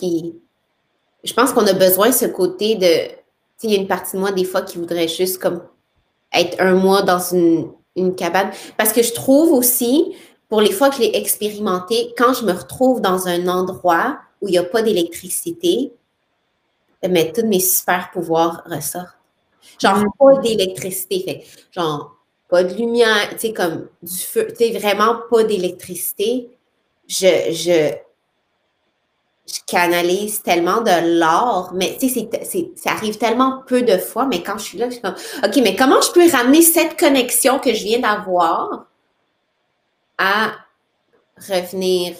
je 1.25 1.33
pense 1.33 1.55
qu'on 1.55 1.67
a 1.67 1.73
besoin 1.73 2.13
ce 2.13 2.27
côté 2.27 2.75
de, 2.75 3.15
il 3.63 3.71
y 3.71 3.77
a 3.77 3.79
une 3.79 3.89
partie 3.89 4.17
de 4.17 4.21
moi 4.21 4.31
des 4.31 4.45
fois 4.45 4.61
qui 4.61 4.77
voudrait 4.77 5.09
juste 5.09 5.39
comme 5.39 5.63
être 6.35 6.61
un 6.61 6.75
mois 6.75 7.01
dans 7.01 7.19
une, 7.19 7.71
une 7.97 8.15
cabane. 8.15 8.51
Parce 8.77 8.93
que 8.93 9.03
je 9.03 9.15
trouve 9.15 9.55
aussi, 9.55 10.15
pour 10.51 10.61
les 10.61 10.73
fois 10.73 10.91
que 10.91 10.97
je 10.97 11.01
l'ai 11.01 11.17
expérimenté, 11.17 12.13
quand 12.19 12.35
je 12.35 12.45
me 12.45 12.53
retrouve 12.53 13.01
dans 13.01 13.27
un 13.27 13.49
endroit 13.49 14.19
où 14.43 14.49
il 14.49 14.51
n'y 14.51 14.59
a 14.59 14.65
pas 14.65 14.83
d'électricité, 14.83 15.93
mais 17.07 17.33
tous 17.33 17.47
mes 17.47 17.61
super 17.61 18.11
pouvoirs 18.11 18.63
ressortent. 18.67 19.19
Genre, 19.81 19.99
mm. 19.99 20.11
pas 20.19 20.37
d'électricité. 20.41 21.45
genre, 21.71 22.17
pas 22.49 22.65
de 22.65 22.75
lumière, 22.75 23.29
tu 23.33 23.39
sais, 23.39 23.53
comme 23.53 23.89
du 24.03 24.19
feu, 24.19 24.49
tu 24.49 24.57
sais, 24.57 24.79
vraiment 24.79 25.21
pas 25.31 25.45
d'électricité. 25.45 26.51
Je, 27.07 27.53
je, 27.53 27.95
je 29.47 29.61
canalise 29.67 30.43
tellement 30.43 30.81
de 30.81 31.19
l'or, 31.19 31.73
mais 31.75 31.97
tu 31.99 32.09
sais, 32.09 32.29
ça 32.77 32.91
arrive 32.91 33.19
tellement 33.19 33.63
peu 33.67 33.83
de 33.83 33.97
fois, 33.99 34.27
mais 34.27 34.43
quand 34.43 34.59
je 34.59 34.65
suis 34.65 34.79
là, 34.79 34.87
je 34.87 34.95
suis 34.95 35.03
comme, 35.03 35.15
OK, 35.45 35.57
mais 35.63 35.77
comment 35.77 36.01
je 36.01 36.11
peux 36.13 36.31
ramener 36.31 36.63
cette 36.63 36.99
connexion 36.99 37.59
que 37.59 37.73
je 37.73 37.85
viens 37.85 38.01
d'avoir 38.01 38.87
à 40.19 40.53
revenir? 41.49 42.17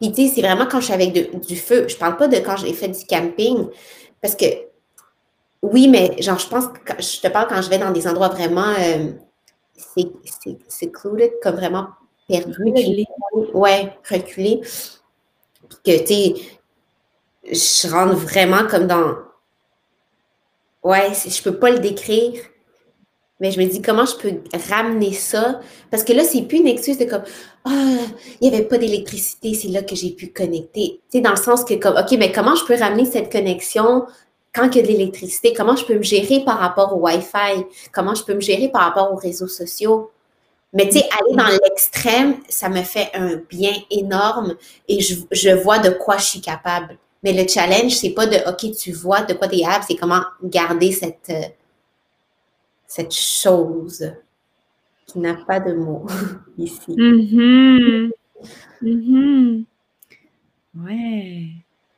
Puis 0.00 0.12
tu 0.12 0.26
sais, 0.26 0.34
c'est 0.34 0.42
vraiment 0.42 0.66
quand 0.66 0.80
je 0.80 0.86
suis 0.86 0.94
avec 0.94 1.12
du 1.46 1.56
feu. 1.56 1.86
Je 1.88 1.96
parle 1.96 2.16
pas 2.16 2.28
de 2.28 2.36
quand 2.38 2.56
j'ai 2.56 2.72
fait 2.72 2.88
du 2.88 3.04
camping, 3.04 3.68
parce 4.22 4.34
que 4.34 4.46
oui, 5.62 5.88
mais 5.88 6.20
genre, 6.22 6.38
je 6.38 6.48
pense 6.48 6.66
que 6.68 7.02
je 7.02 7.20
te 7.20 7.28
parle 7.28 7.48
quand 7.48 7.60
je 7.60 7.68
vais 7.68 7.78
dans 7.78 7.90
des 7.90 8.08
endroits 8.08 8.28
vraiment 8.28 8.72
euh, 8.78 9.12
secluded, 10.68 11.32
comme 11.42 11.56
vraiment 11.56 11.88
perdu. 12.26 12.54
Reculé. 12.64 13.06
Ouais, 13.52 13.98
reculé 14.08 14.62
que, 15.84 15.98
tu 16.00 16.06
sais, 16.06 17.86
je 17.86 17.92
rentre 17.92 18.14
vraiment 18.14 18.66
comme 18.66 18.86
dans. 18.86 19.16
Ouais, 20.82 21.12
je 21.12 21.42
peux 21.42 21.58
pas 21.58 21.70
le 21.70 21.78
décrire. 21.78 22.40
Mais 23.40 23.50
je 23.50 23.58
me 23.58 23.66
dis 23.66 23.80
comment 23.80 24.04
je 24.04 24.16
peux 24.16 24.34
ramener 24.68 25.12
ça? 25.12 25.60
Parce 25.90 26.04
que 26.04 26.12
là, 26.12 26.24
c'est 26.24 26.42
plus 26.42 26.58
une 26.58 26.66
excuse 26.66 26.98
de 26.98 27.04
comme 27.06 27.22
Ah, 27.64 27.96
il 28.40 28.48
n'y 28.48 28.54
avait 28.54 28.66
pas 28.66 28.78
d'électricité, 28.78 29.54
c'est 29.54 29.68
là 29.68 29.82
que 29.82 29.96
j'ai 29.96 30.10
pu 30.10 30.28
connecter. 30.28 31.00
Tu 31.10 31.18
sais, 31.18 31.20
dans 31.20 31.30
le 31.30 31.36
sens 31.36 31.64
que 31.64 31.74
comme 31.74 31.96
OK, 31.96 32.12
mais 32.18 32.32
comment 32.32 32.54
je 32.54 32.64
peux 32.64 32.78
ramener 32.78 33.06
cette 33.06 33.32
connexion 33.32 34.06
quand 34.54 34.68
il 34.74 34.76
y 34.76 34.78
a 34.80 34.82
de 34.82 34.88
l'électricité? 34.88 35.54
Comment 35.54 35.76
je 35.76 35.84
peux 35.86 35.96
me 35.96 36.02
gérer 36.02 36.40
par 36.44 36.58
rapport 36.58 36.96
au 36.96 37.00
Wi-Fi? 37.00 37.64
Comment 37.92 38.14
je 38.14 38.24
peux 38.24 38.34
me 38.34 38.40
gérer 38.40 38.68
par 38.68 38.82
rapport 38.82 39.12
aux 39.12 39.16
réseaux 39.16 39.48
sociaux? 39.48 40.10
Mais 40.72 40.86
tu 40.88 40.98
sais, 40.98 41.08
aller 41.18 41.36
dans 41.36 41.58
l'extrême, 41.64 42.36
ça 42.48 42.68
me 42.68 42.82
fait 42.82 43.10
un 43.14 43.36
bien 43.48 43.72
énorme 43.90 44.54
et 44.86 45.00
je, 45.00 45.16
je 45.32 45.50
vois 45.50 45.78
de 45.78 45.90
quoi 45.90 46.16
je 46.18 46.26
suis 46.26 46.40
capable. 46.40 46.96
Mais 47.22 47.32
le 47.32 47.46
challenge, 47.48 47.92
c'est 47.92 48.10
pas 48.10 48.26
de 48.26 48.36
OK, 48.48 48.76
tu 48.76 48.92
vois 48.92 49.22
de 49.22 49.34
quoi 49.34 49.48
tu 49.48 49.56
es 49.56 49.60
capable, 49.62 49.84
c'est 49.88 49.96
comment 49.96 50.22
garder 50.42 50.92
cette, 50.92 51.28
euh, 51.30 51.42
cette 52.90 53.14
chose 53.14 54.12
qui 55.06 55.20
n'a 55.20 55.34
pas 55.34 55.60
de 55.60 55.74
mots 55.74 56.06
ici. 56.58 56.90
Mm 56.96 58.10
-hmm. 58.82 59.64
Ouais. 60.74 61.46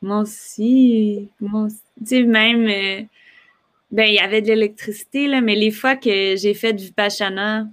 Moi 0.03 0.19
aussi. 0.21 1.29
Moi 1.41 1.63
aussi. 1.65 1.81
Tu 1.99 2.07
sais, 2.07 2.23
même, 2.25 2.67
euh, 2.67 3.03
ben, 3.91 4.05
il 4.05 4.15
y 4.15 4.19
avait 4.19 4.43
de 4.43 4.49
l'électricité, 4.49 5.29
là, 5.29 5.41
mais 5.41 5.55
les 5.55 5.71
fois 5.71 5.97
que 5.97 6.37
j'ai 6.37 6.55
fait 6.55 6.75
du 6.75 6.85
Vipassana, 6.85 7.69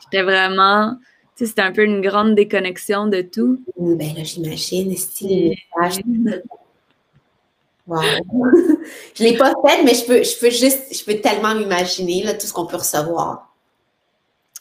j'étais 0.00 0.22
vraiment 0.22 0.96
sais, 1.36 1.46
c'était 1.46 1.62
un 1.62 1.72
peu 1.72 1.84
une 1.84 2.00
grande 2.00 2.34
déconnexion 2.34 3.06
de 3.06 3.20
tout. 3.22 3.62
Ben 3.78 4.14
là, 4.16 4.24
j'imagine, 4.24 4.96
style. 4.96 5.54
Wow. 7.86 8.00
je 9.14 9.22
ne 9.22 9.28
l'ai 9.28 9.36
pas 9.36 9.52
faite, 9.64 9.80
mais 9.84 9.94
je 9.94 10.04
peux, 10.04 10.22
je 10.22 10.38
peux 10.38 10.50
juste, 10.50 10.92
je 10.92 11.04
peux 11.04 11.20
tellement 11.20 11.54
m'imaginer 11.54 12.24
tout 12.38 12.46
ce 12.46 12.52
qu'on 12.52 12.66
peut 12.66 12.76
recevoir. 12.76 13.52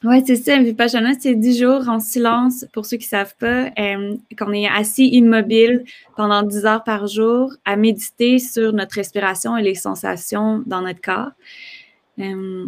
Oui, 0.03 0.21
c'est 0.27 0.35
ça. 0.35 0.59
Vipassana, 0.59 1.13
c'est 1.19 1.33
10 1.33 1.59
jours 1.59 1.89
en 1.89 1.99
silence, 1.99 2.65
pour 2.73 2.85
ceux 2.85 2.97
qui 2.97 3.05
ne 3.05 3.09
savent 3.09 3.35
pas, 3.39 3.71
euh, 3.79 4.15
qu'on 4.37 4.53
est 4.53 4.67
assis 4.67 5.07
immobile 5.07 5.83
pendant 6.15 6.43
10 6.43 6.65
heures 6.65 6.83
par 6.83 7.07
jour 7.07 7.53
à 7.65 7.75
méditer 7.75 8.37
sur 8.37 8.73
notre 8.73 8.95
respiration 8.95 9.57
et 9.57 9.63
les 9.63 9.73
sensations 9.73 10.61
dans 10.67 10.81
notre 10.81 11.01
corps. 11.01 11.31
Euh, 12.19 12.67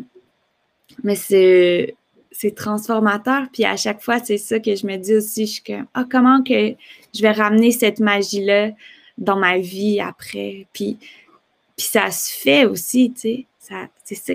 mais 1.03 1.15
c'est 1.15 1.95
c'est 2.31 2.55
transformateur. 2.55 3.47
Puis 3.51 3.65
à 3.65 3.75
chaque 3.77 4.01
fois, 4.01 4.19
c'est 4.19 4.37
ça 4.37 4.59
que 4.59 4.75
je 4.75 4.85
me 4.85 4.97
dis 4.97 5.15
aussi. 5.15 5.47
Je 5.47 5.51
suis 5.53 5.63
comme, 5.63 5.87
ah, 5.95 6.05
comment 6.09 6.43
que 6.43 6.75
je 7.15 7.21
vais 7.21 7.31
ramener 7.31 7.71
cette 7.71 7.99
magie-là 7.99 8.71
dans 9.17 9.37
ma 9.37 9.57
vie 9.57 9.99
après? 9.99 10.67
Puis, 10.73 10.97
puis 11.75 11.85
ça 11.85 12.11
se 12.11 12.31
fait 12.31 12.65
aussi, 12.65 13.11
tu 13.11 13.19
sais. 13.19 13.45
Ça, 13.59 13.87
c'est 14.03 14.15
ça. 14.15 14.33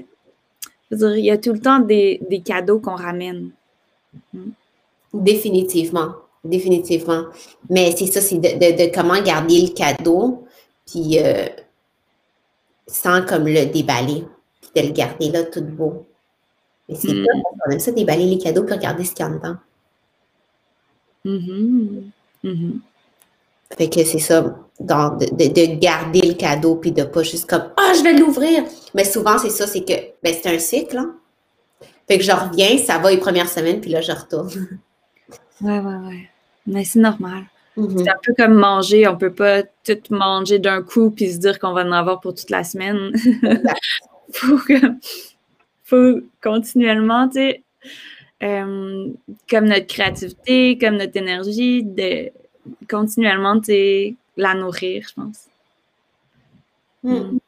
Je 0.90 0.96
veux 0.96 1.08
dire, 1.08 1.16
il 1.16 1.24
y 1.24 1.30
a 1.30 1.38
tout 1.38 1.52
le 1.52 1.60
temps 1.60 1.78
des, 1.78 2.42
cadeaux 2.44 2.78
qu'on 2.78 2.96
ramène. 2.96 3.50
Hmm. 4.32 4.50
Définitivement. 5.14 6.14
Définitivement. 6.44 7.26
Mais 7.70 7.94
c'est 7.96 8.06
ça, 8.06 8.20
c'est 8.20 8.38
de, 8.38 8.94
comment 8.94 9.20
garder 9.22 9.60
le 9.60 9.68
cadeau, 9.68 10.46
puis 10.86 11.18
euh, 11.18 11.46
sans 12.86 13.24
comme 13.24 13.46
le 13.46 13.66
déballer, 13.66 14.24
puis 14.60 14.82
de 14.82 14.88
le 14.88 14.92
garder 14.92 15.30
là 15.30 15.44
tout 15.44 15.62
beau. 15.62 16.04
Mais 16.88 16.96
c'est 16.96 17.14
mm. 17.14 17.26
on 17.66 17.70
aime 17.70 17.78
ça 17.78 17.92
déballer 17.92 18.26
les 18.26 18.38
cadeaux 18.38 18.64
puis 18.64 18.74
regarder 18.74 19.04
ce 19.04 19.14
qu'il 19.14 19.24
y 19.24 19.28
a 19.28 19.30
dedans. 19.30 19.56
Mm-hmm. 21.24 22.02
Mm-hmm. 22.44 22.78
Fait 23.76 23.88
que 23.88 24.04
c'est 24.04 24.18
ça, 24.18 24.54
de, 24.80 25.78
garder 25.78 26.20
le 26.20 26.34
cadeau 26.34 26.76
puis 26.76 26.92
de 26.92 27.04
pas 27.04 27.22
juste 27.22 27.48
comme 27.48 27.64
Ah, 27.76 27.92
je 27.96 28.02
vais 28.02 28.14
l'ouvrir. 28.14 28.64
Mais 28.94 29.04
souvent, 29.04 29.38
c'est 29.38 29.50
ça, 29.50 29.66
c'est 29.66 29.84
que 29.84 29.92
ben, 30.22 30.34
c'est 30.34 30.54
un 30.54 30.58
cycle. 30.58 30.98
Hein? 30.98 31.14
Fait 32.08 32.18
que 32.18 32.24
je 32.24 32.32
reviens, 32.32 32.78
ça 32.78 32.98
va 32.98 33.10
les 33.10 33.18
premières 33.18 33.48
semaines, 33.48 33.80
puis 33.80 33.90
là, 33.90 34.00
je 34.00 34.12
retourne. 34.12 34.50
Ouais, 35.60 35.78
ouais, 35.78 36.08
ouais. 36.08 36.28
Mais 36.66 36.84
c'est 36.84 37.00
normal. 37.00 37.44
Mm-hmm. 37.76 38.04
C'est 38.04 38.10
un 38.10 38.18
peu 38.22 38.34
comme 38.36 38.54
manger. 38.54 39.08
On 39.08 39.16
peut 39.16 39.32
pas 39.32 39.62
tout 39.62 39.98
manger 40.10 40.58
d'un 40.58 40.82
coup 40.82 41.10
puis 41.10 41.32
se 41.32 41.38
dire 41.38 41.58
qu'on 41.58 41.72
va 41.72 41.84
en 41.84 41.92
avoir 41.92 42.20
pour 42.20 42.34
toute 42.34 42.50
la 42.50 42.64
semaine. 42.64 43.12
Faut 44.32 44.56
que 44.56 44.74
faut 45.92 46.20
continuellement, 46.42 47.28
tu 47.28 47.34
sais, 47.34 47.62
euh, 48.42 49.08
comme 49.50 49.66
notre 49.66 49.86
créativité, 49.86 50.78
comme 50.78 50.96
notre 50.96 51.16
énergie, 51.18 51.82
de 51.82 52.30
continuellement, 52.88 53.58
tu 53.58 53.66
sais, 53.66 54.14
la 54.36 54.54
nourrir, 54.54 55.06
je 55.08 55.14
pense. 55.14 55.46
Hmm. 57.02 57.38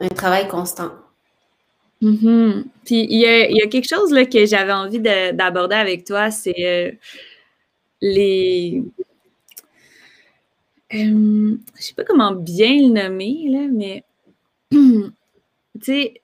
Un 0.00 0.08
travail 0.08 0.48
constant. 0.48 0.92
Mm-hmm. 2.02 2.64
Puis 2.84 3.06
il 3.08 3.20
y 3.20 3.26
a, 3.26 3.66
quelque 3.68 3.88
chose 3.88 4.12
là, 4.12 4.26
que 4.26 4.44
j'avais 4.44 4.72
envie 4.72 4.98
d'aborder 4.98 5.76
avec 5.76 6.04
toi, 6.04 6.32
c'est 6.32 6.54
euh, 6.58 6.90
les. 8.00 8.82
Euh, 10.94 11.56
je 11.76 11.82
sais 11.82 11.94
pas 11.94 12.04
comment 12.04 12.32
bien 12.32 12.74
le 12.74 12.88
nommer, 12.88 13.46
là, 13.48 13.68
mais 13.70 14.04
tu 14.70 15.12
sais, 15.80 16.20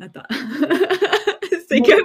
Attends. 0.00 0.22
c'est 1.68 1.80
comme. 1.82 2.02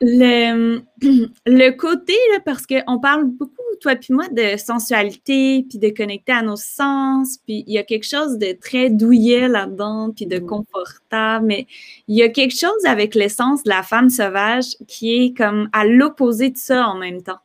Le, 0.00 0.80
le 1.46 1.70
côté, 1.70 2.14
là, 2.32 2.40
parce 2.44 2.66
qu'on 2.66 3.00
parle 3.00 3.24
beaucoup, 3.24 3.54
toi 3.80 3.92
et 3.92 4.12
moi, 4.12 4.28
de 4.28 4.56
sensualité, 4.56 5.66
puis 5.68 5.78
de 5.78 5.88
connecter 5.90 6.32
à 6.32 6.42
nos 6.42 6.56
sens, 6.56 7.38
puis 7.44 7.64
il 7.66 7.72
y 7.72 7.78
a 7.78 7.82
quelque 7.82 8.06
chose 8.06 8.38
de 8.38 8.52
très 8.52 8.90
douillet 8.90 9.48
là-dedans, 9.48 10.12
puis 10.14 10.26
de 10.26 10.38
confortable, 10.38 11.46
mais 11.46 11.66
il 12.06 12.16
y 12.16 12.22
a 12.22 12.28
quelque 12.28 12.56
chose 12.56 12.84
avec 12.86 13.14
l'essence 13.14 13.64
de 13.64 13.70
la 13.70 13.82
femme 13.82 14.08
sauvage 14.08 14.76
qui 14.86 15.24
est 15.24 15.36
comme 15.36 15.68
à 15.72 15.84
l'opposé 15.84 16.50
de 16.50 16.58
ça 16.58 16.86
en 16.86 16.96
même 16.96 17.22
temps. 17.22 17.40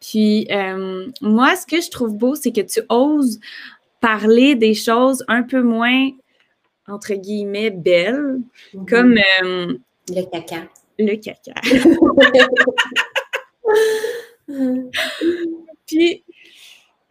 Puis 0.00 0.46
euh, 0.50 1.06
moi, 1.20 1.54
ce 1.56 1.66
que 1.66 1.82
je 1.82 1.90
trouve 1.90 2.16
beau, 2.16 2.34
c'est 2.34 2.52
que 2.52 2.60
tu 2.60 2.80
oses 2.88 3.40
parler 4.00 4.54
des 4.54 4.74
choses 4.74 5.24
un 5.28 5.42
peu 5.42 5.62
moins, 5.62 6.10
entre 6.86 7.14
guillemets, 7.14 7.70
belles, 7.70 8.38
mhm. 8.74 8.86
comme... 8.86 9.18
Euh, 9.42 9.74
le 10.08 10.22
caca. 10.30 10.68
Le 10.98 11.14
caca. 11.16 11.54
Puis, 15.86 16.24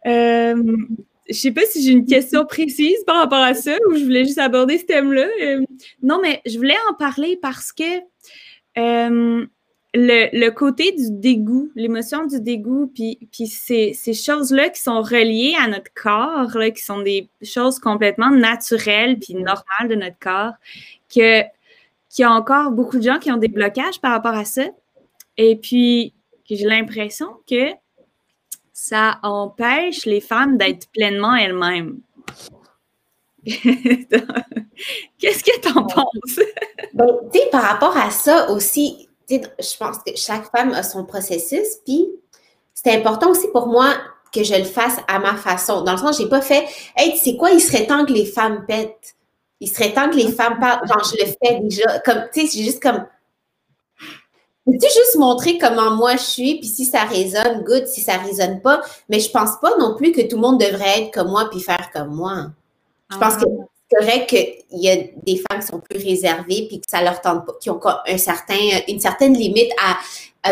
euh, 0.06 0.76
je 1.28 1.34
sais 1.34 1.52
pas 1.52 1.62
si 1.66 1.82
j'ai 1.82 1.92
une 1.92 2.06
question 2.06 2.46
précise 2.46 3.02
par 3.06 3.16
rapport 3.16 3.38
à 3.38 3.54
ça 3.54 3.76
ou 3.88 3.96
je 3.96 4.04
voulais 4.04 4.24
juste 4.24 4.38
aborder 4.38 4.78
ce 4.78 4.84
thème-là. 4.84 5.28
Euh, 5.42 5.64
non, 6.02 6.20
mais 6.22 6.40
je 6.46 6.56
voulais 6.56 6.76
en 6.90 6.94
parler 6.94 7.38
parce 7.40 7.72
que 7.72 7.98
euh, 8.78 9.46
le, 9.94 10.50
côté 10.50 10.92
du 10.92 11.10
dégoût, 11.10 11.70
l'émotion 11.74 12.26
du 12.26 12.40
dégoût, 12.40 12.90
puis, 12.94 13.18
puis 13.32 13.46
ces, 13.46 13.94
choses-là 14.14 14.70
qui 14.70 14.80
sont 14.80 15.02
reliées 15.02 15.54
à 15.60 15.68
notre 15.68 15.92
corps, 15.94 16.56
là, 16.56 16.70
qui 16.70 16.82
sont 16.82 17.00
des 17.00 17.28
choses 17.42 17.78
complètement 17.78 18.30
naturelles 18.30 19.18
puis 19.18 19.34
normales 19.34 19.88
de 19.88 19.94
notre 19.94 20.18
corps, 20.18 20.54
que 21.14 21.42
qu'il 22.08 22.22
y 22.22 22.26
a 22.26 22.32
encore 22.32 22.70
beaucoup 22.70 22.98
de 22.98 23.02
gens 23.02 23.18
qui 23.18 23.30
ont 23.30 23.36
des 23.36 23.48
blocages 23.48 24.00
par 24.00 24.12
rapport 24.12 24.34
à 24.34 24.44
ça. 24.44 24.64
Et 25.36 25.56
puis, 25.56 26.14
j'ai 26.48 26.64
l'impression 26.64 27.28
que 27.48 27.72
ça 28.72 29.18
empêche 29.22 30.06
les 30.06 30.20
femmes 30.20 30.56
d'être 30.56 30.88
pleinement 30.90 31.34
elles-mêmes. 31.34 32.00
Qu'est-ce 33.44 35.42
que 35.42 35.60
tu 35.60 35.68
en 35.76 35.84
penses? 35.84 36.40
ben, 36.94 37.06
tu 37.32 37.38
sais, 37.38 37.46
par 37.50 37.62
rapport 37.62 37.96
à 37.96 38.10
ça 38.10 38.50
aussi, 38.50 39.08
je 39.28 39.76
pense 39.78 39.98
que 39.98 40.16
chaque 40.16 40.50
femme 40.50 40.72
a 40.72 40.82
son 40.82 41.04
processus, 41.04 41.78
puis 41.84 42.06
c'est 42.74 42.94
important 42.94 43.30
aussi 43.30 43.48
pour 43.48 43.66
moi 43.66 43.94
que 44.32 44.44
je 44.44 44.54
le 44.54 44.64
fasse 44.64 44.96
à 45.08 45.18
ma 45.18 45.34
façon. 45.34 45.82
Dans 45.82 45.92
le 45.92 45.98
sens, 45.98 46.18
j'ai 46.18 46.28
pas 46.28 46.42
fait, 46.42 46.66
hey, 46.96 47.12
tu 47.12 47.18
sais 47.18 47.36
quoi, 47.36 47.50
il 47.50 47.60
serait 47.60 47.86
temps 47.86 48.04
que 48.04 48.12
les 48.12 48.26
femmes 48.26 48.64
pètent. 48.66 49.16
Il 49.60 49.68
serait 49.68 49.92
temps 49.92 50.10
que 50.10 50.16
les 50.16 50.32
femmes 50.32 50.58
parlent. 50.58 50.86
Genre, 50.86 51.04
je 51.04 51.24
le 51.24 51.26
fais 51.26 51.60
déjà. 51.60 51.98
Comme, 52.00 52.24
tu 52.32 52.46
sais, 52.46 52.58
j'ai 52.58 52.64
juste 52.64 52.82
comme. 52.82 53.04
Tu 54.66 54.78
juste 54.80 55.16
montrer 55.16 55.56
comment 55.56 55.92
moi 55.92 56.12
je 56.16 56.22
suis, 56.22 56.58
puis 56.58 56.68
si 56.68 56.84
ça 56.84 57.04
résonne, 57.04 57.64
good. 57.64 57.86
Si 57.86 58.02
ça 58.02 58.18
résonne 58.18 58.60
pas, 58.60 58.82
mais 59.08 59.18
je 59.18 59.30
pense 59.30 59.52
pas 59.62 59.76
non 59.78 59.96
plus 59.96 60.12
que 60.12 60.20
tout 60.20 60.36
le 60.36 60.42
monde 60.42 60.60
devrait 60.60 61.04
être 61.04 61.10
comme 61.10 61.30
moi 61.30 61.48
puis 61.50 61.60
faire 61.60 61.90
comme 61.92 62.14
moi. 62.14 62.48
Je 63.10 63.16
pense 63.16 63.36
que 63.36 63.44
ah 63.46 63.64
c'est 63.90 64.04
vrai 64.04 64.26
qu'il 64.26 64.80
y 64.82 64.90
a 64.90 64.96
des 64.96 65.42
femmes 65.48 65.60
qui 65.60 65.66
sont 65.66 65.80
plus 65.80 65.98
réservées 65.98 66.66
puis 66.68 66.80
que 66.80 66.86
ça 66.88 67.02
leur 67.02 67.20
tente 67.20 67.46
pas, 67.46 67.54
qui 67.60 67.70
ont 67.70 67.80
un 68.06 68.18
certain, 68.18 68.58
une 68.86 69.00
certaine 69.00 69.34
limite 69.34 69.70
à, 69.82 69.96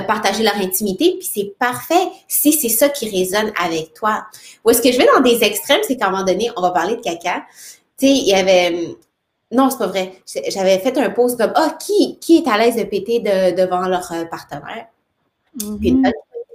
partager 0.02 0.42
leur 0.42 0.56
intimité, 0.56 1.16
puis 1.18 1.26
c'est 1.32 1.54
parfait 1.58 2.08
si 2.28 2.52
c'est 2.52 2.68
ça 2.68 2.90
qui 2.90 3.08
résonne 3.08 3.50
avec 3.58 3.94
toi. 3.94 4.26
Où 4.62 4.70
est-ce 4.70 4.82
que 4.82 4.92
je 4.92 4.98
vais 4.98 5.06
dans 5.14 5.22
des 5.22 5.42
extrêmes, 5.42 5.80
c'est 5.86 5.96
qu'à 5.96 6.08
un 6.08 6.10
moment 6.10 6.24
donné, 6.24 6.50
on 6.54 6.60
va 6.60 6.70
parler 6.70 6.96
de 6.96 7.00
caca. 7.00 7.46
Tu 7.98 8.06
sais, 8.06 8.12
il 8.12 8.26
y 8.26 8.34
avait. 8.34 8.96
Non, 9.50 9.70
c'est 9.70 9.78
pas 9.78 9.86
vrai. 9.86 10.12
J'avais 10.48 10.78
fait 10.78 10.96
un 10.98 11.10
post 11.10 11.38
comme 11.38 11.52
Ah, 11.54 11.76
qui, 11.80 12.18
qui 12.18 12.38
est 12.38 12.48
à 12.48 12.58
l'aise 12.58 12.76
de 12.76 12.84
péter 12.84 13.20
devant 13.20 13.86
leur 13.88 14.10
euh, 14.12 14.24
partenaire? 14.24 14.86
Puis 15.58 15.90
une 15.90 16.02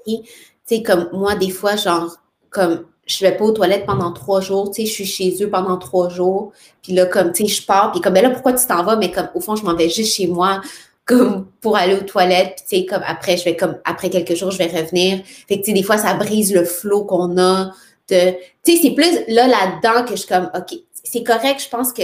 tu 0.05 0.21
tu 0.21 0.77
sais, 0.77 0.83
comme 0.83 1.09
moi, 1.13 1.35
des 1.35 1.49
fois, 1.49 1.75
genre, 1.75 2.17
comme 2.49 2.85
je 3.05 3.25
vais 3.25 3.35
pas 3.35 3.45
aux 3.45 3.51
toilettes 3.51 3.85
pendant 3.85 4.11
trois 4.11 4.41
jours, 4.41 4.71
tu 4.71 4.81
sais, 4.81 4.87
je 4.87 4.93
suis 4.93 5.05
chez 5.05 5.43
eux 5.43 5.49
pendant 5.49 5.77
trois 5.77 6.09
jours, 6.09 6.51
puis 6.81 6.93
là, 6.93 7.05
comme, 7.05 7.31
tu 7.33 7.47
sais, 7.47 7.53
je 7.53 7.65
pars, 7.65 7.91
puis 7.91 8.01
comme, 8.01 8.13
ben 8.13 8.23
là, 8.23 8.29
pourquoi 8.29 8.53
tu 8.53 8.65
t'en 8.65 8.83
vas? 8.83 8.95
Mais 8.95 9.11
comme, 9.11 9.27
au 9.35 9.41
fond, 9.41 9.55
je 9.55 9.63
m'en 9.63 9.75
vais 9.75 9.89
juste 9.89 10.15
chez 10.15 10.27
moi, 10.27 10.61
comme, 11.05 11.47
pour 11.61 11.75
aller 11.77 11.95
aux 11.95 12.03
toilettes, 12.03 12.55
puis 12.57 12.65
tu 12.69 12.81
sais, 12.81 12.85
comme, 12.85 13.03
après, 13.05 13.37
je 13.37 13.45
vais, 13.45 13.55
comme, 13.55 13.77
après 13.85 14.09
quelques 14.09 14.35
jours, 14.35 14.51
je 14.51 14.57
vais 14.57 14.67
revenir. 14.67 15.21
Fait 15.47 15.59
que, 15.59 15.65
tu 15.65 15.71
sais, 15.71 15.73
des 15.73 15.83
fois, 15.83 15.97
ça 15.97 16.13
brise 16.13 16.53
le 16.53 16.63
flot 16.63 17.05
qu'on 17.05 17.37
a 17.37 17.71
de, 18.09 18.31
tu 18.63 18.75
sais, 18.75 18.81
c'est 18.81 18.91
plus 18.91 19.33
là, 19.33 19.47
là-dedans 19.47 20.03
que 20.05 20.11
je 20.11 20.21
suis 20.21 20.27
comme, 20.27 20.49
OK, 20.55 20.77
c'est 21.03 21.23
correct, 21.23 21.61
je 21.63 21.69
pense 21.69 21.93
que, 21.93 22.03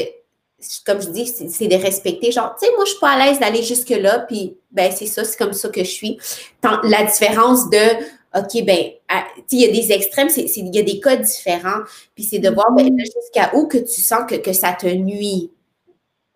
comme 0.85 1.01
je 1.01 1.09
dis, 1.09 1.27
c'est 1.27 1.67
de 1.67 1.75
respecter, 1.75 2.31
genre, 2.31 2.55
tu 2.59 2.65
sais, 2.65 2.71
moi, 2.75 2.85
je 2.85 2.91
suis 2.91 2.99
pas 2.99 3.11
à 3.11 3.25
l'aise 3.25 3.39
d'aller 3.39 3.63
jusque-là, 3.63 4.19
puis, 4.19 4.57
ben, 4.71 4.91
c'est 4.91 5.05
ça, 5.05 5.23
c'est 5.23 5.37
comme 5.37 5.53
ça 5.53 5.69
que 5.69 5.83
je 5.83 5.89
suis. 5.89 6.17
la 6.83 7.03
différence 7.03 7.69
de, 7.69 8.03
OK, 8.35 8.65
ben, 8.65 8.91
il 9.51 9.59
y 9.59 9.65
a 9.65 9.71
des 9.71 9.91
extrêmes, 9.91 10.29
il 10.35 10.75
y 10.75 10.79
a 10.79 10.83
des 10.83 10.99
cas 10.99 11.15
différents. 11.15 11.81
Puis 12.13 12.23
c'est 12.23 12.39
de 12.39 12.49
voir 12.49 12.71
ben, 12.73 12.89
jusqu'à 12.99 13.55
où 13.55 13.67
que 13.67 13.77
tu 13.77 14.01
sens 14.01 14.21
que, 14.27 14.35
que 14.35 14.53
ça 14.53 14.73
te 14.73 14.87
nuit 14.87 15.51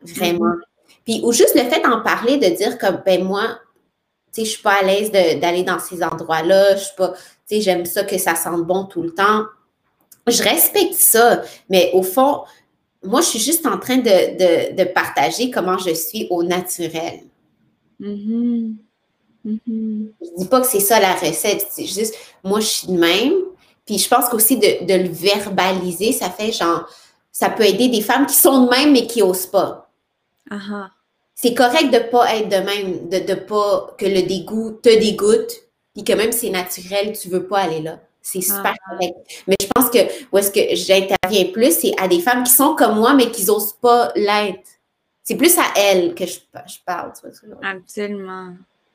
vraiment. 0.01 0.45
Mm-hmm. 0.45 1.03
Puis 1.05 1.21
ou 1.23 1.31
juste 1.31 1.55
le 1.55 1.63
fait 1.63 1.81
d'en 1.81 2.01
parler, 2.01 2.37
de 2.37 2.47
dire 2.55 2.77
comme, 2.77 3.01
ben 3.05 3.23
moi, 3.23 3.59
tu 4.33 4.41
sais, 4.41 4.45
je 4.45 4.51
suis 4.51 4.61
pas 4.61 4.79
à 4.79 4.83
l'aise 4.83 5.11
d'aller 5.11 5.63
dans 5.63 5.79
ces 5.79 6.03
endroits-là, 6.03 6.75
je 6.75 6.83
suis 6.85 6.95
pas, 6.95 7.09
tu 7.09 7.17
sais, 7.45 7.61
j'aime 7.61 7.85
ça 7.85 8.03
que 8.03 8.17
ça 8.17 8.35
sente 8.35 8.65
bon 8.65 8.85
tout 8.85 9.01
le 9.01 9.13
temps. 9.13 9.45
Je 10.27 10.43
respecte 10.43 10.93
ça, 10.93 11.41
mais 11.69 11.89
au 11.93 12.03
fond, 12.03 12.43
moi, 13.03 13.21
je 13.21 13.27
suis 13.27 13.39
juste 13.39 13.65
en 13.65 13.79
train 13.79 13.97
de, 13.97 14.75
de, 14.75 14.83
partager 14.83 15.49
comment 15.49 15.77
je 15.77 15.93
suis 15.93 16.27
au 16.29 16.43
naturel. 16.43 17.21
Mm-hmm. 17.99 18.75
Mm-hmm. 19.45 20.07
Je 20.21 20.37
dis 20.37 20.47
pas 20.47 20.61
que 20.61 20.67
c'est 20.67 20.79
ça 20.79 20.99
la 20.99 21.13
recette, 21.13 21.65
c'est 21.71 21.85
juste, 21.85 22.15
moi, 22.43 22.59
je 22.59 22.67
suis 22.67 22.87
de 22.87 22.97
même. 22.97 23.33
Puis 23.85 23.97
je 23.97 24.07
pense 24.07 24.29
qu'aussi 24.29 24.57
de, 24.57 24.85
de, 24.85 25.03
le 25.03 25.09
verbaliser, 25.09 26.11
ça 26.11 26.29
fait 26.29 26.51
genre, 26.51 26.87
ça 27.31 27.49
peut 27.49 27.65
aider 27.65 27.87
des 27.87 28.01
femmes 28.01 28.27
qui 28.27 28.35
sont 28.35 28.65
de 28.65 28.69
même, 28.69 28.91
mais 28.91 29.07
qui 29.07 29.23
osent 29.23 29.47
pas. 29.47 29.89
C'est 31.33 31.55
correct 31.55 31.91
de 31.91 31.97
pas 31.97 32.35
être 32.35 32.49
de 32.49 32.57
même, 32.57 33.09
de, 33.09 33.19
de 33.19 33.33
pas, 33.33 33.95
que 33.97 34.05
le 34.05 34.21
dégoût 34.21 34.71
te 34.83 34.89
dégoûte, 34.89 35.51
puis 35.95 36.03
que 36.03 36.13
même 36.13 36.31
c'est 36.31 36.51
naturel, 36.51 37.17
tu 37.17 37.29
veux 37.29 37.47
pas 37.47 37.61
aller 37.61 37.81
là. 37.81 37.99
C'est 38.21 38.41
super 38.41 38.73
uh-huh. 38.73 38.97
correct. 38.97 39.43
Mais 39.47 39.55
je 39.59 39.67
pense 39.73 39.89
que 39.89 39.99
où 40.31 40.37
est-ce 40.37 40.51
que 40.51 40.75
j'interviens 40.75 41.51
plus, 41.51 41.79
c'est 41.79 41.99
à 41.99 42.07
des 42.07 42.19
femmes 42.19 42.43
qui 42.43 42.51
sont 42.51 42.75
comme 42.75 42.97
moi, 42.97 43.13
mais 43.13 43.31
qui 43.31 43.45
n'osent 43.45 43.73
pas 43.73 44.11
l'être. 44.15 44.69
C'est 45.23 45.35
plus 45.35 45.57
à 45.57 45.63
elles 45.75 46.13
que 46.13 46.25
je, 46.25 46.39
je 46.67 46.77
parle. 46.85 47.13
Tu 47.13 47.27
vois, 47.27 47.67
Absolument. 47.67 48.53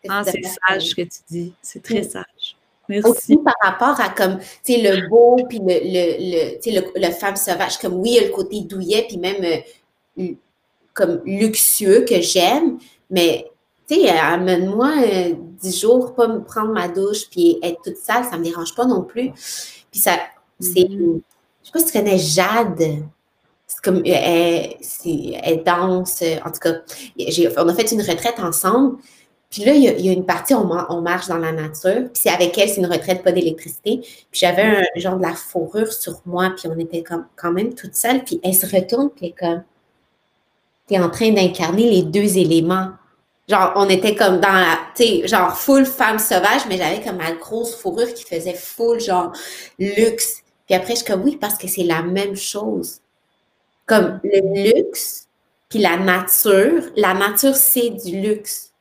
Ah, 0.09 0.23
c'est 0.25 0.41
sage 0.43 0.91
ce 0.91 0.95
que 0.95 1.03
tu 1.03 1.19
dis. 1.29 1.53
C'est 1.63 1.83
très 1.83 2.03
sage. 2.03 2.57
Merci. 2.89 3.11
Aussi 3.11 3.37
par 3.39 3.55
rapport 3.61 4.01
à 4.01 4.11
comme, 4.11 4.39
tu 4.39 4.75
sais, 4.75 4.79
le 4.81 5.09
beau, 5.09 5.37
puis 5.49 5.59
le, 5.59 5.65
le, 5.67 6.61
le, 6.65 6.81
le, 6.81 7.09
le, 7.09 7.13
femme 7.13 7.35
sauvage, 7.35 7.79
comme 7.79 7.95
oui, 7.95 8.11
il 8.11 8.15
y 8.15 8.19
a 8.21 8.29
le 8.29 8.33
côté 8.33 8.61
douillet, 8.61 9.07
puis 9.09 9.17
même 9.17 9.45
euh, 10.19 10.35
comme 10.95 11.21
luxueux 11.25 12.05
que 12.09 12.21
j'aime, 12.21 12.79
mais 13.11 13.47
tu 13.89 13.95
sais, 13.95 14.09
amène-moi 14.11 14.93
euh, 15.05 15.35
dix 15.61 15.81
jours, 15.81 16.15
pas 16.15 16.29
me 16.29 16.43
prendre 16.43 16.73
ma 16.73 16.89
douche, 16.89 17.29
puis 17.31 17.59
être 17.63 17.83
toute 17.83 17.97
sale, 17.97 18.25
ça 18.25 18.37
me 18.37 18.45
dérange 18.45 18.75
pas 18.75 18.85
non 18.85 19.03
plus. 19.03 19.31
Puis 19.91 20.01
ça, 20.01 20.19
c'est, 20.61 20.81
mm-hmm. 20.81 21.21
je 21.63 21.67
sais 21.67 21.73
pas 21.73 21.79
si 21.81 21.87
tu 21.87 21.93
connais 21.93 22.19
Jade. 22.19 23.05
C'est 23.69 23.83
comme, 23.83 24.03
elle, 24.05 24.77
elle 25.43 25.65
danse, 25.65 26.23
en 26.45 26.51
tout 26.51 26.61
cas, 26.61 26.75
on 27.59 27.69
a 27.69 27.75
fait 27.75 27.91
une 27.91 28.01
retraite 28.01 28.39
ensemble, 28.39 28.99
puis 29.51 29.65
là, 29.65 29.73
il 29.75 30.05
y, 30.05 30.09
a, 30.09 30.13
une 30.13 30.27
partie, 30.27 30.55
on, 30.55 30.69
on, 30.71 31.01
marche 31.01 31.29
dans 31.29 31.39
la 31.39 31.53
nature. 31.53 32.11
Puis 32.13 32.15
c'est 32.15 32.31
avec 32.31 32.59
elle, 32.59 32.69
c'est 32.69 32.81
une 32.81 32.87
retraite, 32.87 33.23
pas 33.23 33.33
d'électricité. 33.33 34.01
Puis 34.01 34.41
j'avais 34.41 34.63
un 34.63 34.83
genre 34.97 35.17
de 35.17 35.23
la 35.23 35.35
fourrure 35.35 35.93
sur 35.93 36.21
moi, 36.27 36.53
puis 36.57 36.69
on 36.69 36.79
était 36.79 37.03
comme, 37.03 37.27
quand 37.37 37.53
même 37.53 37.75
toute 37.75 37.95
seule. 37.95 38.25
Puis 38.25 38.41
elle 38.43 38.55
se 38.55 38.67
retourne, 38.67 39.09
puis 39.11 39.27
elle 39.27 39.29
est 39.31 39.33
comme, 39.33 39.63
t'es 40.89 40.99
en 40.99 41.11
train 41.11 41.31
d'incarner 41.31 41.89
les 41.91 42.03
deux 42.03 42.39
éléments. 42.39 42.91
Genre, 43.49 43.73
on 43.77 43.89
était 43.89 44.17
comme 44.17 44.41
dans 44.41 44.53
la, 44.53 44.79
tu 44.97 45.05
sais, 45.05 45.29
genre 45.29 45.57
full 45.57 45.87
femme 45.87 46.19
sauvage, 46.19 46.63
mais 46.69 46.79
j'avais 46.79 47.01
comme 47.01 47.17
ma 47.17 47.31
grosse 47.33 47.77
fourrure 47.77 48.13
qui 48.13 48.25
faisait 48.25 48.55
full, 48.55 49.01
genre, 49.01 49.33
luxe. 49.79 50.43
Puis 50.67 50.75
après, 50.75 50.95
je 50.95 50.97
suis 50.97 51.05
comme, 51.05 51.23
oui, 51.23 51.37
parce 51.41 51.57
que 51.57 51.69
c'est 51.69 51.85
la 51.85 52.03
même 52.03 52.35
chose. 52.35 53.01
Comme 53.87 54.21
le 54.25 54.73
luxe, 54.75 55.29
puis 55.69 55.79
la 55.79 55.97
nature. 55.97 56.91
La 56.97 57.15
nature, 57.15 57.55
c'est 57.55 57.91
du 57.91 58.21
luxe. 58.21 58.73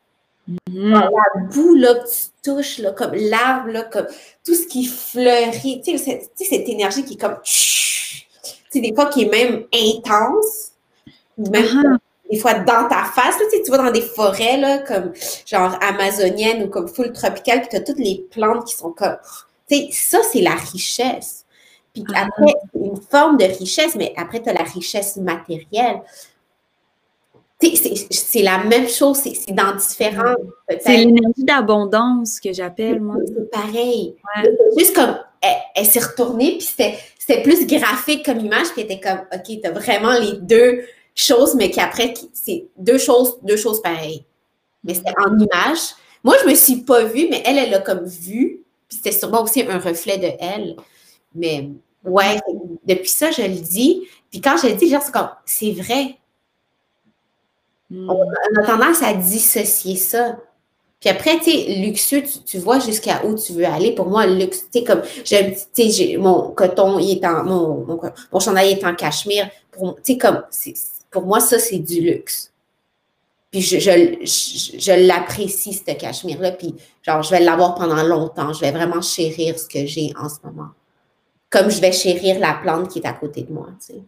Mm-hmm. 0.49 0.91
La 0.93 1.43
boue 1.43 1.75
là, 1.75 1.93
que 1.95 2.09
tu 2.09 2.25
touches, 2.43 2.79
là, 2.79 2.91
comme 2.91 3.13
l'arbre, 3.13 3.69
là, 3.69 3.83
comme 3.83 4.07
tout 4.43 4.55
ce 4.55 4.65
qui 4.65 4.85
fleurit, 4.85 5.81
tu 5.85 5.97
sais, 5.99 6.27
cette 6.35 6.69
énergie 6.69 7.05
qui 7.05 7.13
est 7.13 7.21
comme, 7.21 7.37
tu 7.43 8.25
sais, 8.69 8.79
des 8.79 8.95
fois 8.95 9.07
qui 9.07 9.23
est 9.23 9.29
même 9.29 9.65
intense, 9.71 10.71
même. 11.37 11.99
Des 12.31 12.39
fois 12.39 12.55
dans 12.55 12.87
ta 12.87 13.03
face, 13.03 13.39
là, 13.39 13.45
tu, 13.49 13.57
sais, 13.57 13.63
tu 13.63 13.71
vas 13.71 13.77
dans 13.77 13.91
des 13.91 14.01
forêts, 14.01 14.57
là, 14.57 14.79
comme 14.79 15.13
genre 15.45 15.77
amazoniennes 15.81 16.63
ou 16.63 16.67
comme 16.69 16.87
full 16.87 17.11
tropicales, 17.11 17.61
puis 17.61 17.69
tu 17.69 17.75
as 17.75 17.81
toutes 17.81 17.99
les 17.99 18.25
plantes 18.31 18.65
qui 18.65 18.75
sont 18.75 18.91
comme, 18.91 19.17
tu 19.69 19.77
sais, 19.77 19.89
ça, 19.91 20.17
c'est 20.31 20.41
la 20.41 20.55
richesse. 20.55 21.45
Puis 21.93 22.03
uh-huh. 22.03 22.27
après, 22.27 22.53
une 22.75 22.99
forme 23.01 23.37
de 23.37 23.45
richesse, 23.45 23.95
mais 23.95 24.13
après, 24.17 24.41
tu 24.41 24.49
as 24.49 24.53
la 24.53 24.63
richesse 24.63 25.17
matérielle 25.17 26.01
c'est 28.11 28.41
la 28.41 28.63
même 28.63 28.87
chose, 28.87 29.17
c'est 29.17 29.53
dans 29.53 29.75
différents. 29.75 30.35
C'est 30.79 30.97
l'énergie 30.97 31.43
d'abondance 31.43 32.39
que 32.39 32.53
j'appelle, 32.53 32.99
moi. 32.99 33.15
C'est 33.25 33.51
pareil. 33.51 34.15
Juste 34.77 34.95
comme 34.95 35.17
elle, 35.75 35.85
s'est 35.85 35.99
retournée, 35.99 36.57
puis 36.57 36.67
c'était 36.67 37.41
plus 37.41 37.65
graphique 37.67 38.25
comme 38.25 38.39
image, 38.39 38.67
puis 38.73 38.81
elle 38.81 38.91
était 38.91 38.99
comme, 38.99 39.21
OK, 39.33 39.59
t'as 39.61 39.71
vraiment 39.71 40.13
les 40.19 40.37
deux 40.41 40.81
choses, 41.15 41.55
mais 41.55 41.71
qu'après, 41.71 42.13
c'est 42.33 42.67
deux 42.77 42.97
choses, 42.97 43.39
deux 43.41 43.57
choses 43.57 43.81
pareilles. 43.81 44.25
Mais 44.83 44.93
c'était 44.93 45.13
en 45.17 45.37
image. 45.37 45.79
Moi, 46.23 46.35
je 46.43 46.49
me 46.49 46.55
suis 46.55 46.77
pas 46.77 47.03
vue, 47.05 47.27
mais 47.29 47.41
elle, 47.45 47.57
elle 47.57 47.71
l'a 47.71 47.79
comme 47.79 48.05
vue, 48.05 48.63
puis 48.87 48.97
c'était 48.97 49.11
sûrement 49.11 49.43
aussi 49.43 49.63
un 49.63 49.79
reflet 49.79 50.17
de 50.17 50.29
elle. 50.39 50.75
Mais 51.33 51.69
ouais, 52.03 52.39
depuis 52.85 53.09
ça, 53.09 53.31
je 53.31 53.41
le 53.41 53.59
dis. 53.59 54.07
Puis 54.29 54.41
quand 54.41 54.57
je 54.57 54.67
le 54.67 54.73
dis, 54.75 54.89
genre, 54.89 55.01
c'est 55.01 55.11
comme, 55.11 55.29
c'est 55.45 55.71
vrai 55.71 56.17
Hmm. 57.89 58.09
On, 58.09 58.61
a 58.61 58.65
tendance 58.65 59.03
à 59.03 59.13
dissocier 59.13 59.95
ça. 59.95 60.37
Puis 60.99 61.09
après, 61.09 61.37
tu 61.37 61.51
sais, 61.51 61.75
luxueux, 61.75 62.23
tu, 62.45 62.57
vois 62.57 62.79
jusqu'à 62.79 63.23
où 63.25 63.35
tu 63.35 63.53
veux 63.53 63.65
aller. 63.65 63.93
Pour 63.93 64.07
moi, 64.07 64.25
luxe, 64.25 64.61
tu 64.71 64.79
sais, 64.79 64.83
comme, 64.83 65.01
tu 65.23 65.91
sais, 65.91 66.17
mon 66.17 66.51
coton, 66.51 66.97
il 66.97 67.11
est 67.11 67.25
en, 67.25 67.43
mon, 67.43 67.99
mon, 68.31 68.39
chandail 68.39 68.71
est 68.71 68.85
en 68.85 68.95
cachemire. 68.95 69.49
Tu 69.77 69.85
sais, 70.03 70.17
comme, 70.17 70.41
pour 71.15 71.25
moi, 71.25 71.39
ça, 71.39 71.59
c'est 71.59 71.79
du 71.79 72.01
luxe. 72.01 72.51
Puis 73.49 73.61
je, 73.61 73.79
je, 73.79 75.07
l'apprécie, 75.07 75.71
ce 75.71 75.93
cachemire-là. 75.93 76.51
Puis, 76.51 76.75
genre, 77.03 77.23
je 77.23 77.31
vais 77.31 77.39
l'avoir 77.39 77.73
pendant 77.75 78.03
longtemps. 78.03 78.51
Je 78.51 78.59
vais 78.59 78.71
vraiment 78.71 79.01
chérir 79.01 79.57
ce 79.57 79.69
que 79.69 79.85
j'ai 79.85 80.11
en 80.19 80.27
ce 80.27 80.39
moment. 80.43 80.71
Comme 81.49 81.71
je 81.71 81.79
vais 81.79 81.93
chérir 81.93 82.37
la 82.37 82.55
plante 82.55 82.89
qui 82.89 82.99
est 82.99 83.07
à 83.07 83.13
côté 83.13 83.43
de 83.43 83.53
moi, 83.53 83.69
tu 83.79 83.93
sais. 83.93 84.01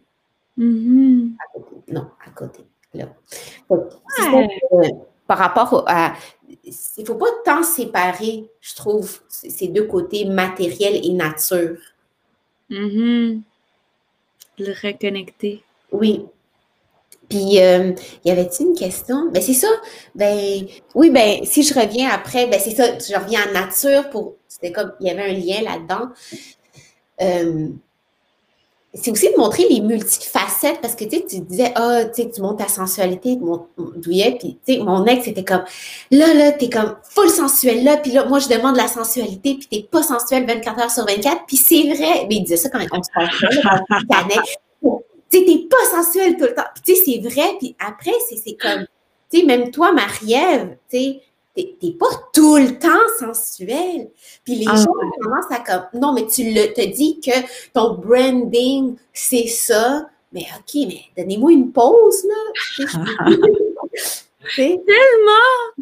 Mm-hmm. 0.58 1.30
Non, 1.92 2.08
à 2.26 2.30
côté. 2.30 2.60
Euh, 2.96 3.06
par 5.26 5.38
rapport 5.38 5.84
à. 5.86 6.12
Il 6.46 6.74
ne 6.98 7.04
faut 7.06 7.14
pas 7.14 7.30
tant 7.42 7.62
séparer, 7.62 8.50
je 8.60 8.74
trouve, 8.74 9.20
ces 9.28 9.68
deux 9.68 9.86
côtés 9.86 10.26
matériel 10.26 11.00
et 11.02 11.12
nature. 11.12 11.78
Mm-hmm. 12.70 13.40
Le 14.58 14.72
reconnecter. 14.86 15.62
Oui. 15.90 16.26
Puis, 17.28 17.60
euh, 17.60 17.92
y 18.24 18.30
avait-il 18.30 18.68
une 18.68 18.74
question? 18.74 19.30
Ben, 19.30 19.42
c'est 19.42 19.54
ça. 19.54 19.68
Ben, 20.14 20.66
oui, 20.94 21.10
ben, 21.10 21.44
si 21.44 21.62
je 21.62 21.74
reviens 21.74 22.10
après, 22.10 22.46
ben, 22.46 22.58
c'est 22.58 22.74
ça. 22.74 22.98
Je 22.98 23.18
reviens 23.18 23.40
en 23.48 23.52
nature 23.52 24.08
pour. 24.10 24.34
C'était 24.48 24.72
comme, 24.72 24.92
il 25.00 25.06
y 25.06 25.10
avait 25.10 25.30
un 25.30 25.32
lien 25.32 25.62
là-dedans. 25.62 26.08
Euh, 27.20 27.68
c'est 28.94 29.10
aussi 29.10 29.30
de 29.30 29.36
montrer 29.36 29.66
les 29.68 29.80
multifacettes 29.80 30.80
parce 30.80 30.94
que 30.94 31.04
tu 31.04 31.40
disais, 31.40 31.72
ah, 31.74 32.04
tu 32.06 32.22
sais, 32.22 32.30
tu 32.30 32.40
montes 32.40 32.58
ta 32.58 32.68
sensualité, 32.68 33.36
mon 33.36 33.66
douillet, 33.96 34.36
puis 34.38 34.58
tu 34.66 34.74
sais, 34.74 34.80
mon 34.80 35.04
ex 35.04 35.26
était 35.28 35.44
comme, 35.44 35.62
là, 36.10 36.32
là, 36.32 36.52
t'es 36.52 36.70
comme 36.70 36.96
full 37.02 37.28
sensuel 37.28 37.84
là, 37.84 37.98
puis 37.98 38.12
là, 38.12 38.24
moi, 38.24 38.38
je 38.38 38.48
demande 38.48 38.76
la 38.76 38.88
sensualité, 38.88 39.56
puis 39.56 39.68
t'es 39.70 39.88
pas 39.88 40.02
sensuel 40.02 40.46
24 40.46 40.80
heures 40.80 40.90
sur 40.90 41.04
24, 41.04 41.42
puis 41.46 41.56
c'est 41.56 41.82
vrai, 41.82 42.26
mais 42.28 42.36
il 42.36 42.42
disait 42.42 42.56
ça 42.56 42.70
quand 42.70 42.80
on 42.92 43.02
se 43.02 43.10
tu 45.30 45.38
sais, 45.38 45.44
t'es 45.44 45.68
pas 45.68 46.02
sensuel 46.02 46.36
tout 46.36 46.44
le 46.44 46.54
temps, 46.54 46.62
puis 46.74 46.82
tu 46.84 46.94
sais, 46.94 47.02
c'est 47.04 47.28
vrai, 47.28 47.56
puis 47.58 47.76
après, 47.78 48.12
c'est 48.28 48.56
comme, 48.56 48.86
tu 49.30 49.40
sais, 49.40 49.44
même 49.44 49.70
toi, 49.70 49.92
Marie-Ève, 49.92 50.76
tu 50.90 50.98
sais, 50.98 51.22
t'es 51.54 51.92
pas 51.98 52.06
tout 52.32 52.56
le 52.56 52.78
temps 52.78 52.88
sensuel. 53.18 54.10
Puis 54.44 54.56
les 54.56 54.66
ah 54.68 54.76
gens 54.76 54.92
tendance 55.22 55.50
à 55.50 55.60
comme, 55.60 56.00
non, 56.00 56.12
mais 56.12 56.26
tu 56.26 56.44
le, 56.44 56.72
te 56.72 56.86
dis 56.94 57.20
que 57.20 57.32
ton 57.72 57.94
branding, 57.94 58.96
c'est 59.12 59.46
ça. 59.46 60.08
Mais 60.32 60.46
OK, 60.56 60.86
mais 60.86 61.00
donnez-moi 61.16 61.52
une 61.52 61.72
pause, 61.72 62.24
là. 62.24 62.86
Tellement! 64.56 64.78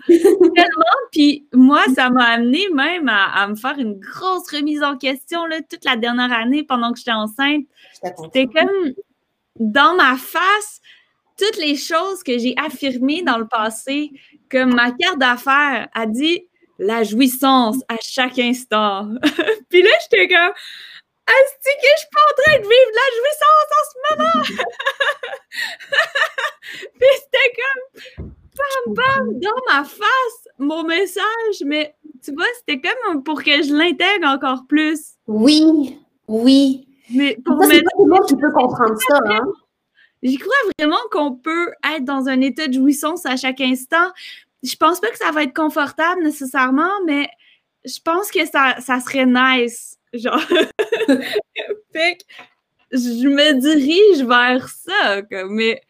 tellement! 0.09 0.97
Puis 1.13 1.47
moi, 1.53 1.83
ça 1.95 2.11
m'a 2.11 2.25
amené 2.25 2.69
même 2.73 3.09
à, 3.09 3.47
me 3.47 3.55
faire 3.55 3.79
une 3.79 3.99
grosse 4.01 4.51
remise 4.51 4.83
en 4.83 4.97
question 4.97 5.45
là, 5.47 5.61
toute 5.69 5.85
la 5.85 5.97
dernière 5.97 6.33
année 6.33 6.65
pendant 6.65 6.93
que 6.93 6.99
j'étais 6.99 7.13
enceinte. 7.13 7.65
C'était 8.03 8.47
comme 8.47 8.93
dans 9.59 9.95
ma 9.95 10.17
face 10.17 10.81
toutes 11.39 11.59
les 11.59 11.77
choses 11.77 12.23
que 12.23 12.39
j'ai 12.39 12.55
affirmées 12.57 13.23
dans 13.23 13.37
le 13.39 13.47
passé, 13.47 14.11
comme 14.51 14.75
ma 14.75 14.91
carte 14.93 15.19
d'affaires 15.19 15.87
a 15.93 16.07
dit 16.07 16.49
la 16.79 17.03
jouissance 17.03 17.77
à 17.89 17.97
chaque 18.03 18.39
instant. 18.39 19.09
Puis 19.69 19.83
là, 19.83 19.91
j'étais 20.03 20.29
comme 20.29 20.55
est-ce 21.29 21.55
que 21.55 21.71
je 21.83 21.99
suis 21.99 22.09
pas 22.13 22.23
en 22.23 22.35
train 22.43 22.57
de 22.59 22.63
vivre 22.63 22.93
la 22.95 23.09
jouissance 23.19 23.71
en 23.73 23.85
ce 23.91 23.97
moment? 24.15 24.41
Puis 26.99 27.15
c'était 27.17 27.51
comme 27.57 27.83
bam 28.57 28.85
bam 28.95 29.25
dans 29.41 29.61
ma 29.69 29.83
face 29.85 30.49
mon 30.59 30.85
message, 30.85 31.63
mais 31.65 31.95
tu 32.25 32.33
vois, 32.33 32.47
c'était 32.59 32.81
comme 32.81 33.23
pour 33.23 33.43
que 33.43 33.63
je 33.63 33.75
l'intègre 33.75 34.29
encore 34.29 34.65
plus. 34.69 35.17
Oui, 35.27 35.99
oui. 36.29 36.86
Mais 37.11 37.39
pour 37.45 37.63
ça, 37.63 37.69
me... 37.69 38.27
tu 38.27 38.37
peux 38.37 38.53
comprendre 38.53 38.97
ça, 39.09 39.19
hein? 39.27 39.47
J'y 40.23 40.39
crois 40.39 40.55
vraiment 40.79 40.99
qu'on 41.11 41.35
peut 41.35 41.73
être 41.95 42.05
dans 42.05 42.29
un 42.29 42.41
état 42.41 42.67
de 42.67 42.73
jouissance 42.73 43.27
à 43.27 43.37
chaque 43.37 43.61
instant. 43.61 44.11
Je 44.63 44.75
pense 44.77 45.01
pas 45.01 45.11
que 45.11 45.19
ça 45.19 45.31
va 45.31 45.45
être 45.45 45.55
confortable 45.55 46.23
nécessairement, 46.23 46.91
mais 47.05 47.29
je 47.85 47.99
pense 48.05 48.31
que 48.31 48.45
ça, 48.47 48.77
ça 48.81 48.99
serait 49.01 49.27
nice. 49.27 49.99
Genre. 50.13 50.41
fait 51.93 52.17
que 52.19 52.25
je 52.93 53.29
me 53.29 53.53
dirige 53.61 54.27
vers 54.27 54.69
ça. 54.69 55.23
Mais, 55.49 55.81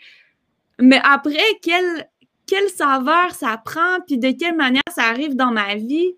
mais 0.79 1.00
après, 1.05 1.38
quelle, 1.62 2.09
quelle 2.46 2.68
saveur 2.68 3.31
ça 3.33 3.61
prend, 3.64 4.00
puis 4.07 4.18
de 4.18 4.31
quelle 4.33 4.57
manière 4.57 4.83
ça 4.94 5.05
arrive 5.05 5.35
dans 5.37 5.52
ma 5.52 5.76
vie? 5.76 6.16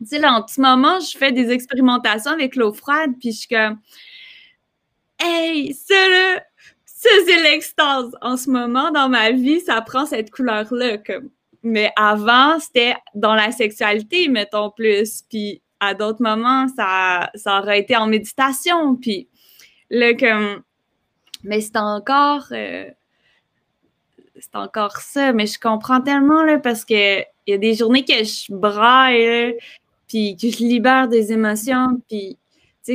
Tu 0.00 0.06
sais, 0.06 0.18
là, 0.18 0.40
en 0.40 0.46
ce 0.46 0.60
moment, 0.60 1.00
je 1.00 1.16
fais 1.16 1.32
des 1.32 1.50
expérimentations 1.50 2.30
avec 2.30 2.54
l'eau 2.56 2.72
froide, 2.72 3.12
puis 3.20 3.32
je 3.32 3.38
suis 3.38 3.48
comme, 3.48 3.78
hey, 5.20 5.74
ça 5.74 5.94
c'est 6.98 7.42
l'extase. 7.42 8.10
En 8.20 8.36
ce 8.36 8.50
moment, 8.50 8.90
dans 8.90 9.08
ma 9.08 9.30
vie, 9.30 9.60
ça 9.60 9.80
prend 9.80 10.06
cette 10.06 10.30
couleur-là. 10.30 10.98
Comme. 10.98 11.30
Mais 11.62 11.92
avant, 11.96 12.58
c'était 12.58 12.96
dans 13.14 13.34
la 13.34 13.52
sexualité, 13.52 14.28
mettons 14.28 14.70
plus. 14.70 15.22
Puis 15.28 15.62
à 15.80 15.94
d'autres 15.94 16.22
moments, 16.22 16.66
ça, 16.76 17.30
ça 17.34 17.60
aurait 17.60 17.80
été 17.80 17.96
en 17.96 18.06
méditation. 18.06 18.96
Puis 18.96 19.28
là, 19.90 20.14
comme. 20.14 20.62
Mais 21.44 21.60
c'est 21.60 21.76
encore. 21.76 22.46
Euh, 22.52 22.90
c'est 24.40 24.56
encore 24.56 24.96
ça. 24.96 25.32
Mais 25.32 25.46
je 25.46 25.58
comprends 25.58 26.00
tellement, 26.00 26.42
là, 26.42 26.58
parce 26.58 26.84
que 26.84 27.20
il 27.20 27.52
y 27.52 27.54
a 27.54 27.58
des 27.58 27.74
journées 27.74 28.04
que 28.04 28.24
je 28.24 28.52
braille, 28.52 29.56
puis 30.06 30.36
que 30.36 30.50
je 30.50 30.58
libère 30.58 31.08
des 31.08 31.32
émotions, 31.32 32.00
puis 32.08 32.36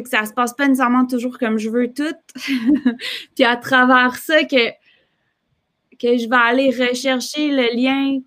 que 0.01 0.09
ça 0.09 0.25
se 0.25 0.33
passe 0.33 0.53
pas 0.53 0.67
nécessairement 0.67 1.05
toujours 1.05 1.37
comme 1.37 1.57
je 1.57 1.69
veux 1.69 1.93
tout. 1.93 2.15
puis 3.35 3.43
à 3.43 3.55
travers 3.55 4.15
ça, 4.15 4.43
que, 4.43 4.69
que 5.99 6.17
je 6.17 6.27
vais 6.27 6.35
aller 6.35 6.69
rechercher 6.69 7.51
le 7.51 7.75
lien 7.75 8.19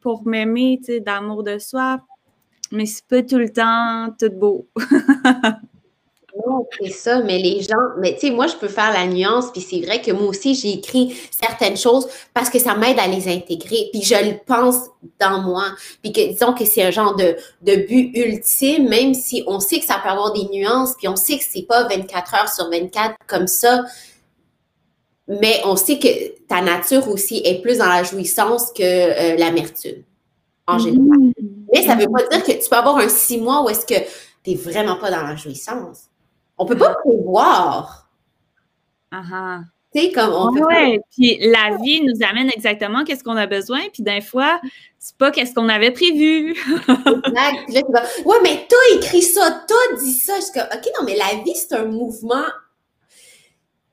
pour 0.00 0.26
m'aimer, 0.26 0.78
tu 0.80 0.94
sais, 0.94 1.00
d'amour 1.00 1.44
de 1.44 1.58
soi, 1.58 2.00
mais 2.72 2.86
c'est 2.86 3.06
pas 3.06 3.22
tout 3.22 3.38
le 3.38 3.50
temps 3.50 4.14
tout 4.18 4.32
beau. 4.32 4.68
non, 6.34 6.66
c'est 6.80 6.90
ça, 6.90 7.20
mais 7.20 7.38
les 7.38 7.60
gens, 7.60 7.76
mais 7.98 8.14
tu 8.14 8.28
sais, 8.28 8.30
moi, 8.30 8.46
je 8.46 8.56
peux 8.56 8.68
faire 8.68 8.90
la 8.90 9.06
nuance, 9.06 9.52
puis 9.52 9.60
c'est 9.60 9.80
vrai 9.84 10.00
que 10.00 10.12
moi 10.12 10.28
aussi, 10.28 10.54
j'ai 10.54 10.72
écrit 10.72 11.14
certaines 11.30 11.76
choses 11.76 12.08
parce 12.32 12.48
que 12.48 12.58
ça 12.58 12.74
m'aide 12.74 12.98
à 12.98 13.06
les 13.06 13.28
intégrer, 13.28 13.90
puis 13.92 14.02
je 14.02 14.14
le 14.14 14.38
pense 14.46 14.76
dans 15.20 15.42
moi, 15.42 15.64
puis 16.00 16.10
que 16.10 16.32
disons 16.32 16.54
que 16.54 16.64
c'est 16.64 16.82
un 16.82 16.90
genre 16.90 17.16
de, 17.16 17.36
de 17.60 17.86
but 17.86 18.16
ultime, 18.16 18.88
même 18.88 19.12
si 19.12 19.44
on 19.46 19.60
sait 19.60 19.78
que 19.78 19.84
ça 19.84 20.00
peut 20.02 20.08
avoir 20.08 20.32
des 20.32 20.48
nuances, 20.50 20.94
puis 20.96 21.06
on 21.06 21.16
sait 21.16 21.36
que 21.36 21.44
c'est 21.46 21.66
pas 21.66 21.86
24 21.86 22.34
heures 22.34 22.48
sur 22.48 22.70
24 22.70 23.14
comme 23.26 23.46
ça, 23.46 23.84
mais 25.28 25.60
on 25.64 25.76
sait 25.76 25.98
que 25.98 26.46
ta 26.46 26.62
nature 26.62 27.08
aussi 27.08 27.42
est 27.44 27.60
plus 27.60 27.78
dans 27.78 27.88
la 27.88 28.04
jouissance 28.04 28.72
que 28.72 28.82
euh, 28.82 29.36
l'amertume, 29.36 30.02
en 30.66 30.78
général. 30.78 31.18
Mm. 31.18 31.32
Mais 31.74 31.82
ça 31.82 31.94
ne 31.94 32.02
veut 32.02 32.10
pas 32.10 32.26
dire 32.26 32.42
que 32.42 32.52
tu 32.52 32.68
peux 32.68 32.76
avoir 32.76 32.96
un 32.96 33.08
six 33.08 33.38
mois 33.38 33.62
où 33.62 33.68
est-ce 33.68 33.84
que 33.84 34.00
tu 34.44 34.50
n'es 34.50 34.56
vraiment 34.56 34.96
pas 34.96 35.10
dans 35.10 35.22
la 35.22 35.36
jouissance. 35.36 36.08
On 36.58 36.64
ne 36.64 36.68
peut 36.68 36.78
pas 36.78 36.94
prévoir. 36.94 38.08
Uh 39.12 39.18
Tu 39.94 40.00
sais, 40.00 40.12
comme 40.12 40.32
on 40.32 40.52
ouais, 40.52 41.00
puis 41.10 41.38
la 41.40 41.76
vie 41.76 42.00
nous 42.02 42.26
amène 42.26 42.48
exactement 42.48 43.04
qu'est-ce 43.04 43.22
qu'on 43.22 43.36
a 43.36 43.46
besoin, 43.46 43.80
puis 43.92 44.02
d'un 44.02 44.20
fois, 44.22 44.60
c'est 44.98 45.16
pas 45.16 45.30
qu'est-ce 45.30 45.54
qu'on 45.54 45.68
avait 45.68 45.90
prévu. 45.90 46.52
exact. 46.86 47.64
Puis 47.66 47.74
là, 47.74 47.82
tu 47.82 47.92
vas, 47.92 48.02
ouais, 48.24 48.38
mais 48.42 48.66
t'as 48.68 48.96
écrit 48.96 49.22
ça, 49.22 49.64
t'as 49.66 49.96
dit 49.96 50.14
ça. 50.14 50.36
Je 50.36 50.44
suis 50.44 50.52
comme, 50.52 50.68
OK, 50.72 50.90
non, 50.98 51.04
mais 51.04 51.16
la 51.16 51.42
vie, 51.42 51.54
c'est 51.54 51.74
un 51.74 51.84
mouvement. 51.84 52.46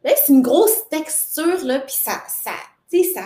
Là, 0.04 0.12
c'est 0.16 0.32
une 0.32 0.42
grosse 0.42 0.88
texture, 0.90 1.66
là, 1.66 1.80
puis 1.80 1.96
ça, 1.96 2.24
ça, 2.28 2.52
tu 2.90 3.04
sais, 3.04 3.14
ça, 3.14 3.24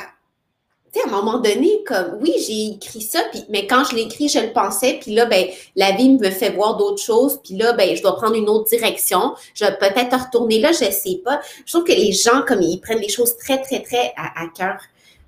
tu 0.93 0.99
sais, 0.99 1.05
à 1.05 1.09
un 1.09 1.11
moment 1.11 1.39
donné, 1.39 1.83
comme, 1.87 2.19
oui, 2.21 2.33
j'ai 2.45 2.75
écrit 2.75 3.01
ça, 3.01 3.21
puis, 3.31 3.43
mais 3.49 3.65
quand 3.65 3.83
je 3.83 3.95
l'écris, 3.95 4.29
je 4.29 4.39
le 4.39 4.53
pensais, 4.53 4.99
puis 5.01 5.15
là, 5.15 5.25
ben, 5.25 5.47
la 5.75 5.91
vie 5.91 6.09
me 6.09 6.29
fait 6.29 6.51
voir 6.51 6.77
d'autres 6.77 7.01
choses, 7.01 7.39
puis 7.43 7.55
là, 7.55 7.73
ben, 7.73 7.95
je 7.95 8.01
dois 8.03 8.15
prendre 8.15 8.35
une 8.35 8.47
autre 8.47 8.69
direction. 8.69 9.33
Je 9.55 9.65
vais 9.65 9.75
peut-être 9.77 10.15
retourner 10.25 10.59
là, 10.59 10.71
je 10.71 10.91
sais 10.91 11.21
pas. 11.25 11.41
Je 11.65 11.73
trouve 11.73 11.83
que 11.83 11.93
les 11.93 12.11
gens, 12.11 12.43
comme, 12.47 12.61
ils 12.61 12.79
prennent 12.79 12.99
les 12.99 13.09
choses 13.09 13.35
très, 13.37 13.59
très, 13.61 13.81
très 13.81 14.13
à, 14.15 14.45
cœur, 14.55 14.79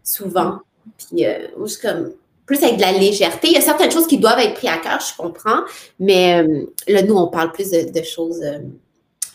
souvent. 0.04 0.60
Puis, 0.98 1.26
euh, 1.26 1.48
comme, 1.82 2.14
plus 2.46 2.62
avec 2.64 2.78
de 2.78 2.82
la 2.82 2.92
légèreté. 2.92 3.48
Il 3.48 3.54
y 3.54 3.58
a 3.58 3.62
certaines 3.62 3.92
choses 3.92 4.08
qui 4.08 4.20
doivent 4.20 4.40
être 4.40 4.54
prises 4.54 4.70
à 4.70 4.78
cœur, 4.78 5.00
je 5.00 5.18
comprends, 5.18 5.62
mais 6.00 6.44
euh, 6.44 6.66
là, 6.88 7.02
nous, 7.02 7.16
on 7.16 7.28
parle 7.28 7.52
plus 7.52 7.72
de, 7.72 8.04
choses. 8.04 8.42
Euh, 8.44 8.60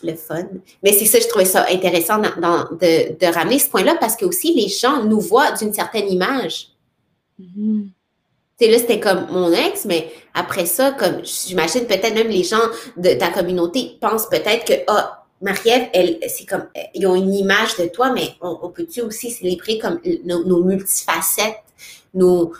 le 0.03 0.15
fun. 0.15 0.43
Mais 0.83 0.93
c'est 0.93 1.05
ça, 1.05 1.19
je 1.19 1.27
trouvais 1.27 1.45
ça 1.45 1.65
intéressant 1.69 2.19
de, 2.19 3.33
ramener 3.33 3.59
ce 3.59 3.69
point-là 3.69 3.95
parce 3.99 4.15
que 4.15 4.25
aussi 4.25 4.53
les 4.53 4.67
gens 4.67 5.03
nous 5.03 5.19
voient 5.19 5.51
d'une 5.51 5.73
certaine 5.73 6.09
image. 6.09 6.69
Tu 7.39 7.47
sais, 8.59 8.71
là, 8.71 8.77
c'était 8.77 8.99
comme 8.99 9.27
mon 9.31 9.51
ex, 9.51 9.85
mais 9.85 10.11
après 10.33 10.65
ça, 10.65 10.91
comme 10.91 11.23
j'imagine 11.23 11.85
peut-être 11.85 12.13
même 12.13 12.27
les 12.27 12.43
gens 12.43 12.61
de 12.97 13.13
ta 13.13 13.29
communauté 13.29 13.97
pensent 13.99 14.29
peut-être 14.29 14.65
que, 14.65 14.73
ah, 14.87 15.25
Marie-Ève, 15.41 15.89
elle, 15.93 16.19
c'est 16.27 16.45
comme, 16.45 16.67
ils 16.93 17.07
ont 17.07 17.15
une 17.15 17.33
image 17.33 17.75
de 17.77 17.85
toi, 17.85 18.11
mais 18.11 18.35
on, 18.41 18.69
peut-tu 18.69 19.01
aussi 19.01 19.31
célébrer 19.31 19.79
comme 19.79 19.99
nos 20.25 20.63
multifacettes? 20.63 21.63
Nos, 22.13 22.51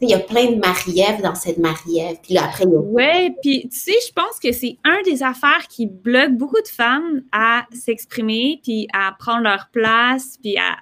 il 0.00 0.08
y 0.08 0.14
a 0.14 0.18
plein 0.18 0.50
de 0.50 0.56
Marie-Ève 0.56 1.22
dans 1.22 1.34
cette 1.34 1.58
Marie-Ève. 1.58 2.16
Puis 2.22 2.34
là, 2.34 2.46
après, 2.46 2.64
Oui, 2.66 3.30
puis 3.42 3.68
tu 3.68 3.78
sais, 3.78 3.94
je 4.06 4.12
pense 4.12 4.38
que 4.42 4.50
c'est 4.52 4.76
un 4.84 5.00
des 5.02 5.22
affaires 5.22 5.66
qui 5.68 5.86
bloque 5.86 6.32
beaucoup 6.32 6.60
de 6.60 6.68
femmes 6.68 7.22
à 7.32 7.66
s'exprimer, 7.72 8.60
puis 8.62 8.88
à 8.92 9.14
prendre 9.18 9.42
leur 9.42 9.68
place, 9.72 10.36
puis 10.42 10.56
à, 10.58 10.76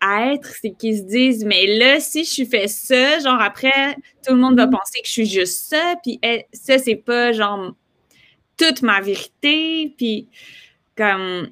à 0.00 0.32
être, 0.32 0.48
c'est 0.60 0.72
qu'ils 0.72 0.98
se 0.98 1.02
disent, 1.02 1.44
mais 1.44 1.78
là, 1.78 2.00
si 2.00 2.24
je 2.24 2.44
fais 2.44 2.66
ça, 2.66 3.20
genre 3.20 3.40
après, 3.40 3.96
tout 4.26 4.34
le 4.34 4.40
monde 4.40 4.56
va 4.56 4.66
mm-hmm. 4.66 4.70
penser 4.70 5.00
que 5.00 5.06
je 5.06 5.12
suis 5.12 5.26
juste 5.26 5.68
ça, 5.68 5.94
puis 6.02 6.18
eh, 6.22 6.46
ça, 6.52 6.78
c'est 6.78 6.96
pas 6.96 7.32
genre 7.32 7.74
toute 8.56 8.82
ma 8.82 9.00
vérité, 9.00 9.94
puis 9.96 10.26
comme 10.96 11.48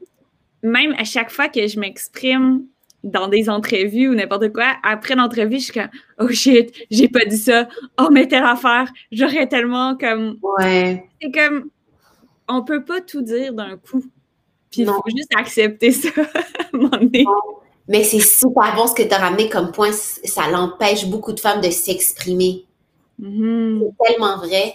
même 0.63 0.95
à 0.99 1.05
chaque 1.05 1.31
fois 1.31 1.49
que 1.49 1.67
je 1.69 1.79
m'exprime 1.79 2.67
dans 3.07 3.29
des 3.29 3.49
entrevues 3.49 4.09
ou 4.09 4.15
n'importe 4.15 4.53
quoi, 4.53 4.75
après 4.83 5.15
l'entrevue, 5.15 5.59
je 5.59 5.65
suis 5.65 5.73
comme 5.73 5.89
Oh 6.19 6.29
shit, 6.29 6.75
j'ai 6.91 7.09
pas 7.09 7.25
dit 7.25 7.39
ça. 7.39 7.69
Oh, 7.99 8.09
mais 8.11 8.27
telle 8.27 8.45
affaire, 8.45 8.91
j'aurais 9.13 9.47
tellement 9.47 9.97
comme. 9.97 10.39
Ouais. 10.43 11.05
C'est 11.23 11.31
comme 11.31 11.71
on 12.49 12.63
peut 12.63 12.85
pas 12.85 13.01
tout 13.01 13.23
dire 13.23 13.55
d'un 13.55 13.77
coup. 13.77 14.05
Puis 14.71 14.83
il 14.83 14.87
faut 14.87 15.03
juste 15.07 15.31
accepter 15.37 15.93
ça 15.93 16.09
à 16.19 16.23
un 16.73 16.79
moment 16.79 16.97
donné. 16.97 17.25
Mais 17.89 18.03
c'est 18.03 18.21
super 18.21 18.75
bon 18.75 18.87
ce 18.87 18.95
que 18.95 19.03
tu 19.03 19.15
as 19.15 19.19
ramené 19.19 19.49
comme 19.49 19.71
point. 19.71 19.93
Ça 19.93 20.51
l'empêche 20.51 21.07
beaucoup 21.07 21.33
de 21.33 21.41
femmes 21.41 21.61
de 21.61 21.71
s'exprimer. 21.71 22.65
Mm-hmm. 23.21 23.81
C'est 23.81 24.09
tellement 24.09 24.39
vrai. 24.39 24.75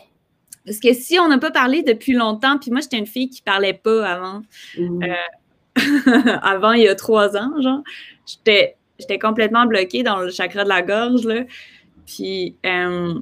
Parce 0.65 0.79
que 0.79 0.93
si 0.93 1.19
on 1.19 1.27
n'a 1.27 1.37
pas 1.37 1.51
parlé 1.51 1.83
depuis 1.83 2.13
longtemps, 2.13 2.57
puis 2.57 2.71
moi, 2.71 2.81
j'étais 2.81 2.97
une 2.97 3.07
fille 3.07 3.29
qui 3.29 3.41
parlait 3.41 3.73
pas 3.73 4.07
avant. 4.07 4.41
Mm-hmm. 4.77 5.09
Euh, 5.09 5.15
avant, 6.41 6.73
il 6.73 6.83
y 6.83 6.87
a 6.87 6.95
trois 6.95 7.35
ans, 7.37 7.61
genre, 7.61 7.81
j'étais, 8.25 8.75
j'étais 8.99 9.19
complètement 9.19 9.65
bloquée 9.65 10.03
dans 10.03 10.19
le 10.19 10.29
chakra 10.29 10.63
de 10.63 10.69
la 10.69 10.81
gorge, 10.81 11.25
là. 11.25 11.43
Puis, 12.05 12.55
euh, 12.65 13.13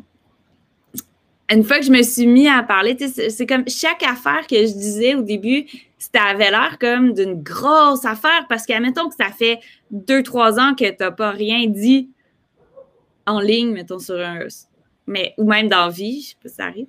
une 1.52 1.64
fois 1.64 1.80
que 1.80 1.86
je 1.86 1.92
me 1.92 2.04
suis 2.04 2.28
mis 2.28 2.48
à 2.48 2.64
parler, 2.64 2.98
c'est 2.98 3.48
comme 3.48 3.68
chaque 3.68 4.04
affaire 4.04 4.46
que 4.48 4.56
je 4.56 4.74
disais 4.74 5.16
au 5.16 5.22
début, 5.22 5.66
ça 5.98 6.24
avait 6.24 6.52
l'air 6.52 6.78
comme 6.80 7.14
d'une 7.14 7.42
grosse 7.42 8.06
affaire 8.06 8.46
parce 8.48 8.66
qu'admettons 8.66 9.10
que 9.10 9.16
ça 9.16 9.32
fait 9.32 9.60
deux, 9.92 10.24
trois 10.24 10.60
ans 10.60 10.76
que 10.76 10.90
tu 10.90 10.96
n'as 11.00 11.12
pas 11.12 11.32
rien 11.32 11.68
dit 11.68 12.10
en 13.26 13.40
ligne, 13.40 13.72
mettons 13.72 14.00
sur 14.00 14.20
un. 14.20 14.40
Mais, 15.08 15.34
ou 15.38 15.50
même 15.50 15.68
dans 15.68 15.90
vie, 15.90 16.22
je 16.22 16.28
sais 16.30 16.36
pas 16.42 16.50
si 16.50 16.56
ça 16.56 16.66
arrive. 16.66 16.88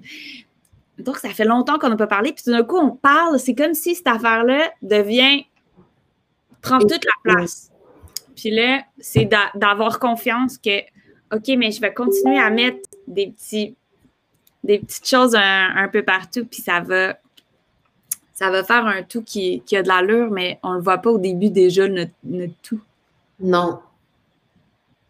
Donc, 0.99 1.17
ça 1.17 1.31
fait 1.31 1.47
longtemps 1.47 1.79
qu'on 1.79 1.89
n'a 1.89 1.97
pas 1.97 2.07
parlé, 2.07 2.33
puis 2.33 2.45
tout 2.45 2.51
d'un 2.51 2.63
coup, 2.63 2.77
on 2.77 2.91
parle. 2.91 3.39
C'est 3.39 3.55
comme 3.55 3.73
si 3.73 3.95
cette 3.95 4.07
affaire-là 4.07 4.71
devient 4.83 5.45
prend 6.61 6.79
toute 6.79 7.05
la 7.05 7.13
place. 7.23 7.71
Puis 8.37 8.51
là, 8.51 8.83
c'est 8.99 9.29
d'avoir 9.55 9.99
confiance 9.99 10.59
que, 10.59 10.81
OK, 11.35 11.49
mais 11.59 11.71
je 11.71 11.81
vais 11.81 11.93
continuer 11.93 12.39
à 12.39 12.51
mettre 12.51 12.89
des 13.07 13.29
petits 13.29 13.77
des 14.63 14.79
petites 14.79 15.09
choses 15.09 15.35
un, 15.35 15.89
peu 15.91 16.03
partout, 16.03 16.45
puis 16.45 16.61
ça 16.61 16.81
va 16.81 17.17
ça 18.35 18.51
va 18.51 18.65
faire 18.65 18.87
un 18.87 19.03
tout 19.03 19.23
qui, 19.23 19.63
qui 19.67 19.77
a 19.77 19.83
de 19.83 19.89
l'allure, 19.89 20.31
mais 20.31 20.59
on 20.63 20.73
ne 20.73 20.77
le 20.77 20.83
voit 20.83 20.99
pas 20.99 21.11
au 21.11 21.19
début 21.19 21.51
déjà, 21.51 21.89
notre, 21.89 22.13
tout. 22.63 22.81
Non. 23.39 23.81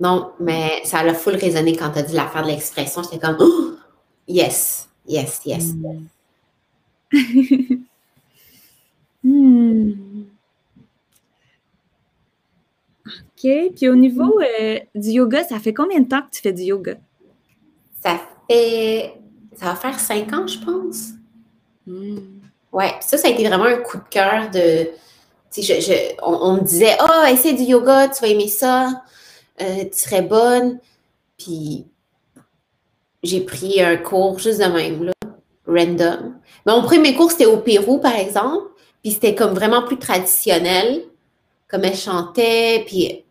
Non, 0.00 0.32
mais 0.40 0.80
ça 0.84 1.00
a 1.00 1.14
full 1.14 1.36
résonné 1.36 1.76
quand 1.76 1.90
tu 1.90 1.98
as 1.98 2.02
dit 2.02 2.14
l'affaire 2.14 2.42
de 2.42 2.48
l'expression. 2.48 3.02
J'étais 3.02 3.18
comme 3.18 3.36
oh! 3.38 3.76
yes, 4.26 4.88
yes, 5.06 5.40
yes. 5.44 5.74
Hmm. 9.22 10.09
OK. 13.42 13.72
Puis 13.76 13.88
au 13.88 13.96
niveau 13.96 14.40
euh, 14.40 14.78
du 14.94 15.10
yoga, 15.10 15.44
ça 15.44 15.58
fait 15.58 15.74
combien 15.74 16.00
de 16.00 16.08
temps 16.08 16.22
que 16.22 16.30
tu 16.30 16.42
fais 16.42 16.52
du 16.52 16.62
yoga? 16.62 16.96
Ça 18.02 18.20
fait 18.48 19.14
ça 19.56 19.66
va 19.66 19.76
faire 19.76 19.98
cinq 19.98 20.32
ans, 20.32 20.46
je 20.46 20.58
pense. 20.58 21.10
Hmm. 21.86 22.40
Ouais, 22.72 22.94
ça, 23.00 23.18
ça 23.18 23.28
a 23.28 23.30
été 23.30 23.46
vraiment 23.46 23.64
un 23.64 23.76
coup 23.76 23.98
de 23.98 24.08
cœur 24.10 24.50
de. 24.50 24.88
Je, 25.54 26.14
on, 26.22 26.54
me 26.54 26.60
disait, 26.60 26.96
oh, 27.02 27.26
essaie 27.26 27.54
du 27.54 27.64
yoga, 27.64 28.08
tu 28.08 28.22
vas 28.22 28.28
aimer 28.28 28.46
ça, 28.46 29.02
euh, 29.60 29.84
tu 29.84 29.98
serais 29.98 30.22
bonne. 30.22 30.78
Puis 31.36 31.86
j'ai 33.24 33.40
pris 33.40 33.82
un 33.82 33.96
cours 33.96 34.38
juste 34.38 34.60
de 34.60 34.66
même, 34.66 35.04
là, 35.04 35.12
random. 35.66 36.36
Mais 36.64 36.72
mon 36.72 36.82
premier 36.82 37.14
cours, 37.14 37.32
c'était 37.32 37.46
au 37.46 37.58
Pérou, 37.58 37.98
par 37.98 38.14
exemple. 38.14 38.68
Puis 39.02 39.12
c'était 39.12 39.34
comme 39.34 39.54
vraiment 39.54 39.82
plus 39.82 39.98
traditionnel, 39.98 41.02
comme 41.68 41.84
elle 41.84 41.96
chantait, 41.96 42.84
puis 42.86 43.24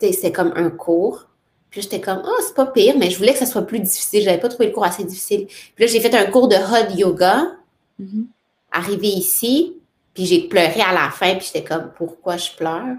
c'était 0.00 0.32
comme 0.32 0.52
un 0.56 0.70
cours. 0.70 1.26
Puis 1.70 1.82
j'étais 1.82 2.00
comme, 2.00 2.22
oh, 2.24 2.40
c'est 2.44 2.54
pas 2.54 2.66
pire, 2.66 2.96
mais 2.98 3.10
je 3.10 3.16
voulais 3.16 3.32
que 3.32 3.38
ça 3.38 3.46
soit 3.46 3.62
plus 3.62 3.78
difficile. 3.78 4.22
J'avais 4.22 4.40
pas 4.40 4.48
trouvé 4.48 4.66
le 4.66 4.72
cours 4.72 4.84
assez 4.84 5.04
difficile. 5.04 5.46
Puis 5.46 5.84
là, 5.84 5.86
j'ai 5.86 6.00
fait 6.00 6.14
un 6.14 6.26
cours 6.26 6.48
de 6.48 6.56
hot 6.56 6.96
yoga. 6.96 7.52
Mm-hmm. 8.00 8.24
Arrivé 8.72 9.08
ici, 9.08 9.76
puis 10.14 10.26
j'ai 10.26 10.48
pleuré 10.48 10.80
à 10.80 10.92
la 10.92 11.10
fin, 11.10 11.34
puis 11.36 11.46
j'étais 11.46 11.64
comme, 11.64 11.90
pourquoi 11.96 12.36
je 12.36 12.50
pleure? 12.56 12.96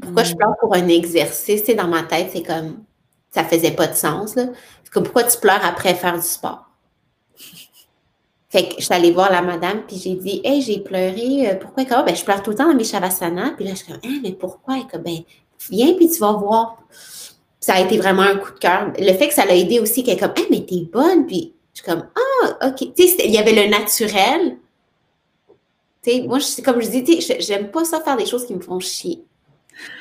Pourquoi 0.00 0.24
je 0.24 0.34
pleure 0.34 0.56
pour 0.60 0.74
un 0.74 0.88
exercice? 0.88 1.62
Tu 1.64 1.74
dans 1.74 1.86
ma 1.86 2.02
tête, 2.02 2.30
c'est 2.32 2.42
comme, 2.42 2.82
ça 3.30 3.44
faisait 3.44 3.70
pas 3.70 3.86
de 3.86 3.94
sens, 3.94 4.34
là. 4.34 4.46
C'est 4.82 4.92
comme, 4.92 5.04
pourquoi 5.04 5.24
tu 5.24 5.38
pleures 5.38 5.64
après 5.64 5.94
faire 5.94 6.14
du 6.14 6.26
sport? 6.26 6.66
Fait 8.50 8.68
que 8.68 8.74
je 8.78 8.84
suis 8.84 8.94
allée 8.94 9.10
voir 9.10 9.32
la 9.32 9.42
madame, 9.42 9.82
puis 9.86 9.96
j'ai 9.96 10.14
dit, 10.14 10.40
hey, 10.44 10.62
j'ai 10.62 10.80
pleuré, 10.80 11.50
euh, 11.50 11.54
pourquoi? 11.56 11.84
Comment? 11.84 12.04
Ben, 12.04 12.14
je 12.14 12.24
pleure 12.24 12.42
tout 12.42 12.50
le 12.50 12.56
temps 12.56 12.68
dans 12.68 12.76
mes 12.76 12.84
shavasana. 12.84 13.52
Puis 13.56 13.64
là, 13.64 13.72
je 13.72 13.76
suis 13.76 13.86
comme, 13.86 14.00
hein, 14.04 14.20
mais 14.22 14.32
pourquoi? 14.32 14.80
comme, 14.90 15.02
ben, 15.02 15.18
viens, 15.70 15.94
puis 15.94 16.10
tu 16.10 16.18
vas 16.18 16.32
voir 16.32 16.78
ça 17.64 17.74
a 17.76 17.80
été 17.80 17.96
vraiment 17.96 18.22
un 18.22 18.36
coup 18.36 18.52
de 18.52 18.58
cœur. 18.58 18.92
Le 18.98 19.12
fait 19.14 19.28
que 19.28 19.34
ça 19.34 19.46
l'a 19.46 19.56
aidé 19.56 19.80
aussi, 19.80 20.04
qu'elle 20.04 20.18
est 20.18 20.20
comme, 20.20 20.34
hey, 20.36 20.46
mais 20.50 20.66
t'es 20.66 20.86
bonne. 20.92 21.26
Puis 21.26 21.54
je 21.72 21.80
suis 21.80 21.90
comme, 21.90 22.06
ah, 22.14 22.68
OK. 22.68 22.92
Tu 22.94 23.08
sais, 23.08 23.24
il 23.24 23.30
y 23.30 23.38
avait 23.38 23.54
le 23.54 23.70
naturel. 23.70 24.58
Tu 26.02 26.10
sais, 26.10 26.22
moi, 26.22 26.38
comme 26.62 26.82
je 26.82 26.88
dis, 26.90 27.20
j'aime 27.40 27.70
pas 27.70 27.86
ça 27.86 28.00
faire 28.00 28.18
des 28.18 28.26
choses 28.26 28.46
qui 28.46 28.54
me 28.54 28.60
font 28.60 28.80
chier. 28.80 29.24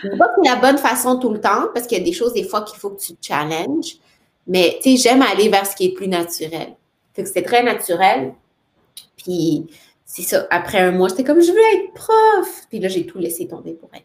Pas 0.01 0.27
que 0.35 0.45
la 0.45 0.57
bonne 0.57 0.77
façon 0.77 1.17
tout 1.19 1.29
le 1.29 1.39
temps, 1.39 1.69
parce 1.73 1.87
qu'il 1.87 1.97
y 1.97 2.01
a 2.01 2.03
des 2.03 2.11
choses, 2.11 2.33
des 2.33 2.43
fois, 2.43 2.63
qu'il 2.63 2.77
faut 2.77 2.89
que 2.89 2.99
tu 2.99 3.15
te 3.15 3.25
challenges. 3.25 3.95
Mais, 4.45 4.77
tu 4.83 4.97
sais, 4.97 5.09
j'aime 5.09 5.21
aller 5.21 5.47
vers 5.47 5.65
ce 5.65 5.73
qui 5.73 5.85
est 5.85 5.93
plus 5.93 6.09
naturel. 6.09 6.75
Fait 7.13 7.21
que 7.21 7.29
c'était 7.29 7.43
très 7.43 7.63
naturel. 7.63 8.33
Puis, 9.15 9.67
c'est 10.05 10.23
ça. 10.23 10.47
Après 10.49 10.79
un 10.79 10.91
mois, 10.91 11.07
j'étais 11.07 11.23
comme, 11.23 11.41
je 11.41 11.53
veux 11.53 11.75
être 11.75 11.93
prof. 11.93 12.67
Puis 12.69 12.79
là, 12.79 12.89
j'ai 12.89 13.05
tout 13.05 13.19
laissé 13.19 13.47
tomber 13.47 13.71
pour 13.71 13.89
être. 13.93 14.03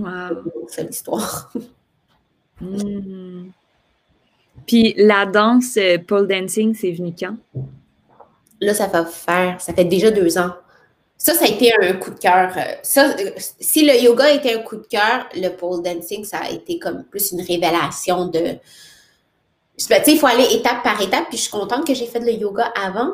Wow. 0.00 0.66
C'est 0.68 0.84
l'histoire. 0.84 1.52
Hmm. 2.62 3.52
Puis 4.66 4.94
la 4.98 5.24
danse 5.24 5.78
euh, 5.78 5.96
pole 5.96 6.28
dancing, 6.28 6.74
c'est 6.74 6.92
venu 6.92 7.14
quand? 7.18 7.36
Là, 8.60 8.74
ça 8.74 8.86
va 8.86 9.06
faire, 9.06 9.58
ça 9.60 9.72
fait 9.72 9.86
déjà 9.86 10.10
deux 10.10 10.36
ans. 10.36 10.50
Ça, 11.16 11.34
ça 11.34 11.44
a 11.44 11.48
été 11.48 11.72
un 11.82 11.94
coup 11.94 12.10
de 12.10 12.18
cœur. 12.18 12.52
Euh, 12.56 12.74
ça, 12.82 13.14
euh, 13.18 13.30
si 13.36 13.86
le 13.86 13.98
yoga 14.02 14.30
été 14.32 14.54
un 14.54 14.58
coup 14.62 14.76
de 14.76 14.86
cœur, 14.86 15.26
le 15.34 15.48
pole 15.48 15.82
dancing, 15.82 16.24
ça 16.24 16.38
a 16.38 16.50
été 16.50 16.78
comme 16.78 17.04
plus 17.04 17.32
une 17.32 17.40
révélation 17.40 18.26
de. 18.26 18.56
Tu 19.78 19.86
sais, 19.86 20.02
il 20.06 20.18
faut 20.18 20.26
aller 20.26 20.46
étape 20.52 20.82
par 20.82 21.00
étape, 21.00 21.28
puis 21.28 21.38
je 21.38 21.42
suis 21.44 21.50
contente 21.50 21.86
que 21.86 21.94
j'ai 21.94 22.06
fait 22.06 22.20
le 22.20 22.32
yoga 22.32 22.72
avant. 22.76 23.12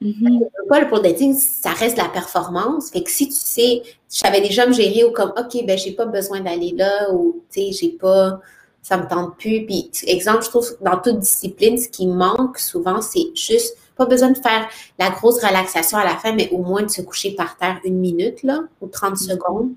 Mm 0.00 0.40
Le 0.70 0.88
pole 0.88 1.02
dancing, 1.02 1.34
ça 1.34 1.70
reste 1.70 1.96
la 1.96 2.08
performance. 2.08 2.90
Fait 2.90 3.02
que 3.02 3.10
si 3.10 3.28
tu 3.28 3.34
sais, 3.34 3.82
je 3.84 4.18
savais 4.18 4.40
déjà 4.40 4.66
me 4.66 4.72
gérer 4.72 5.04
ou 5.04 5.12
comme, 5.12 5.32
OK, 5.36 5.64
ben, 5.66 5.76
j'ai 5.76 5.92
pas 5.92 6.06
besoin 6.06 6.40
d'aller 6.40 6.72
là, 6.76 7.12
ou, 7.12 7.42
tu 7.50 7.60
sais, 7.60 7.72
j'ai 7.72 7.90
pas 7.90 8.40
ça 8.82 8.96
me 8.96 9.06
tente 9.06 9.36
plus. 9.36 9.66
Puis, 9.66 9.90
exemple, 10.06 10.44
je 10.44 10.48
trouve 10.48 10.76
dans 10.80 10.98
toute 10.98 11.18
discipline, 11.18 11.76
ce 11.76 11.88
qui 11.88 12.06
manque 12.06 12.58
souvent, 12.58 13.02
c'est 13.02 13.34
juste 13.34 13.76
pas 13.96 14.06
besoin 14.06 14.30
de 14.30 14.38
faire 14.38 14.68
la 14.98 15.10
grosse 15.10 15.44
relaxation 15.44 15.98
à 15.98 16.04
la 16.04 16.16
fin, 16.16 16.32
mais 16.32 16.48
au 16.52 16.58
moins 16.58 16.82
de 16.82 16.90
se 16.90 17.02
coucher 17.02 17.32
par 17.32 17.58
terre 17.58 17.80
une 17.84 17.98
minute, 17.98 18.42
là, 18.42 18.60
ou 18.80 18.86
30 18.86 19.14
mm-hmm. 19.14 19.16
secondes, 19.16 19.70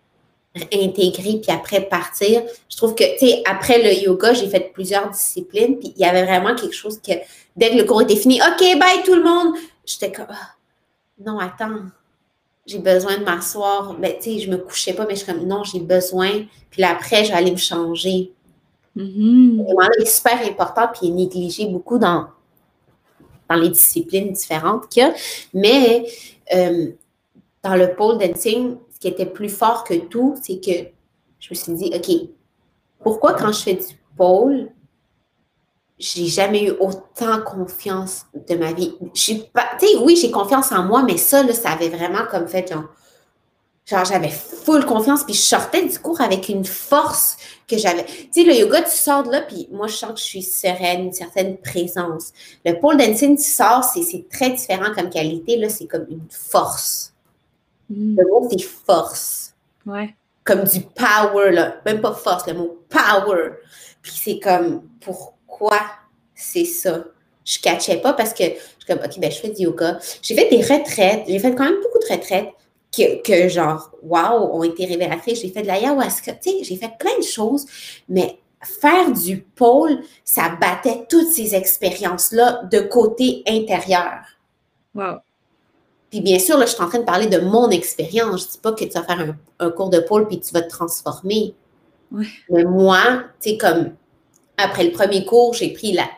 intégrer, 0.74 1.42
puis 1.42 1.52
après 1.52 1.82
partir. 1.82 2.44
Je 2.70 2.78
trouve 2.78 2.94
que, 2.94 3.04
tu 3.18 3.28
sais, 3.28 3.44
après 3.46 3.82
le 3.82 4.04
yoga, 4.04 4.34
j'ai 4.34 4.48
fait 4.48 4.72
plusieurs 4.74 5.10
disciplines, 5.10 5.78
puis 5.80 5.94
il 5.96 6.02
y 6.02 6.06
avait 6.06 6.24
vraiment 6.24 6.56
quelque 6.56 6.76
chose 6.76 7.00
que, 7.06 7.14
dès 7.56 7.72
que 7.72 7.78
le 7.78 7.84
cours 7.84 8.04
était 8.04 8.16
fini, 8.16 8.40
OK, 8.42 8.80
bye 8.80 9.04
tout 9.04 9.16
le 9.16 9.24
monde, 9.24 9.56
j'étais 9.86 10.12
comme, 10.12 10.28
ah, 10.30 10.56
non, 11.20 11.40
attends, 11.40 11.86
j'ai 12.66 12.80
besoin 12.80 13.18
de 13.18 13.24
m'asseoir. 13.24 13.96
Ben, 13.96 14.14
tu 14.18 14.24
sais, 14.24 14.40
je 14.40 14.50
me 14.50 14.58
couchais 14.58 14.94
pas, 14.94 15.06
mais 15.06 15.16
je 15.16 15.24
suis 15.24 15.32
comme, 15.32 15.46
non, 15.46 15.64
j'ai 15.64 15.80
besoin. 15.80 16.46
Puis 16.70 16.82
là, 16.82 16.92
après, 16.92 17.26
je 17.26 17.32
vais 17.32 17.38
aller 17.38 17.52
me 17.52 17.58
changer. 17.58 18.32
Mm 18.96 19.04
-hmm. 19.04 20.06
super 20.06 20.40
important, 20.46 20.88
puis 20.94 21.08
il 21.08 21.12
est 21.12 21.16
négligé 21.16 21.66
beaucoup 21.68 21.98
dans, 21.98 22.28
dans 23.50 23.56
les 23.56 23.70
disciplines 23.70 24.32
différentes 24.34 24.90
qu'il 24.90 25.04
y 25.04 25.06
a. 25.06 25.14
Mais 25.54 26.06
euh, 26.54 26.92
dans 27.64 27.76
le 27.76 27.96
pole 27.96 28.18
dancing, 28.18 28.78
ce 28.94 29.00
qui 29.00 29.08
était 29.08 29.26
plus 29.26 29.50
fort 29.50 29.84
que 29.84 29.94
tout, 29.94 30.36
c'est 30.42 30.60
que 30.60 30.78
je 31.40 31.48
me 31.50 31.56
suis 31.56 31.74
dit, 31.74 31.92
OK, 31.96 32.10
pourquoi 33.04 33.34
quand 33.34 33.52
je 33.52 33.62
fais 33.64 33.76
du 33.76 33.96
pole, 34.18 34.70
j'ai 36.02 36.26
jamais 36.26 36.66
eu 36.66 36.72
autant 36.72 37.42
confiance 37.42 38.26
de 38.48 38.56
ma 38.56 38.74
vie. 38.74 38.94
Pas, 39.54 39.66
tu 39.80 39.88
sais, 39.88 39.98
oui, 40.02 40.16
j'ai 40.16 40.32
confiance 40.32 40.72
en 40.72 40.84
moi, 40.84 41.04
mais 41.04 41.18
ça, 41.18 41.44
là, 41.44 41.54
ça 41.54 41.72
avait 41.72 41.90
vraiment 41.90 42.26
comme 42.30 42.48
fait, 42.48 42.72
genre, 42.72 42.86
Genre, 43.86 44.06
j'avais 44.06 44.30
full 44.30 44.86
confiance, 44.86 45.24
puis 45.24 45.34
je 45.34 45.42
sortais 45.42 45.86
du 45.86 45.98
cours 46.00 46.22
avec 46.22 46.50
une 46.50 46.66
force 46.66 47.36
que 47.68 47.78
j'avais. 47.78 48.06
Tu 48.06 48.30
sais, 48.32 48.44
le 48.44 48.54
yoga, 48.54 48.84
tu 48.84 48.92
sors 48.92 49.24
de 49.24 49.32
là, 49.32 49.42
puis 49.42 49.68
moi, 49.72 49.88
je 49.88 49.96
sens 49.96 50.12
que 50.12 50.20
je 50.20 50.24
suis 50.24 50.44
sereine, 50.44 51.06
une 51.06 51.14
certaine 51.14 51.58
présence. 51.58 52.32
Le 52.64 52.80
pole 52.80 52.98
dancing, 52.98 53.36
tu 53.36 53.44
sors, 53.44 53.84
c'est 53.84 54.26
très 54.30 54.52
différent 54.52 54.94
comme 54.96 55.10
qualité, 55.10 55.58
là, 55.58 55.68
c'est 55.68 55.88
comme 55.88 56.06
une 56.10 56.28
force. 56.30 57.14
Mm. 57.90 58.18
Le 58.18 58.28
mot, 58.30 58.48
c'est 58.50 58.62
force. 58.62 59.56
Ouais. 59.86 60.16
Comme 60.44 60.64
du 60.64 60.82
power, 60.82 61.52
là. 61.52 61.76
Même 61.86 62.02
pas 62.02 62.14
force, 62.14 62.48
le 62.48 62.54
mot 62.54 62.80
power. 62.88 63.54
Puis 64.02 64.14
c'est 64.16 64.40
comme, 64.40 64.84
pourquoi 65.02 65.34
c'est 66.36 66.66
ça? 66.66 67.04
Je 67.44 67.58
ne 67.58 67.64
catchais 67.64 67.98
pas 67.98 68.14
parce 68.14 68.34
que 68.34 68.44
je 68.44 68.50
suis 68.50 68.86
comme, 68.88 69.00
OK, 69.00 69.20
ben, 69.20 69.32
je 69.32 69.40
fais 69.40 69.50
du 69.50 69.64
yoga. 69.64 70.00
J'ai 70.22 70.36
fait 70.36 70.50
des 70.50 70.62
retraites. 70.62 71.24
J'ai 71.28 71.40
fait 71.40 71.56
quand 71.56 71.66
même 71.66 71.82
beaucoup 71.82 72.00
de 72.00 72.14
retraites 72.14 72.50
que, 72.92 73.48
genre, 73.48 73.92
wow, 74.04 74.54
ont 74.54 74.64
été 74.64 74.86
révélatrices. 74.86 75.42
J'ai 75.42 75.50
fait 75.50 75.62
de 75.62 75.68
l'ayahuasca, 75.68 76.34
tu 76.34 76.52
sais, 76.52 76.64
j'ai 76.64 76.76
fait 76.76 76.92
plein 77.00 77.18
de 77.18 77.24
choses, 77.24 77.66
mais 78.10 78.40
faire 78.64 79.12
du 79.12 79.42
pôle, 79.42 80.02
ça 80.24 80.50
battait 80.60 81.06
toutes 81.10 81.30
ces 81.30 81.56
expériences-là 81.56 82.64
de 82.72 82.80
côté 82.82 83.44
intérieur. 83.48 84.26
Wow. 84.94 85.20
Puis 86.10 86.20
bien 86.20 86.38
sûr, 86.38 86.58
là, 86.58 86.66
je 86.66 86.74
suis 86.74 86.84
en 86.84 86.90
train 86.90 87.00
de 87.00 87.06
parler 87.06 87.28
de 87.28 87.40
mon 87.40 87.70
expérience. 87.70 88.42
Je 88.42 88.48
ne 88.48 88.52
dis 88.52 88.58
pas 88.58 88.74
que 88.74 88.84
tu 88.84 88.92
vas 88.92 89.04
faire 89.04 89.36
un, 89.60 89.72
cours 89.72 89.90
de 89.90 90.00
pôle 90.00 90.28
puis 90.28 90.40
tu 90.42 90.54
vas 90.54 90.62
te 90.62 90.70
transformer. 90.70 91.56
Mais 92.50 92.66
moi, 92.66 93.24
tu 93.40 93.52
sais, 93.52 93.58
comme 93.58 93.94
après 94.62 94.84
le 94.84 94.92
premier 94.92 95.26
cours, 95.26 95.54
j'ai 95.54 95.70
pris 95.72 95.92
la, 95.92 96.10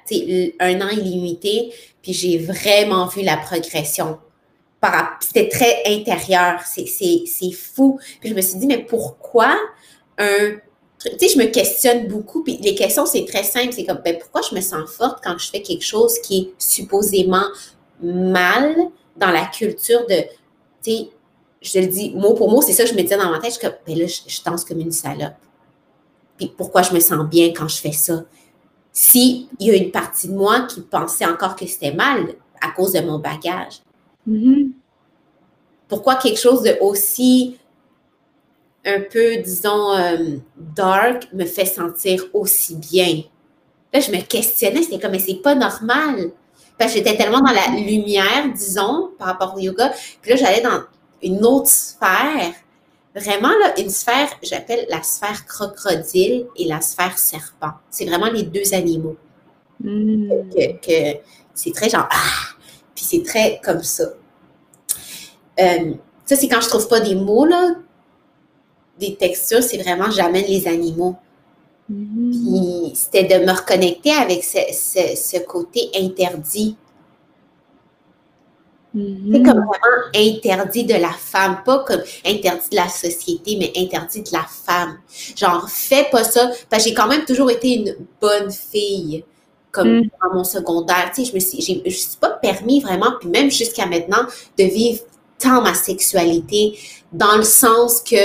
un 0.59 0.81
an 0.81 0.89
illimité, 0.89 1.73
puis 2.01 2.13
j'ai 2.13 2.37
vraiment 2.37 3.07
vu 3.07 3.21
la 3.21 3.37
progression 3.37 4.17
c'était 5.19 5.49
très 5.49 5.83
intérieur, 5.87 6.61
c'est 6.65 7.51
fou. 7.51 7.99
Puis 8.19 8.29
je 8.29 8.35
me 8.35 8.41
suis 8.41 8.57
dit, 8.57 8.67
mais 8.67 8.83
pourquoi 8.83 9.55
un. 10.17 10.55
Tu 10.99 11.09
sais, 11.19 11.33
je 11.33 11.37
me 11.37 11.45
questionne 11.47 12.07
beaucoup, 12.07 12.43
puis 12.43 12.59
les 12.61 12.75
questions, 12.75 13.05
c'est 13.05 13.25
très 13.25 13.43
simple. 13.43 13.73
C'est 13.73 13.83
comme, 13.83 14.01
ben, 14.03 14.17
pourquoi 14.17 14.41
je 14.49 14.55
me 14.55 14.61
sens 14.61 14.89
forte 14.89 15.21
quand 15.21 15.37
je 15.37 15.49
fais 15.49 15.61
quelque 15.61 15.83
chose 15.83 16.17
qui 16.19 16.37
est 16.37 16.53
supposément 16.57 17.45
mal 18.01 18.75
dans 19.17 19.31
la 19.31 19.45
culture 19.45 20.05
de. 20.07 20.21
Tu 20.81 20.91
sais, 20.91 21.09
je 21.61 21.79
le 21.79 21.87
dis 21.87 22.11
mot 22.11 22.33
pour 22.33 22.49
mot, 22.49 22.61
c'est 22.61 22.73
ça 22.73 22.83
que 22.83 22.89
je 22.89 22.95
me 22.95 23.01
disais 23.01 23.17
dans 23.17 23.31
ma 23.31 23.39
tête. 23.39 23.53
Je 23.53 23.59
suis 23.59 23.67
comme, 23.67 23.77
ben 23.85 23.97
là, 23.97 24.07
je, 24.07 24.19
je 24.27 24.41
danse 24.43 24.63
comme 24.63 24.79
une 24.79 24.91
salope. 24.91 25.33
Puis 26.37 26.53
pourquoi 26.55 26.81
je 26.81 26.93
me 26.93 26.99
sens 26.99 27.27
bien 27.27 27.49
quand 27.49 27.67
je 27.67 27.77
fais 27.77 27.91
ça? 27.91 28.23
S'il 28.91 29.47
y 29.59 29.71
a 29.71 29.75
une 29.75 29.91
partie 29.91 30.27
de 30.27 30.33
moi 30.33 30.61
qui 30.61 30.81
pensait 30.81 31.25
encore 31.25 31.55
que 31.55 31.65
c'était 31.65 31.93
mal 31.93 32.35
à 32.61 32.71
cause 32.71 32.93
de 32.93 33.01
mon 33.01 33.19
bagage. 33.19 33.81
Mm-hmm. 34.29 34.71
Pourquoi 35.87 36.15
quelque 36.15 36.39
chose 36.39 36.63
de 36.63 36.77
aussi 36.79 37.57
un 38.85 39.01
peu, 39.01 39.37
disons, 39.37 39.93
euh, 39.93 40.37
dark 40.55 41.27
me 41.33 41.45
fait 41.45 41.65
sentir 41.65 42.25
aussi 42.33 42.75
bien? 42.75 43.23
Là, 43.93 43.99
je 43.99 44.11
me 44.11 44.21
questionnais, 44.21 44.81
c'était 44.81 44.99
comme, 44.99 45.11
mais 45.11 45.19
c'est 45.19 45.35
pas 45.35 45.55
normal. 45.55 46.31
Parce 46.77 46.93
que 46.93 46.97
j'étais 46.97 47.15
tellement 47.15 47.41
dans 47.41 47.51
la 47.51 47.79
lumière, 47.79 48.51
disons, 48.53 49.11
par 49.17 49.27
rapport 49.27 49.55
au 49.55 49.59
yoga. 49.59 49.93
Puis 50.21 50.31
là, 50.31 50.37
j'allais 50.37 50.61
dans 50.61 50.81
une 51.21 51.45
autre 51.45 51.67
sphère. 51.67 52.53
Vraiment, 53.15 53.49
là, 53.49 53.79
une 53.79 53.89
sphère, 53.89 54.29
j'appelle 54.41 54.87
la 54.89 55.03
sphère 55.03 55.45
crocodile 55.45 56.47
et 56.55 56.65
la 56.65 56.81
sphère 56.81 57.17
serpent. 57.17 57.73
C'est 57.89 58.05
vraiment 58.05 58.29
les 58.31 58.43
deux 58.43 58.73
animaux. 58.73 59.15
Mm. 59.79 60.29
Que, 60.81 61.17
c'est 61.53 61.73
très 61.73 61.89
genre, 61.89 62.07
ah! 62.09 62.55
Puis 62.95 63.05
c'est 63.05 63.23
très 63.23 63.59
comme 63.63 63.83
ça. 63.83 64.05
Euh, 65.59 65.93
ça, 66.25 66.35
c'est 66.35 66.47
quand 66.47 66.61
je 66.61 66.69
trouve 66.69 66.87
pas 66.87 67.01
des 67.01 67.15
mots, 67.15 67.45
là, 67.45 67.75
des 68.99 69.15
textures, 69.15 69.61
c'est 69.61 69.77
vraiment 69.77 70.09
j'amène 70.09 70.45
les 70.45 70.67
animaux. 70.67 71.15
Mm. 71.89 72.31
Puis 72.31 72.91
c'était 72.95 73.25
de 73.39 73.45
me 73.45 73.51
reconnecter 73.51 74.11
avec 74.11 74.43
ce, 74.43 74.57
ce- 74.71 75.15
ce 75.15 75.37
côté 75.45 75.89
interdit. 75.99 76.77
C'est 78.95 79.41
comme 79.41 79.65
vraiment 79.65 80.03
interdit 80.15 80.83
de 80.83 80.93
la 80.93 81.09
femme, 81.11 81.61
pas 81.65 81.79
comme 81.79 82.01
interdit 82.25 82.69
de 82.71 82.75
la 82.75 82.87
société, 82.87 83.57
mais 83.59 83.73
interdit 83.75 84.21
de 84.21 84.29
la 84.31 84.45
femme. 84.47 84.99
Genre, 85.35 85.67
fais 85.69 86.07
pas 86.11 86.23
ça. 86.23 86.51
Parce 86.69 86.83
que 86.83 86.89
j'ai 86.89 86.95
quand 86.95 87.07
même 87.07 87.25
toujours 87.25 87.49
été 87.49 87.73
une 87.73 87.95
bonne 88.21 88.51
fille, 88.51 89.23
comme 89.71 90.01
Mm. 90.01 90.09
dans 90.21 90.35
mon 90.35 90.43
secondaire. 90.43 91.11
Tu 91.15 91.25
sais, 91.25 91.31
je 91.31 91.35
me 91.35 91.39
suis, 91.39 91.59
j'ai- 91.61 91.79
je 91.79 91.83
me 91.85 91.89
suis 91.89 92.17
pas 92.19 92.29
permis 92.29 92.81
vraiment, 92.81 93.13
puis 93.19 93.29
même 93.29 93.49
jusqu'à 93.49 93.87
maintenant, 93.87 94.27
de 94.59 94.63
vivre 94.65 95.01
tant 95.39 95.61
ma 95.63 95.73
sexualité, 95.73 96.77
dans 97.11 97.35
le 97.37 97.43
sens 97.43 97.99
que 98.01 98.15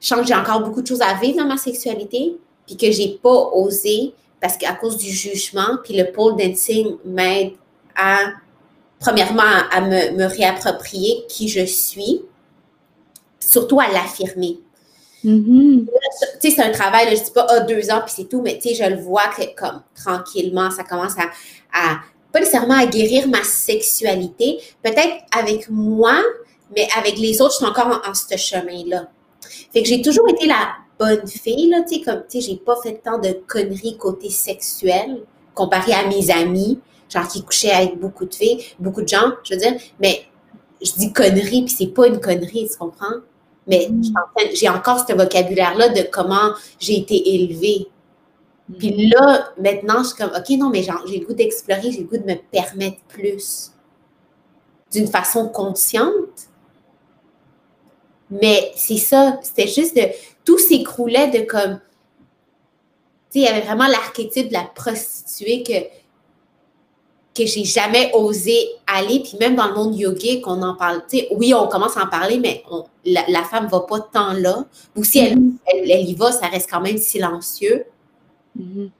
je 0.00 0.08
sens 0.08 0.20
que 0.22 0.26
j'ai 0.26 0.34
encore 0.34 0.60
beaucoup 0.62 0.82
de 0.82 0.86
choses 0.88 1.00
à 1.02 1.14
vivre 1.14 1.38
dans 1.38 1.46
ma 1.46 1.56
sexualité, 1.56 2.36
puis 2.66 2.76
que 2.76 2.90
j'ai 2.90 3.20
pas 3.22 3.50
osé, 3.54 4.12
parce 4.40 4.56
qu'à 4.56 4.72
cause 4.72 4.96
du 4.96 5.08
jugement, 5.10 5.78
puis 5.84 5.94
le 5.96 6.10
pole 6.10 6.36
dancing 6.36 6.96
m'aide 7.04 7.52
à 7.94 8.32
premièrement, 9.02 9.42
à, 9.70 9.80
me, 9.80 10.16
me 10.16 10.24
réapproprier 10.24 11.24
qui 11.28 11.48
je 11.48 11.64
suis, 11.64 12.22
surtout 13.40 13.80
à 13.80 13.88
l'affirmer. 13.88 14.60
Mhm. 15.24 15.86
Tu 16.40 16.50
sais, 16.50 16.56
c'est 16.56 16.62
un 16.62 16.70
travail, 16.70 17.06
là, 17.06 17.14
je 17.14 17.24
dis 17.24 17.30
pas, 17.30 17.46
ah, 17.48 17.60
deux 17.60 17.90
ans, 17.90 18.00
puis 18.04 18.14
c'est 18.16 18.28
tout, 18.28 18.40
mais 18.40 18.58
tu 18.58 18.68
sais, 18.68 18.74
je 18.74 18.88
le 18.88 19.00
vois 19.00 19.26
que, 19.36 19.42
comme, 19.56 19.82
tranquillement, 19.94 20.70
ça 20.70 20.84
commence 20.84 21.18
à, 21.18 21.24
à, 21.72 22.00
pas 22.32 22.40
nécessairement 22.40 22.78
à 22.78 22.86
guérir 22.86 23.28
ma 23.28 23.42
sexualité, 23.42 24.58
peut-être 24.82 25.16
avec 25.36 25.68
moi, 25.68 26.20
mais 26.74 26.88
avec 26.96 27.18
les 27.18 27.40
autres, 27.40 27.52
je 27.52 27.56
suis 27.58 27.66
encore 27.66 27.86
en, 27.86 28.10
en 28.10 28.14
ce 28.14 28.36
chemin-là. 28.36 29.08
Fait 29.72 29.82
que 29.82 29.88
j'ai 29.88 30.00
toujours 30.00 30.28
été 30.28 30.46
la 30.46 30.74
bonne 30.98 31.26
fille, 31.26 31.68
là, 31.68 31.82
tu 31.82 31.96
sais, 31.96 32.00
comme, 32.02 32.22
tu 32.28 32.40
sais, 32.40 32.48
j'ai 32.48 32.56
pas 32.56 32.76
fait 32.82 33.00
tant 33.02 33.18
de 33.18 33.32
conneries 33.48 33.96
côté 33.98 34.30
sexuel, 34.30 35.22
comparé 35.54 35.92
à 35.92 36.06
mes 36.06 36.30
amis, 36.30 36.80
genre 37.12 37.28
qui 37.28 37.42
couchaient 37.42 37.70
avec 37.72 37.98
beaucoup 37.98 38.24
de 38.24 38.34
filles, 38.34 38.64
beaucoup 38.78 39.02
de 39.02 39.08
gens, 39.08 39.32
je 39.44 39.54
veux 39.54 39.60
dire, 39.60 39.74
mais 40.00 40.24
je 40.80 40.92
dis 40.92 41.12
conneries, 41.12 41.64
puis 41.64 41.74
c'est 41.76 41.86
pas 41.88 42.06
une 42.06 42.20
connerie, 42.20 42.68
tu 42.70 42.76
comprends? 42.78 43.20
Mais 43.66 43.86
train- 43.86 44.50
j'ai 44.54 44.68
encore 44.68 45.06
ce 45.06 45.14
vocabulaire-là 45.14 45.90
de 45.90 46.02
comment 46.10 46.52
j'ai 46.80 46.98
été 46.98 47.34
élevée. 47.34 47.86
Puis 48.78 49.08
là, 49.08 49.52
maintenant, 49.58 50.02
je 50.02 50.08
suis 50.08 50.16
comme, 50.16 50.32
OK, 50.36 50.48
non, 50.58 50.70
mais 50.70 50.82
j'ai 50.82 51.18
le 51.18 51.26
goût 51.26 51.34
d'explorer, 51.34 51.92
j'ai 51.92 52.00
le 52.00 52.06
goût 52.06 52.18
de 52.18 52.24
me 52.24 52.36
permettre 52.50 52.98
plus 53.08 53.70
d'une 54.90 55.06
façon 55.06 55.48
consciente. 55.48 56.48
Mais 58.30 58.72
c'est 58.76 58.96
ça, 58.96 59.38
c'était 59.42 59.68
juste 59.68 59.94
de. 59.96 60.02
Tout 60.44 60.58
s'écroulait 60.58 61.28
de 61.28 61.44
comme. 61.44 61.78
Tu 63.30 63.38
sais, 63.38 63.38
il 63.40 63.42
y 63.42 63.46
avait 63.46 63.60
vraiment 63.60 63.86
l'archétype 63.86 64.48
de 64.48 64.54
la 64.54 64.64
prostituée 64.64 65.62
que, 65.62 66.01
que 67.34 67.46
j'ai 67.46 67.64
jamais 67.64 68.10
osé 68.14 68.54
aller. 68.86 69.20
Puis 69.20 69.36
même 69.40 69.54
dans 69.56 69.68
le 69.68 69.74
monde 69.74 69.96
yogique, 69.96 70.46
on 70.46 70.60
en 70.62 70.74
parle. 70.74 71.02
Tu 71.10 71.18
sais, 71.18 71.28
oui, 71.32 71.54
on 71.54 71.66
commence 71.68 71.96
à 71.96 72.04
en 72.04 72.08
parler, 72.08 72.38
mais 72.38 72.62
on- 72.70 72.84
la, 73.04 73.24
la 73.28 73.42
femme 73.42 73.68
va 73.68 73.80
pas 73.80 74.00
tant 74.00 74.32
là. 74.34 74.64
Ou 74.96 75.02
si 75.04 75.18
elle, 75.20 75.38
Mhm. 75.38 75.56
elle, 75.66 75.90
elle 75.90 76.08
y 76.08 76.14
va, 76.14 76.30
ça 76.32 76.46
reste 76.46 76.68
quand 76.70 76.80
même 76.80 76.98
silencieux. 76.98 77.84
Mhm. 78.56 78.90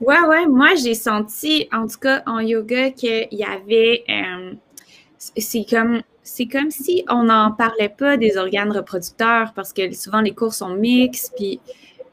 Ouais, 0.00 0.20
ouais, 0.20 0.46
moi 0.46 0.68
j'ai 0.82 0.94
senti, 0.94 1.68
en 1.72 1.86
tout 1.86 1.98
cas 1.98 2.22
en 2.26 2.40
yoga, 2.40 2.90
qu'il 2.90 3.28
y 3.32 3.44
avait. 3.44 4.04
euh, 4.08 4.54
c'est 5.18 5.64
comme. 5.68 6.02
C'est 6.22 6.46
comme 6.46 6.70
si 6.70 7.04
on 7.08 7.24
n'en 7.24 7.50
parlait 7.50 7.88
pas 7.88 8.16
des 8.16 8.36
organes 8.36 8.70
reproducteurs 8.70 9.52
parce 9.54 9.72
que 9.72 9.92
souvent 9.92 10.20
les 10.20 10.32
cours 10.32 10.54
sont 10.54 10.68
mixtes, 10.74 11.32
puis 11.36 11.60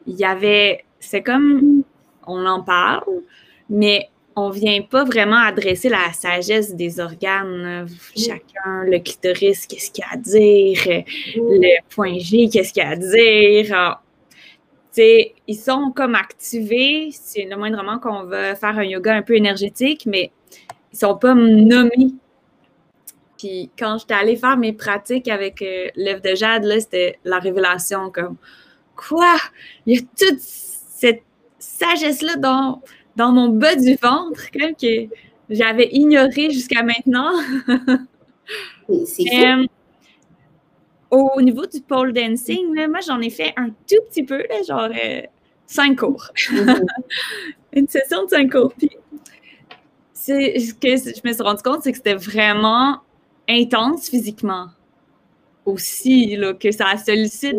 il 0.08 0.16
y 0.16 0.26
avait. 0.26 0.84
C'est 1.00 1.22
comme. 1.22 1.84
On 2.26 2.46
en 2.46 2.62
parle, 2.64 3.22
mais 3.70 4.10
on 4.38 4.52
vient 4.52 4.84
pas 4.84 5.04
vraiment 5.04 5.40
adresser 5.40 5.90
la 5.90 6.14
sagesse 6.14 6.76
des 6.76 7.00
organes. 7.00 7.88
Chacun, 8.16 8.84
le 8.86 9.00
clitoris, 9.00 9.66
qu'est-ce 9.66 9.90
qu'il 9.90 10.04
y 10.04 10.08
a 10.08 10.14
à 10.14 10.18
dire, 10.18 11.04
le 11.36 11.82
point 11.90 12.20
G, 12.20 12.48
qu'est-ce 12.48 12.72
qu'il 12.72 12.84
y 12.84 12.86
a 12.86 12.92
à 12.92 12.96
dire? 12.96 13.74
Ah, 13.74 14.02
ils 14.96 15.56
sont 15.56 15.92
comme 15.96 16.14
activés, 16.14 17.10
c'est 17.12 17.46
le 17.46 17.56
moindrement 17.58 17.98
qu'on 17.98 18.24
va 18.24 18.56
faire 18.56 18.78
un 18.78 18.84
yoga 18.84 19.16
un 19.16 19.24
peu 19.24 19.36
énergétique, 19.36 20.06
mais 20.06 20.32
ils 20.94 21.00
sont 21.00 21.18
pas 21.18 21.34
nommés. 21.34 22.14
Puis 23.40 23.72
quand 23.78 23.98
j'étais 24.00 24.14
allée 24.14 24.36
faire 24.36 24.58
mes 24.58 24.74
pratiques 24.74 25.28
avec 25.28 25.62
euh, 25.62 25.90
l'œuf 25.96 26.22
de 26.22 26.36
jade, 26.36 26.64
là, 26.64 26.80
c'était 26.80 27.20
la 27.24 27.40
révélation 27.40 28.10
comme 28.10 28.38
quoi? 28.96 29.36
Il 29.86 29.96
y 29.96 30.00
a 30.00 30.02
toute 30.02 30.40
cette 30.40 31.22
sagesse-là 31.60 32.36
dans, 32.38 32.82
dans 33.18 33.32
mon 33.32 33.50
bas 33.50 33.76
du 33.76 33.96
ventre 33.96 34.52
comme 34.52 34.76
que 34.76 35.08
j'avais 35.50 35.90
ignoré 35.92 36.52
jusqu'à 36.52 36.84
maintenant. 36.84 37.32
C'est-. 39.06 39.46
Euh, 39.46 39.66
au 41.10 41.42
niveau 41.42 41.66
du 41.66 41.82
pole 41.82 42.14
dancing, 42.14 42.76
là, 42.76 42.88
moi, 42.88 43.00
j'en 43.06 43.20
ai 43.22 43.30
fait 43.30 43.54
un 43.58 43.70
tout 43.70 44.02
petit 44.10 44.24
peu, 44.24 44.38
là, 44.38 44.62
genre 44.68 44.90
euh, 45.04 45.22
cinq 45.66 46.00
cours. 46.00 46.32
Mhm. 46.52 46.86
Une 47.74 47.88
session 47.88 48.26
de 48.26 48.30
cinq 48.30 48.52
cours. 48.52 48.74
Puis, 48.78 48.90
ce 50.14 50.74
que 50.74 50.90
je 50.90 51.28
me 51.28 51.34
suis 51.34 51.44
rendu 51.44 51.64
compte, 51.64 51.84
c'est 51.84 51.92
que 51.92 51.98
c'était 51.98 52.16
vraiment 52.16 53.00
intense 53.50 54.10
physiquement 54.10 54.68
aussi, 55.66 56.36
là, 56.36 56.54
que 56.54 56.72
ça 56.72 56.98
sollicite 56.98 57.58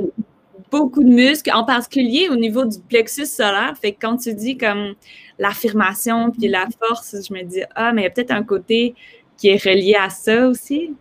beaucoup 0.70 1.02
de 1.02 1.08
muscles, 1.08 1.50
en 1.52 1.64
particulier 1.64 2.28
au 2.28 2.36
niveau 2.36 2.64
du 2.64 2.78
plexus 2.78 3.26
solaire. 3.26 3.74
Fait 3.80 3.92
que 3.92 3.98
quand 4.00 4.16
tu 4.16 4.34
dis 4.34 4.56
comme 4.56 4.94
l'affirmation 5.38 6.30
puis 6.30 6.48
la 6.48 6.66
force, 6.78 7.14
je 7.26 7.32
me 7.32 7.42
dis, 7.42 7.62
ah, 7.74 7.92
mais 7.92 8.02
il 8.02 8.04
y 8.04 8.08
a 8.08 8.10
peut-être 8.10 8.32
un 8.32 8.42
côté 8.42 8.94
qui 9.36 9.48
est 9.48 9.62
relié 9.62 9.94
à 9.94 10.10
ça 10.10 10.48
aussi. 10.48 10.94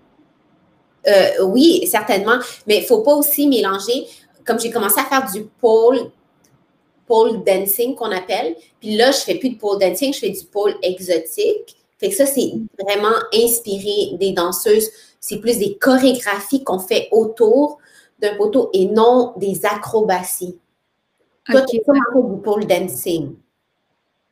Euh, 1.07 1.45
oui, 1.45 1.85
certainement. 1.87 2.37
Mais 2.67 2.77
il 2.77 2.81
ne 2.81 2.85
faut 2.85 3.01
pas 3.01 3.15
aussi 3.15 3.47
mélanger, 3.47 4.05
comme 4.45 4.59
j'ai 4.59 4.69
commencé 4.69 4.99
à 4.99 5.05
faire 5.05 5.29
du 5.31 5.45
pole, 5.59 6.11
pole 7.05 7.43
dancing 7.43 7.95
qu'on 7.95 8.11
appelle, 8.11 8.55
puis 8.79 8.95
là, 8.95 9.11
je 9.11 9.17
ne 9.17 9.21
fais 9.23 9.35
plus 9.35 9.51
de 9.51 9.57
pole 9.57 9.79
dancing, 9.79 10.13
je 10.13 10.19
fais 10.19 10.29
du 10.29 10.45
pole 10.45 10.75
exotique. 10.81 11.77
Fait 11.97 12.09
que 12.09 12.15
ça, 12.15 12.25
c'est 12.25 12.51
vraiment 12.79 13.15
inspiré 13.33 14.17
des 14.17 14.33
danseuses. 14.33 14.89
C'est 15.19 15.39
plus 15.39 15.57
des 15.57 15.77
chorégraphies 15.77 16.63
qu'on 16.63 16.79
fait 16.79 17.07
autour 17.11 17.79
d'un 18.19 18.35
poteau 18.35 18.69
et 18.73 18.85
non 18.85 19.33
des 19.37 19.65
acrobaties. 19.65 20.57
Toi, 21.49 21.61
tu 21.61 21.79
comme 21.85 21.97
un 21.97 22.13
peu 22.13 22.35
du 22.35 22.41
pole 22.41 22.65
dancing? 22.67 23.35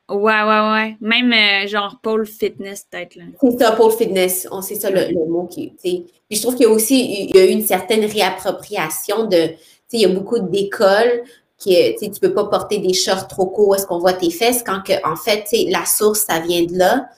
Ouais, 0.08 0.18
ouais, 0.42 0.70
ouais. 0.72 0.96
Même 1.00 1.32
euh, 1.32 1.66
genre 1.66 1.98
pole 2.02 2.26
fitness, 2.26 2.86
peut-être. 2.90 3.16
là. 3.16 3.24
C'est 3.40 3.58
ça, 3.58 3.72
pole 3.72 3.90
fitness. 3.92 4.46
On 4.52 4.62
sait 4.62 4.76
ça 4.76 4.88
le, 4.90 5.00
le 5.08 5.24
mot 5.26 5.46
qui. 5.50 5.72
Puis 5.82 6.06
je 6.30 6.40
trouve 6.40 6.54
qu'il 6.54 6.64
y 6.66 6.68
a 6.68 6.72
aussi 6.72 6.94
eu- 7.00 7.26
il 7.30 7.36
y 7.36 7.38
a 7.40 7.44
eu 7.46 7.50
une 7.50 7.66
certaine 7.66 8.04
réappropriation 8.04 9.24
de. 9.24 9.46
Tu 9.48 9.54
sais, 9.54 9.96
il 9.98 10.00
y 10.02 10.04
a 10.04 10.08
beaucoup 10.08 10.38
d'écoles 10.38 11.22
qui, 11.58 11.74
tu 11.98 12.04
sais, 12.04 12.10
tu 12.10 12.20
peux 12.20 12.32
pas 12.34 12.44
porter 12.44 12.78
des 12.78 12.92
shorts 12.92 13.26
trop 13.28 13.46
courts 13.46 13.74
est-ce 13.76 13.86
qu'on 13.86 13.98
voit 13.98 14.12
tes 14.12 14.30
fesses 14.30 14.62
quand 14.64 14.80
que, 14.82 14.92
en 15.08 15.16
fait, 15.16 15.44
tu 15.48 15.56
sais, 15.56 15.66
la 15.70 15.84
source, 15.84 16.20
ça 16.20 16.38
vient 16.40 16.62
de 16.64 16.76
là. 16.76 17.08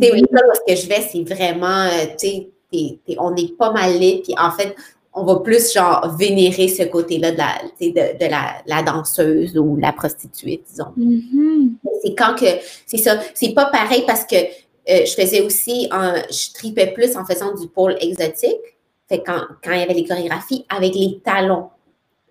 Tu 0.00 0.06
sais, 0.06 0.14
l'école 0.14 0.42
où 0.48 0.52
est-ce 0.52 0.74
que 0.74 0.80
je 0.80 0.88
vais, 0.88 1.00
c'est 1.00 1.22
vraiment, 1.34 1.84
euh, 1.86 2.06
tu 2.18 2.28
sais, 2.28 2.48
t'es- 2.70 2.98
t'es- 3.06 3.16
on 3.18 3.34
est 3.34 3.56
pas 3.56 3.72
mal 3.72 3.98
lit, 3.98 4.20
puis 4.22 4.34
en 4.38 4.50
fait, 4.52 4.76
on 5.20 5.24
va 5.24 5.40
plus, 5.40 5.72
genre, 5.72 6.16
vénérer 6.18 6.68
ce 6.68 6.84
côté-là 6.84 7.32
de, 7.32 7.38
la, 7.38 7.58
tu 7.78 7.86
sais, 7.86 7.90
de, 7.90 8.24
de 8.24 8.30
la, 8.30 8.62
la 8.66 8.82
danseuse 8.82 9.56
ou 9.56 9.76
la 9.76 9.92
prostituée, 9.92 10.62
disons. 10.68 10.92
Mhm. 10.96 11.76
c'est 12.02 12.14
quand 12.14 12.34
que 12.34 12.46
c'est 12.86 12.98
ça. 12.98 13.18
C'est 13.34 13.54
pas 13.54 13.66
pareil 13.66 14.04
parce 14.06 14.24
que 14.24 14.36
euh, 14.36 15.04
je 15.04 15.14
faisais 15.14 15.42
aussi 15.42 15.88
un, 15.90 16.14
je 16.30 16.52
tripais 16.54 16.92
plus 16.92 17.16
en 17.16 17.24
faisant 17.24 17.54
du 17.54 17.68
pôle 17.68 17.96
exotique. 18.00 18.76
Fait 19.08 19.22
quand, 19.24 19.40
quand 19.64 19.72
il 19.72 19.80
y 19.80 19.82
avait 19.82 19.94
les 19.94 20.04
chorégraphies 20.04 20.64
avec 20.68 20.94
les 20.94 21.20
talons. 21.24 21.68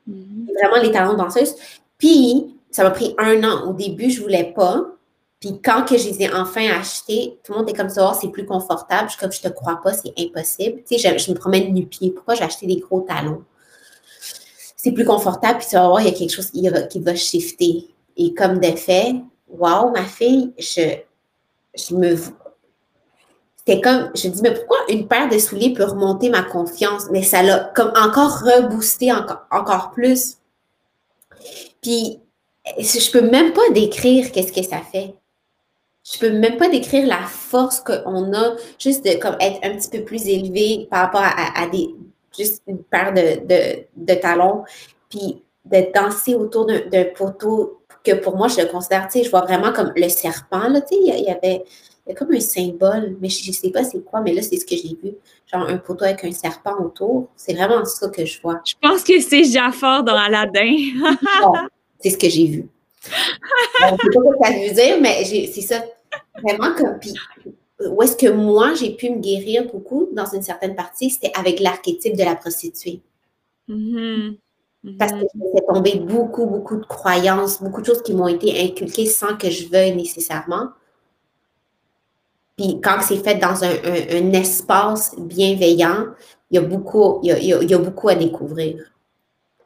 Mhm. 0.05 0.47
vraiment 0.57 0.81
les 0.81 0.91
talons 0.91 1.13
de 1.13 1.17
danseuse. 1.17 1.55
Puis 1.97 2.55
ça 2.71 2.83
m'a 2.83 2.91
pris 2.91 3.13
un 3.17 3.43
an. 3.43 3.69
Au 3.69 3.73
début 3.73 4.09
je 4.09 4.21
voulais 4.21 4.53
pas 4.55 4.85
puis 5.39 5.61
quand 5.63 5.85
que 5.85 5.97
je 5.97 6.09
les 6.09 6.23
ai 6.23 6.33
enfin 6.33 6.67
achetés 6.71 7.39
tout 7.43 7.53
le 7.53 7.59
monde 7.59 7.69
est 7.69 7.73
comme 7.73 7.89
ça 7.89 8.11
oh, 8.11 8.17
c'est 8.19 8.29
plus 8.29 8.45
confortable 8.45 9.09
je 9.09 9.13
suis 9.13 9.19
comme 9.19 9.31
je 9.31 9.41
te 9.41 9.49
crois 9.49 9.79
pas 9.83 9.93
c'est 9.93 10.13
impossible 10.17 10.81
tu 10.87 10.97
sais 10.97 11.17
je, 11.17 11.31
me 11.31 11.35
promène 11.37 11.73
nu-pied 11.73 12.11
pourquoi 12.11 12.35
j'ai 12.35 12.43
acheté 12.43 12.65
des 12.65 12.77
gros 12.77 13.01
talons? 13.01 13.43
C'est 14.87 14.91
plus 14.91 15.05
confortable, 15.05 15.57
puis 15.57 15.67
tu 15.67 15.75
vas 15.75 15.87
voir, 15.87 16.01
il 16.01 16.05
y 16.05 16.15
a 16.15 16.17
quelque 16.17 16.31
chose 16.31 16.51
qui 16.51 16.69
va, 16.69 16.83
qui 16.83 16.99
va 16.99 17.15
shifter. 17.15 17.87
Et 18.15 18.33
comme 18.35 18.59
d'effet, 18.59 19.15
wow, 19.49 19.89
ma 19.89 20.05
fille, 20.05 20.53
je, 20.59 20.97
je 21.75 21.95
me. 21.95 22.15
C'était 23.57 23.81
comme, 23.81 24.11
je 24.15 24.29
dis, 24.29 24.41
mais 24.43 24.53
pourquoi 24.53 24.77
une 24.87 25.07
paire 25.07 25.29
de 25.29 25.39
souliers 25.39 25.73
peut 25.73 25.83
remonter 25.83 26.29
ma 26.29 26.43
confiance? 26.43 27.07
Mais 27.11 27.23
ça 27.23 27.41
l'a 27.41 27.71
comme 27.75 27.91
encore 27.97 28.39
reboosté 28.39 29.11
encore, 29.11 29.45
encore 29.51 29.91
plus. 29.91 30.37
Puis, 31.81 32.19
je 32.77 33.11
peux 33.11 33.27
même 33.29 33.53
pas 33.53 33.69
décrire 33.71 34.31
qu'est-ce 34.31 34.53
que 34.53 34.63
ça 34.63 34.81
fait. 34.81 35.15
Je 36.09 36.19
peux 36.19 36.31
même 36.31 36.57
pas 36.57 36.69
décrire 36.69 37.05
la 37.05 37.23
force 37.23 37.81
qu'on 37.81 38.33
a 38.33 38.55
juste 38.79 39.03
de 39.03 39.19
comme 39.19 39.35
être 39.41 39.59
un 39.63 39.75
petit 39.75 39.89
peu 39.89 40.03
plus 40.05 40.27
élevé 40.27 40.87
par 40.89 41.01
rapport 41.01 41.23
à, 41.23 41.67
des 41.67 41.89
juste 42.37 42.63
une 42.67 42.77
paire 42.77 43.13
de, 43.13 43.85
de, 43.95 44.13
talons, 44.13 44.63
puis 45.09 45.41
de 45.65 45.91
danser 45.93 46.35
autour 46.35 46.65
d'un 46.65 47.05
poteau 47.15 47.81
que 48.03 48.13
pour 48.13 48.37
moi, 48.37 48.47
je 48.47 48.61
le 48.61 48.67
considère, 48.67 49.07
tu 49.07 49.19
sais, 49.19 49.25
je 49.25 49.29
vois 49.29 49.41
vraiment 49.41 49.73
comme 49.73 49.91
le 49.95 50.07
serpent, 50.07 50.69
là, 50.69 50.79
tu 50.81 50.95
sais, 50.95 51.01
il 51.01 51.23
y, 51.23 51.29
avait 51.29 51.65
comme 52.15 52.31
un 52.31 52.39
symbole, 52.39 53.17
mais 53.19 53.27
je 53.27 53.49
ne 53.49 53.53
sais 53.53 53.69
pas 53.69 53.83
c'est 53.83 53.99
quoi, 54.05 54.21
mais 54.21 54.33
là, 54.33 54.41
c'est 54.41 54.55
ce 54.55 54.65
que 54.65 54.75
j'ai 54.77 54.95
vu. 55.03 55.13
Genre 55.51 55.67
un 55.67 55.77
poteau 55.77 56.05
avec 56.05 56.23
un 56.23 56.31
serpent 56.31 56.75
autour. 56.79 57.27
C'est 57.35 57.53
vraiment 57.53 57.83
ça 57.83 58.07
que 58.07 58.25
je 58.25 58.41
vois. 58.41 58.61
Je 58.65 58.75
pense 58.81 59.03
que 59.03 59.19
c'est 59.19 59.43
Jafar 59.43 60.03
dans 60.03 60.15
Aladdin. 60.15 60.77
c'est 61.99 62.11
ce 62.11 62.17
que 62.17 62.29
j'ai 62.29 62.45
vu. 62.45 62.69
je 63.07 63.85
ne 63.85 63.89
sais 63.89 63.97
pas 63.97 63.97
ce 63.97 64.07
que 64.07 64.45
ça 64.45 64.51
veut 64.51 64.73
dire, 64.73 64.97
mais 65.01 65.25
c'est 65.25 65.61
ça. 65.61 65.83
Vraiment 66.43 66.75
comme. 66.75 66.99
Puis, 66.99 67.13
où 67.79 68.01
est-ce 68.01 68.17
que 68.17 68.31
moi, 68.31 68.73
j'ai 68.73 68.95
pu 68.95 69.09
me 69.09 69.19
guérir 69.19 69.67
beaucoup 69.71 70.09
dans 70.11 70.25
une 70.25 70.41
certaine 70.41 70.75
partie, 70.75 71.09
c'était 71.09 71.31
avec 71.37 71.59
l'archétype 71.59 72.15
de 72.15 72.23
la 72.23 72.35
prostituée. 72.35 73.01
Mm-hmm. 73.69 74.37
Parce 74.97 75.11
que 75.11 75.19
j'ai 75.19 75.65
tombé 75.67 75.99
beaucoup, 75.99 76.45
beaucoup 76.45 76.77
de 76.77 76.85
croyances, 76.85 77.61
beaucoup 77.61 77.81
de 77.81 77.85
choses 77.85 78.01
qui 78.01 78.13
m'ont 78.13 78.27
été 78.27 78.59
inculquées 78.63 79.05
sans 79.05 79.35
que 79.35 79.49
je 79.49 79.67
veuille 79.67 79.95
nécessairement. 79.95 80.69
Puis 82.57 82.79
quand 82.81 83.01
c'est 83.01 83.17
fait 83.17 83.35
dans 83.35 83.63
un, 83.63 84.33
espace 84.33 85.15
bienveillant, 85.19 86.07
il 86.49 86.55
y 86.55 86.57
a 86.57 86.61
beaucoup, 86.61 87.19
il 87.21 87.29
y 87.29 87.73
a, 87.73 87.77
beaucoup 87.77 88.09
à 88.09 88.15
découvrir. 88.15 88.91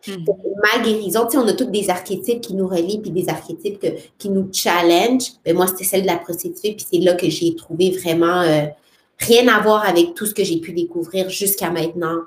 Hmm. 0.08 0.26
Ma 0.62 0.84
guérison, 0.84 1.26
tu 1.26 1.32
sais, 1.32 1.38
on 1.38 1.48
a 1.48 1.54
tous 1.54 1.66
des 1.66 1.90
archétypes 1.90 2.42
qui 2.42 2.56
nous 2.56 2.68
relient, 2.68 3.00
puis 3.00 3.12
des 3.12 3.30
archétypes 3.30 3.86
qui 4.18 4.30
nous 4.30 4.50
challenge. 4.52 5.34
Mais 5.46 5.54
moi, 5.54 5.68
c'était 5.68 5.84
celle 5.84 6.02
de 6.02 6.08
la 6.08 6.18
prostituée, 6.18 6.74
puis 6.74 6.86
c'est 6.92 7.00
là 7.00 7.14
que 7.14 7.30
j'ai 7.30 7.56
trouvé 7.56 7.92
vraiment 7.92 8.42
euh, 8.42 8.66
rien 9.20 9.48
à 9.48 9.60
voir 9.62 9.86
avec 9.86 10.16
tout 10.16 10.26
ce 10.26 10.34
que 10.34 10.44
j'ai 10.44 10.60
pu 10.60 10.74
découvrir 10.74 11.30
jusqu'à 11.30 11.70
maintenant 11.70 12.22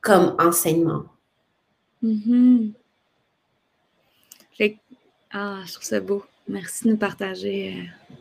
comme 0.00 0.34
enseignement. 0.38 1.04
Mm-hmm. 2.02 2.72
Ah, 5.36 5.58
je 5.66 5.72
trouve 5.72 5.84
ça 5.84 5.98
beau. 5.98 6.24
Merci 6.46 6.84
de 6.84 6.90
nous 6.90 6.96
partager. 6.96 7.74
Euh, 7.74 8.14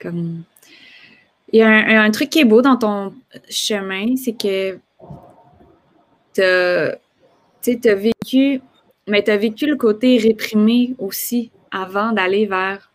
comme... 0.00 0.44
Il 1.52 1.58
y 1.58 1.62
a 1.62 2.02
un, 2.02 2.10
truc 2.10 2.30
qui 2.30 2.40
est 2.40 2.44
beau 2.44 2.62
dans 2.62 2.76
ton 2.76 3.14
chemin, 3.50 4.16
c'est 4.16 4.32
que 4.32 4.78
tu 6.34 6.98
as, 7.66 7.94
vécu, 7.94 8.60
mais 9.06 9.22
tu 9.22 9.30
as 9.30 9.36
vécu 9.36 9.66
le 9.66 9.76
côté 9.76 10.18
réprimé 10.18 10.94
aussi 10.98 11.50
avant 11.70 12.12
d'aller 12.12 12.46
vers 12.46 12.90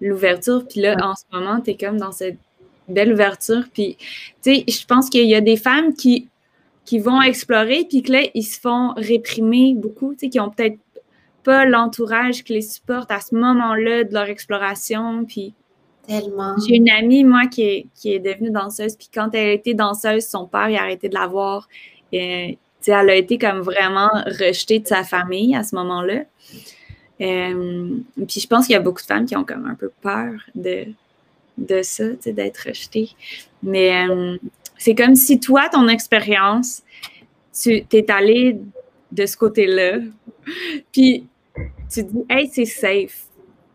l'ouverture. 0.00 0.66
Puis 0.68 0.80
là, 0.80 0.96
en 1.02 1.14
ce 1.14 1.24
moment, 1.32 1.60
tu 1.60 1.70
es 1.70 1.76
comme 1.76 1.98
dans 1.98 2.12
cette 2.12 2.38
belle 2.88 3.12
ouverture. 3.12 3.64
Puis, 3.72 3.96
tu 4.42 4.54
sais, 4.54 4.64
je 4.68 4.84
pense 4.86 5.08
qu'il 5.08 5.28
y 5.28 5.34
a 5.34 5.40
des 5.40 5.56
femmes 5.56 5.94
qui 5.94 6.28
qui 6.84 6.98
vont 6.98 7.22
explorer, 7.22 7.86
puis 7.88 8.02
que 8.02 8.12
là, 8.12 8.22
ils 8.34 8.42
se 8.42 8.60
font 8.60 8.92
réprimer 8.96 9.74
beaucoup, 9.74 10.12
tu 10.12 10.20
sais, 10.20 10.28
qui 10.28 10.38
ont 10.38 10.50
peut-être 10.50 10.78
pas 11.42 11.64
l'entourage 11.64 12.44
qui 12.44 12.54
les 12.54 12.62
supporte 12.62 13.10
à 13.10 13.20
ce 13.20 13.34
moment-là 13.34 14.04
de 14.04 14.12
leur 14.12 14.24
exploration, 14.24 15.24
puis... 15.24 15.54
Tellement. 16.06 16.54
J'ai 16.58 16.76
une 16.76 16.90
amie, 16.90 17.24
moi, 17.24 17.46
qui 17.46 17.62
est, 17.62 17.86
qui 17.94 18.12
est 18.12 18.18
devenue 18.18 18.50
danseuse, 18.50 18.94
puis 18.96 19.08
quand 19.12 19.30
elle 19.34 19.54
été 19.54 19.72
danseuse, 19.72 20.26
son 20.26 20.46
père, 20.46 20.68
il 20.68 20.76
a 20.76 20.82
arrêté 20.82 21.08
de 21.08 21.14
la 21.14 21.26
voir. 21.26 21.66
Et, 22.12 22.58
elle 22.90 23.10
a 23.10 23.14
été 23.14 23.38
comme 23.38 23.60
vraiment 23.60 24.10
rejetée 24.26 24.78
de 24.80 24.86
sa 24.86 25.04
famille 25.04 25.54
à 25.54 25.62
ce 25.62 25.74
moment-là. 25.76 26.24
Euh, 27.20 27.96
puis 28.26 28.40
je 28.40 28.46
pense 28.46 28.66
qu'il 28.66 28.74
y 28.74 28.76
a 28.76 28.80
beaucoup 28.80 29.00
de 29.00 29.06
femmes 29.06 29.26
qui 29.26 29.36
ont 29.36 29.44
comme 29.44 29.66
un 29.66 29.74
peu 29.74 29.90
peur 30.02 30.32
de, 30.54 30.86
de 31.58 31.82
ça, 31.82 32.04
d'être 32.26 32.68
rejetées. 32.68 33.10
Mais 33.62 34.08
euh, 34.08 34.36
c'est 34.78 34.94
comme 34.94 35.14
si 35.14 35.38
toi, 35.40 35.68
ton 35.68 35.88
expérience, 35.88 36.82
tu 37.58 37.84
t'es 37.84 38.10
allé 38.10 38.58
de 39.12 39.26
ce 39.26 39.36
côté-là, 39.36 39.98
puis 40.92 41.26
tu 41.92 42.02
dis, 42.02 42.24
hey, 42.28 42.50
c'est 42.52 42.64
safe. 42.64 43.26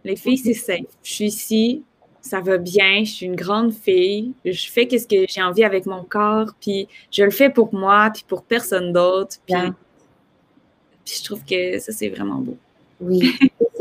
Les 0.04 0.16
filles, 0.16 0.38
c'est 0.38 0.54
safe. 0.54 0.86
Je 1.04 1.12
suis 1.12 1.26
ici, 1.26 1.84
ça 2.22 2.42
va 2.42 2.58
bien, 2.58 3.04
je 3.04 3.12
suis 3.12 3.26
une 3.26 3.36
grande 3.36 3.74
fille, 3.74 4.34
je 4.46 4.70
fais 4.70 4.88
ce 4.98 5.08
que 5.08 5.26
j'ai 5.28 5.42
envie 5.42 5.64
avec 5.64 5.86
mon 5.86 6.04
corps, 6.04 6.52
puis 6.60 6.88
je 7.12 7.24
le 7.24 7.32
fais 7.32 7.50
pour 7.50 7.74
moi, 7.74 8.12
puis 8.14 8.24
pour 8.28 8.44
personne 8.44 8.92
d'autre. 8.92 9.38
Puis, 9.46 9.56
je 11.06 11.24
trouve 11.24 11.44
que 11.44 11.80
ça, 11.80 11.92
c'est 11.92 12.10
vraiment 12.10 12.40
beau. 12.40 12.58
Oui, 13.02 13.34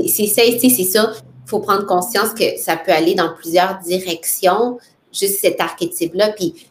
c'est 0.06 0.26
safe, 0.26 0.58
c'est 0.60 0.84
ça. 0.84 1.12
Il 1.46 1.50
faut 1.50 1.60
prendre 1.60 1.86
conscience 1.86 2.32
que 2.32 2.56
ça 2.58 2.76
peut 2.76 2.92
aller 2.92 3.14
dans 3.14 3.34
plusieurs 3.34 3.78
directions, 3.78 4.78
juste 5.12 5.40
cet 5.40 5.60
archétype-là. 5.60 6.32
Puis 6.32 6.68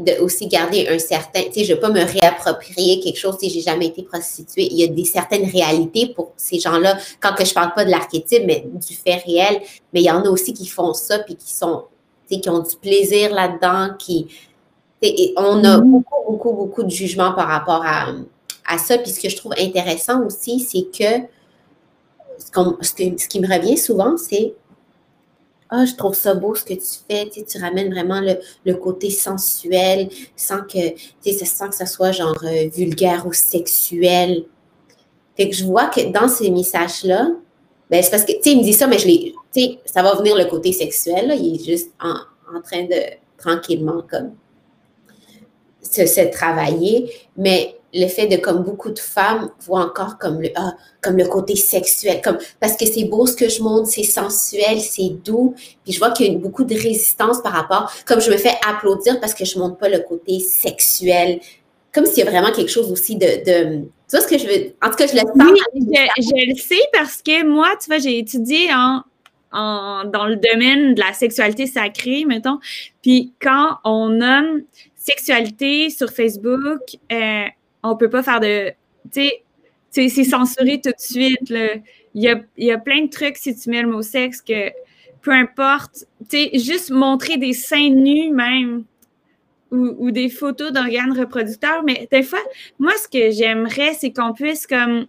de 0.00 0.20
aussi 0.22 0.46
garder 0.46 0.88
un 0.88 0.98
certain, 0.98 1.42
tu 1.42 1.52
sais, 1.52 1.64
je 1.64 1.72
ne 1.72 1.74
vais 1.74 1.80
pas 1.80 1.90
me 1.90 2.00
réapproprier 2.00 3.00
quelque 3.00 3.18
chose 3.18 3.36
si 3.40 3.50
j'ai 3.50 3.60
jamais 3.60 3.86
été 3.86 4.02
prostituée. 4.02 4.68
Il 4.70 4.78
y 4.78 4.84
a 4.84 4.88
des 4.88 5.04
certaines 5.04 5.48
réalités 5.48 6.12
pour 6.14 6.32
ces 6.36 6.58
gens-là, 6.58 6.98
quand 7.20 7.34
que 7.34 7.44
je 7.44 7.54
parle 7.54 7.72
pas 7.74 7.84
de 7.84 7.90
l'archétype, 7.90 8.42
mais 8.46 8.64
du 8.66 8.94
fait 8.94 9.16
réel. 9.16 9.60
Mais 9.92 10.00
il 10.00 10.06
y 10.06 10.10
en 10.10 10.24
a 10.24 10.28
aussi 10.28 10.52
qui 10.52 10.66
font 10.66 10.94
ça, 10.94 11.18
puis 11.20 11.36
qui 11.36 11.52
sont, 11.52 11.84
qui 12.28 12.48
ont 12.48 12.60
du 12.60 12.76
plaisir 12.76 13.32
là-dedans, 13.32 13.94
qui, 13.98 14.26
et 15.00 15.32
on 15.36 15.62
a 15.64 15.78
mm-hmm. 15.78 15.82
beaucoup, 15.82 16.30
beaucoup, 16.30 16.52
beaucoup 16.52 16.82
de 16.82 16.90
jugements 16.90 17.32
par 17.32 17.48
rapport 17.48 17.82
à, 17.84 18.12
à 18.66 18.78
ça. 18.78 18.98
Puis 18.98 19.12
ce 19.12 19.20
que 19.20 19.28
je 19.28 19.36
trouve 19.36 19.52
intéressant 19.58 20.24
aussi, 20.24 20.60
c'est 20.60 20.86
que 20.90 21.26
ce, 22.38 23.16
ce 23.16 23.28
qui 23.28 23.40
me 23.40 23.46
revient 23.46 23.76
souvent, 23.76 24.16
c'est 24.16 24.54
ah, 25.70 25.84
je 25.84 25.94
trouve 25.94 26.14
ça 26.14 26.34
beau 26.34 26.54
ce 26.54 26.64
que 26.64 26.74
tu 26.74 26.98
fais, 27.08 27.28
tu, 27.28 27.58
ramènes 27.58 27.92
vraiment 27.92 28.20
le, 28.64 28.74
côté 28.74 29.10
sensuel 29.10 30.08
sans 30.34 30.62
que, 30.62 30.90
tu 30.90 31.32
sais, 31.32 31.44
sans 31.44 31.68
que 31.68 31.74
ça 31.74 31.86
soit 31.86 32.12
genre 32.12 32.38
euh, 32.44 32.68
vulgaire 32.74 33.26
ou 33.26 33.32
sexuel. 33.32 34.44
Fait 35.36 35.48
que 35.48 35.54
je 35.54 35.64
vois 35.64 35.86
que 35.86 36.10
dans 36.10 36.28
ces 36.28 36.50
messages-là, 36.50 37.30
ben, 37.90 38.02
c'est 38.02 38.10
parce 38.10 38.24
que, 38.24 38.32
tu 38.32 38.42
sais, 38.42 38.52
il 38.52 38.58
me 38.58 38.64
dit 38.64 38.72
ça, 38.72 38.86
mais 38.86 38.98
je 38.98 39.06
l'ai, 39.06 39.34
tu 39.52 39.60
sais, 39.60 39.78
ça 39.84 40.02
va 40.02 40.14
venir 40.14 40.36
le 40.36 40.46
côté 40.46 40.72
sexuel, 40.72 41.28
là, 41.28 41.34
il 41.34 41.56
est 41.56 41.64
juste 41.64 41.90
en, 42.00 42.14
en 42.56 42.60
train 42.62 42.84
de 42.84 43.02
tranquillement 43.36 44.02
comme 44.10 44.32
se, 45.82 46.06
se 46.06 46.30
travailler, 46.30 47.12
mais 47.36 47.77
le 47.94 48.06
fait 48.06 48.26
de 48.26 48.36
comme 48.36 48.62
beaucoup 48.62 48.90
de 48.90 48.98
femmes 48.98 49.50
voient 49.60 49.84
encore 49.84 50.18
comme 50.18 50.40
le 50.42 50.50
ah, 50.56 50.72
comme 51.02 51.16
le 51.16 51.26
côté 51.26 51.56
sexuel 51.56 52.20
comme 52.22 52.38
parce 52.60 52.76
que 52.76 52.84
c'est 52.84 53.04
beau 53.04 53.26
ce 53.26 53.34
que 53.34 53.48
je 53.48 53.62
montre 53.62 53.88
c'est 53.88 54.02
sensuel 54.02 54.80
c'est 54.80 55.10
doux. 55.24 55.54
Puis 55.84 55.94
je 55.94 55.98
vois 55.98 56.10
qu'il 56.10 56.32
y 56.32 56.34
a 56.34 56.38
beaucoup 56.38 56.64
de 56.64 56.74
résistance 56.74 57.40
par 57.42 57.52
rapport 57.52 57.92
comme 58.06 58.20
je 58.20 58.30
me 58.30 58.36
fais 58.36 58.54
applaudir 58.66 59.20
parce 59.20 59.34
que 59.34 59.44
je 59.44 59.58
montre 59.58 59.78
pas 59.78 59.88
le 59.88 60.00
côté 60.00 60.40
sexuel. 60.40 61.40
Comme 61.92 62.04
s'il 62.04 62.18
y 62.18 62.22
a 62.22 62.30
vraiment 62.30 62.52
quelque 62.52 62.70
chose 62.70 62.92
aussi 62.92 63.16
de, 63.16 63.26
tu 63.44 63.88
vois 64.12 64.20
ce 64.20 64.28
que 64.28 64.38
je 64.38 64.46
veux 64.46 64.74
en 64.82 64.90
tout 64.90 64.96
cas 64.96 65.06
je 65.06 65.14
le 65.14 65.20
sens. 65.20 65.58
Je, 66.18 66.50
le 66.52 66.56
sais 66.56 66.82
parce 66.92 67.22
que 67.22 67.44
moi 67.44 67.68
tu 67.80 67.86
vois 67.86 67.98
j'ai 67.98 68.18
étudié 68.18 68.68
en 68.72 69.02
en, 69.52 70.04
dans 70.04 70.26
le 70.26 70.36
domaine 70.36 70.94
de 70.94 71.00
la 71.00 71.12
sexualité 71.12 71.66
sacrée, 71.66 72.24
mettons. 72.26 72.58
Puis 73.02 73.32
quand 73.40 73.78
on 73.84 74.08
nomme 74.10 74.62
sexualité 74.94 75.90
sur 75.90 76.10
Facebook, 76.10 76.80
euh, 77.12 77.44
on 77.82 77.96
peut 77.96 78.10
pas 78.10 78.22
faire 78.22 78.40
de. 78.40 78.70
Tu 79.12 79.30
sais, 79.90 80.08
c'est 80.08 80.24
censuré 80.24 80.80
tout 80.82 80.90
de 80.90 80.98
suite. 80.98 81.52
Il, 82.14 82.42
y 82.56 82.70
a, 82.70 82.78
plein 82.78 83.04
de 83.04 83.10
trucs 83.10 83.36
si 83.36 83.56
tu 83.56 83.70
mets 83.70 83.82
le 83.82 83.88
mot 83.88 84.02
sexe 84.02 84.42
que 84.42 84.70
peu 85.22 85.32
importe, 85.32 86.06
tu 86.28 86.36
sais, 86.36 86.50
juste 86.58 86.90
montrer 86.90 87.36
des 87.36 87.52
seins 87.52 87.90
nus 87.90 88.30
même 88.30 88.84
ou, 89.70 89.94
ou 89.98 90.10
des 90.10 90.28
photos 90.28 90.72
d'organes 90.72 91.18
reproducteurs. 91.18 91.82
Mais 91.84 92.08
des 92.10 92.22
fois, 92.22 92.40
moi, 92.78 92.92
ce 93.02 93.08
que 93.08 93.30
j'aimerais, 93.30 93.94
c'est 93.94 94.12
qu'on 94.12 94.32
puisse 94.32 94.66
comme 94.66 95.06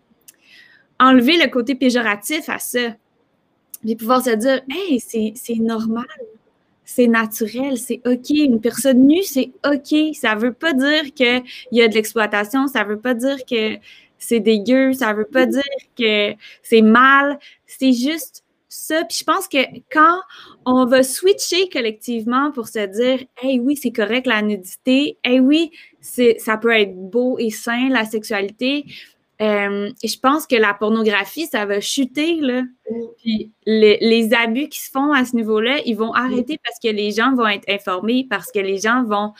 enlever 1.00 1.38
le 1.38 1.50
côté 1.50 1.76
péjoratif 1.76 2.50
à 2.50 2.60
ça. 2.60 2.96
Puis 3.82 3.96
pouvoir 3.96 4.24
se 4.24 4.32
dire, 4.32 4.62
hey, 4.70 5.00
c'est 5.00 5.56
normal 5.56 6.06
c'est 6.92 7.08
naturel, 7.08 7.78
c'est 7.78 8.02
OK. 8.08 8.32
Une 8.32 8.60
personne 8.60 9.06
nue, 9.06 9.22
c'est 9.22 9.52
OK. 9.64 10.16
Ça 10.16 10.34
ne 10.34 10.40
veut 10.40 10.54
pas 10.54 10.74
dire 10.74 11.14
qu'il 11.14 11.44
y 11.72 11.84
a 11.84 11.88
de 11.88 11.94
l'exploitation, 11.94 12.68
ça 12.68 12.84
ne 12.84 12.90
veut 12.90 13.00
pas 13.00 13.14
dire 13.14 13.38
que 13.48 13.78
c'est 14.18 14.40
dégueu, 14.40 14.94
ça 14.94 15.14
ne 15.14 15.20
veut 15.20 15.28
pas 15.32 15.46
dire 15.46 15.62
que 15.96 16.34
c'est 16.64 16.82
mal. 16.82 17.38
C'est 17.68 17.94
juste 17.94 18.44
ça. 18.70 19.04
Puis 19.06 19.20
je 19.20 19.24
pense 19.24 19.48
que 19.48 19.60
quand 19.92 20.20
on 20.66 20.86
va 20.88 21.04
switcher 21.04 21.70
collectivement 21.70 22.52
pour 22.52 22.68
se 22.68 22.84
dire, 22.88 23.24
hey, 23.40 23.60
oui, 23.60 23.78
c'est 23.80 23.92
correct 23.92 24.26
la 24.26 24.42
nudité, 24.42 25.20
hey, 25.24 25.40
oui, 25.40 25.72
ça 26.02 26.58
peut 26.58 26.74
être 26.74 26.96
beau 26.96 27.38
et 27.38 27.52
sain, 27.52 27.90
la 27.90 28.04
sexualité, 28.04 28.86
euh, 29.42 29.90
je 30.04 30.20
pense 30.20 30.46
que 30.46 30.58
la 30.58 30.74
pornographie, 30.74 31.46
ça 31.46 31.66
va 31.66 31.80
chuter, 31.80 32.36
là. 32.42 32.64
Puis 33.18 33.52
les, 33.66 34.34
abus 34.34 34.68
qui 34.68 34.82
se 34.82 34.92
font 34.92 35.14
à 35.14 35.24
ce 35.24 35.36
niveau-là, 35.36 35.78
ils 35.86 35.96
vont 35.96 36.12
arrêter 36.14 36.60
parce 36.64 36.78
que 36.80 36.90
les 36.90 37.12
gens 37.12 37.34
vont 37.36 37.48
être 37.48 37.68
informés, 37.70 38.28
parce 38.30 38.52
que 38.52 38.60
les 38.60 38.80
gens 38.80 39.04
vont 39.06 39.34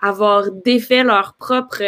avoir 0.00 0.50
défait 0.50 1.04
leur 1.04 1.34
propre, 1.34 1.82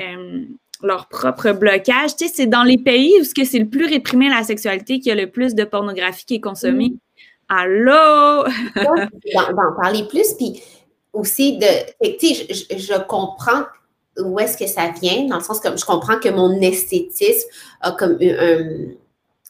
euh, 0.00 0.44
leur 0.82 1.08
propre 1.08 1.52
blocage. 1.52 2.16
Tu 2.16 2.26
sais, 2.26 2.32
c'est 2.34 2.46
dans 2.46 2.62
les 2.62 2.78
pays 2.78 3.12
où 3.20 3.24
c'est 3.24 3.58
le 3.58 3.68
plus 3.68 3.86
réprimé 3.86 4.30
la 4.30 4.42
sexualité 4.42 4.98
qu'il 4.98 5.08
y 5.08 5.12
a 5.12 5.14
le 5.14 5.30
plus 5.30 5.54
de 5.54 5.64
pornographie 5.64 6.24
qui 6.24 6.36
est 6.36 6.40
consommée. 6.40 6.94
Allô? 7.50 8.44
D'en 8.74 9.76
parler 9.78 10.04
plus, 10.08 10.32
puis 10.38 10.62
aussi 11.12 11.58
de. 11.58 12.16
Tu 12.18 12.34
sais, 12.34 12.46
je, 12.48 12.78
je 12.78 12.98
comprends 13.06 13.64
où 14.18 14.38
est-ce 14.38 14.56
que 14.56 14.66
ça 14.66 14.90
vient, 15.00 15.26
dans 15.26 15.38
le 15.38 15.42
sens 15.42 15.60
que 15.60 15.76
je 15.76 15.84
comprends 15.84 16.18
que 16.18 16.28
mon 16.28 16.60
esthétisme 16.60 17.48
a 17.80 17.92
comme 17.92 18.18
un, 18.20 18.94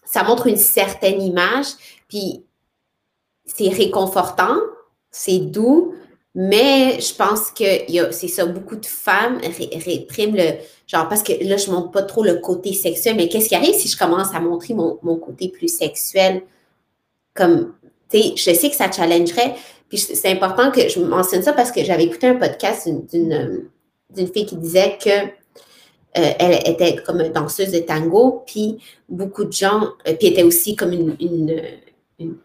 ça 0.05 0.23
montre 0.23 0.47
une 0.47 0.57
certaine 0.57 1.21
image, 1.21 1.67
puis 2.09 2.45
c'est 3.47 3.69
réconfortant, 3.69 4.57
c'est 5.11 5.39
doux, 5.39 5.95
mais 6.35 7.01
je 7.01 7.15
pense 7.15 7.51
que 7.51 8.11
c'est 8.13 8.29
ça, 8.29 8.45
beaucoup 8.47 8.77
de 8.77 8.87
femmes 8.87 9.41
répriment 9.85 10.37
le 10.37 10.55
genre 10.87 11.09
parce 11.09 11.23
que 11.23 11.33
là, 11.45 11.57
je 11.57 11.71
ne 11.71 11.77
montre 11.77 11.93
pas 11.93 12.03
trop 12.03 12.25
le 12.25 12.35
côté 12.37 12.73
sexuel, 12.73 13.17
mais 13.17 13.29
qu'est-ce 13.29 13.49
qui 13.49 13.55
arrive 13.55 13.75
si 13.75 13.89
je 13.89 13.97
commence 13.97 14.35
à 14.35 14.41
montrer 14.41 14.75
mon, 14.75 14.99
mon 15.03 15.17
côté 15.17 15.49
plus 15.49 15.69
sexuel? 15.69 16.43
Comme, 17.35 17.75
tu 18.11 18.19
sais, 18.21 18.33
je 18.37 18.59
sais 18.59 18.71
que 18.71 18.77
ça 18.77 18.91
challengerait. 18.91 19.55
Puis 19.89 19.99
c'est 19.99 20.31
important 20.31 20.71
que 20.71 20.89
je 20.89 21.01
mentionne 21.01 21.43
ça 21.43 21.53
parce 21.53 21.71
que 21.71 21.85
j'avais 21.85 22.05
écouté 22.05 22.27
un 22.27 22.37
podcast 22.37 22.89
d'une 22.89 23.69
d'une 24.15 24.29
fille 24.29 24.47
qui 24.47 24.57
disait 24.57 24.99
que 25.03 25.11
euh, 26.17 26.33
elle 26.39 26.61
était 26.67 26.97
comme 26.97 27.23
danseuse 27.29 27.73
de 27.73 27.81
tango, 27.81 28.45
puis 28.47 28.79
beaucoup 29.09 29.45
de 29.45 29.53
gens, 29.53 29.89
euh, 30.07 30.15
puis 30.15 30.29
était 30.29 30.45
aussi 30.45 30.77
comme 30.77 30.93
une, 30.93 31.17
une, 31.21 31.63
une 32.19 32.37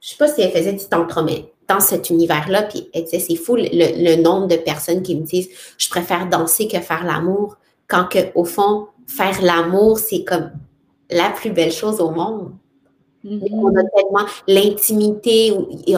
je 0.00 0.10
sais 0.10 0.16
pas 0.16 0.28
si 0.28 0.40
elle 0.40 0.50
faisait 0.50 0.72
du 0.72 0.84
tantra, 0.84 1.22
mais 1.22 1.52
dans 1.68 1.80
cet 1.80 2.10
univers-là, 2.10 2.62
puis 2.62 2.88
elle 2.94 3.04
disait, 3.04 3.20
c'est 3.20 3.36
fou 3.36 3.56
le, 3.56 4.22
nombre 4.22 4.48
de 4.48 4.56
personnes 4.56 5.02
qui 5.02 5.14
me 5.16 5.22
disent, 5.22 5.48
je 5.76 5.88
préfère 5.88 6.28
danser 6.28 6.66
que 6.66 6.80
faire 6.80 7.04
l'amour, 7.04 7.56
quand 7.86 8.06
que, 8.08 8.18
au 8.34 8.44
fond, 8.44 8.88
faire 9.06 9.42
l'amour, 9.42 9.98
c'est 9.98 10.24
comme 10.24 10.50
la 11.10 11.30
plus 11.30 11.50
belle 11.50 11.72
chose 11.72 12.00
au 12.00 12.10
monde. 12.10 12.52
Mm-hmm. 13.28 13.48
On 13.52 13.76
a 13.76 13.84
tellement 13.84 14.26
l'intimité, 14.46 15.52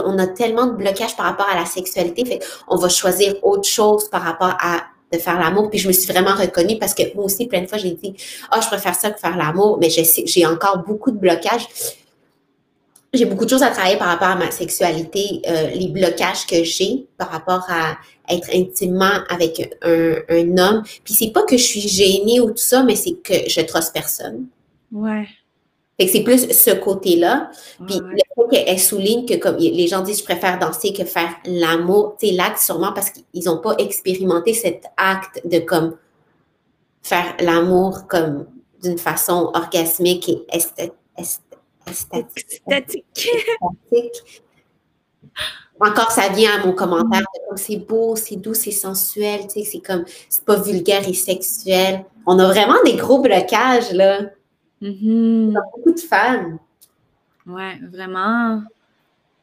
on 0.05 0.19
a 0.19 0.27
tellement 0.27 0.67
de 0.67 0.73
blocages 0.73 1.17
par 1.17 1.27
rapport 1.27 1.49
à 1.49 1.59
la 1.59 1.67
sexualité, 1.67 2.25
fait 2.25 2.41
on 2.69 2.77
va 2.77 2.89
choisir 2.89 3.35
autre 3.43 3.69
chose 3.69 4.09
par 4.09 4.23
rapport 4.23 4.55
à 4.61 4.83
de 5.13 5.19
faire 5.19 5.39
l'amour. 5.39 5.71
Puis 5.71 5.79
je 5.79 5.89
me 5.89 5.93
suis 5.93 6.11
vraiment 6.11 6.35
reconnue 6.35 6.79
parce 6.79 6.95
que 6.95 7.03
moi 7.15 7.25
aussi, 7.25 7.47
plein 7.47 7.63
de 7.63 7.67
fois, 7.67 7.79
j'ai 7.79 7.93
dit, 7.93 8.15
ah, 8.51 8.57
oh, 8.57 8.61
je 8.63 8.69
préfère 8.69 8.95
ça 8.95 9.11
que 9.11 9.19
faire 9.19 9.37
l'amour, 9.37 9.79
mais 9.81 9.89
j'ai 9.91 10.47
encore 10.47 10.85
beaucoup 10.87 11.11
de 11.11 11.19
blocages. 11.19 11.67
J'ai 13.13 13.25
beaucoup 13.25 13.45
de 13.45 13.51
choses 13.51 13.65
à 13.65 13.71
travailler 13.71 13.97
par 13.97 14.07
rapport 14.07 14.29
à 14.29 14.37
ma 14.37 14.53
sexualité, 14.53 15.43
euh, 15.49 15.71
les 15.71 15.89
blocages 15.89 16.47
que 16.47 16.63
j'ai 16.63 17.07
par 17.19 17.31
rapport 17.31 17.67
à 17.69 17.99
être 18.33 18.49
intimement 18.55 19.25
avec 19.29 19.77
un, 19.83 20.15
un 20.29 20.59
homme. 20.59 20.85
Puis 21.03 21.15
c'est 21.15 21.33
pas 21.33 21.43
que 21.43 21.57
je 21.57 21.65
suis 21.65 21.81
gênée 21.81 22.39
ou 22.39 22.51
tout 22.51 22.59
ça, 22.59 22.85
mais 22.85 22.95
c'est 22.95 23.15
que 23.15 23.35
je 23.49 23.61
trosse 23.63 23.91
personne. 23.91 24.47
Ouais 24.93 25.27
c'est 26.09 26.23
plus 26.23 26.51
ce 26.51 26.71
côté-là. 26.71 27.51
Puis 27.87 27.99
le 27.99 28.17
fait 28.51 28.65
qu'elle 28.65 28.79
souligne 28.79 29.27
que 29.27 29.35
comme 29.35 29.57
les 29.57 29.87
gens 29.87 30.01
disent 30.01 30.21
je 30.21 30.25
préfère 30.25 30.59
danser 30.59 30.93
que 30.93 31.05
faire 31.05 31.37
l'amour, 31.45 32.17
c'est 32.21 32.33
l'acte 32.33 32.59
sûrement 32.59 32.93
parce 32.93 33.11
qu'ils 33.11 33.45
n'ont 33.45 33.59
pas 33.59 33.75
expérimenté 33.79 34.55
cet 34.55 34.85
acte 34.97 35.41
de 35.47 35.59
comme 35.59 35.97
faire 37.03 37.37
l'amour 37.41 38.07
comme 38.09 38.47
d'une 38.83 38.99
façon 38.99 39.51
orgasmique 39.55 40.29
et 40.29 40.47
esthétique. 40.53 40.93
Encore, 45.83 46.11
ça 46.11 46.29
vient 46.29 46.61
à 46.61 46.67
mon 46.67 46.75
commentaire 46.75 47.25
comme 47.49 47.57
c'est 47.57 47.77
beau, 47.77 48.15
c'est 48.15 48.37
doux, 48.37 48.53
c'est 48.53 48.71
sensuel, 48.71 49.47
tu 49.47 49.61
sais, 49.61 49.65
c'est 49.65 49.81
comme, 49.81 50.05
c'est 50.29 50.45
pas 50.45 50.57
vulgaire 50.57 51.09
et 51.09 51.15
sexuel. 51.15 52.05
On 52.27 52.39
a 52.39 52.47
vraiment 52.47 52.77
des 52.85 52.97
gros 52.97 53.21
blocages, 53.21 53.91
là. 53.93 54.21
Mm-hmm. 54.83 55.53
beaucoup 55.53 55.93
de 55.93 56.01
femmes. 56.01 56.59
Oui, 57.47 57.79
vraiment. 57.93 58.63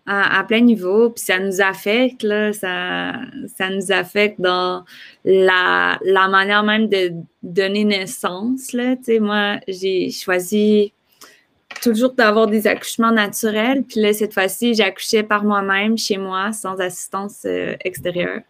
À, 0.09 0.41
plein 0.45 0.61
niveau. 0.61 1.09
Puis 1.09 1.25
ça 1.25 1.37
nous 1.37 1.59
affecte, 1.59 2.23
là, 2.23 2.53
ça, 2.53 3.11
ça 3.57 3.69
nous 3.69 3.91
affecte 3.91 4.39
dans 4.39 4.85
la, 5.25 5.99
la 6.01 6.29
manière 6.29 6.63
même 6.63 6.87
de 6.87 7.11
donner 7.43 7.83
naissance. 7.83 8.71
Là. 8.71 8.95
Tu 8.95 9.03
sais, 9.03 9.19
moi, 9.19 9.59
j'ai 9.67 10.09
choisi 10.11 10.93
toujours 11.81 12.13
d'avoir 12.13 12.47
des 12.47 12.67
accouchements 12.67 13.11
naturels. 13.11 13.83
Puis 13.83 13.99
là, 13.99 14.13
cette 14.13 14.33
fois-ci, 14.33 14.73
j'accouchais 14.75 15.23
par 15.23 15.43
moi-même 15.43 15.97
chez 15.97 16.17
moi, 16.17 16.53
sans 16.53 16.79
assistance 16.79 17.43
euh, 17.45 17.75
extérieure. 17.83 18.41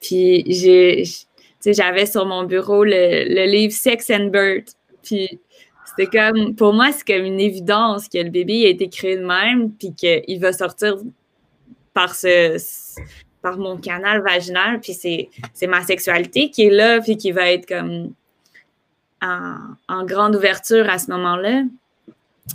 Puis 0.00 0.44
j'ai, 0.48 1.04
j'avais 1.64 2.06
sur 2.06 2.26
mon 2.26 2.42
bureau 2.42 2.84
le, 2.84 3.32
le 3.32 3.46
livre 3.46 3.72
Sex 3.72 4.10
and 4.10 4.26
Birth. 4.26 4.74
Puis 5.04 5.40
c'est 5.96 6.06
comme, 6.06 6.54
pour 6.54 6.72
moi, 6.72 6.90
c'est 6.92 7.06
comme 7.06 7.24
une 7.24 7.40
évidence 7.40 8.08
que 8.08 8.18
le 8.18 8.30
bébé 8.30 8.66
a 8.66 8.68
été 8.70 8.88
créé 8.88 9.16
de 9.16 9.24
même, 9.24 9.70
puis 9.72 9.94
qu'il 9.94 10.40
va 10.40 10.52
sortir 10.52 10.96
par 11.92 12.14
ce, 12.14 12.58
par 13.42 13.58
mon 13.58 13.76
canal 13.76 14.22
vaginal, 14.22 14.80
puis 14.80 14.94
c'est 14.94 15.66
ma 15.66 15.82
sexualité 15.82 16.50
qui 16.50 16.64
est 16.66 16.70
là, 16.70 17.00
puis 17.00 17.16
qui 17.16 17.30
va 17.30 17.50
être 17.50 17.66
comme 17.66 18.12
en, 19.22 20.04
grande 20.04 20.36
ouverture 20.36 20.88
à 20.88 20.98
ce 20.98 21.10
moment-là. 21.12 21.62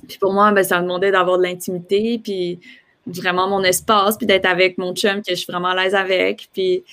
Puis 0.07 0.17
pour 0.19 0.33
moi, 0.33 0.51
ben, 0.51 0.63
ça 0.63 0.77
me 0.77 0.83
demandait 0.83 1.11
d'avoir 1.11 1.37
de 1.37 1.43
l'intimité, 1.43 2.19
puis 2.21 2.59
vraiment 3.05 3.47
mon 3.47 3.63
espace, 3.63 4.17
puis 4.17 4.27
d'être 4.27 4.45
avec 4.45 4.77
mon 4.77 4.93
chum 4.93 5.21
que 5.21 5.31
je 5.31 5.35
suis 5.35 5.51
vraiment 5.51 5.69
à 5.69 5.75
l'aise 5.83 5.95
avec, 5.95 6.49
puis 6.53 6.83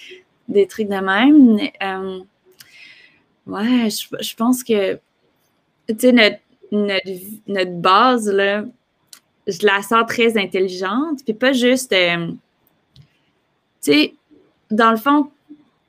des 0.49 0.67
trucs 0.67 0.89
de 0.89 0.95
même. 0.95 1.59
Euh, 1.83 2.21
ouais, 3.47 3.89
je 3.91 4.35
pense 4.35 4.63
que 4.63 4.99
tu 5.89 5.97
sais, 5.99 6.41
notre, 6.73 7.81
base, 7.81 8.29
là, 8.29 8.65
je 9.47 9.65
la 9.65 9.83
sens 9.83 10.05
très 10.09 10.37
intelligente, 10.37 11.21
puis 11.25 11.35
pas 11.35 11.53
juste, 11.53 11.93
euh, 11.93 12.29
tu 13.83 13.93
sais, 13.93 14.15
dans 14.71 14.91
le 14.91 14.97
fond, 14.97 15.31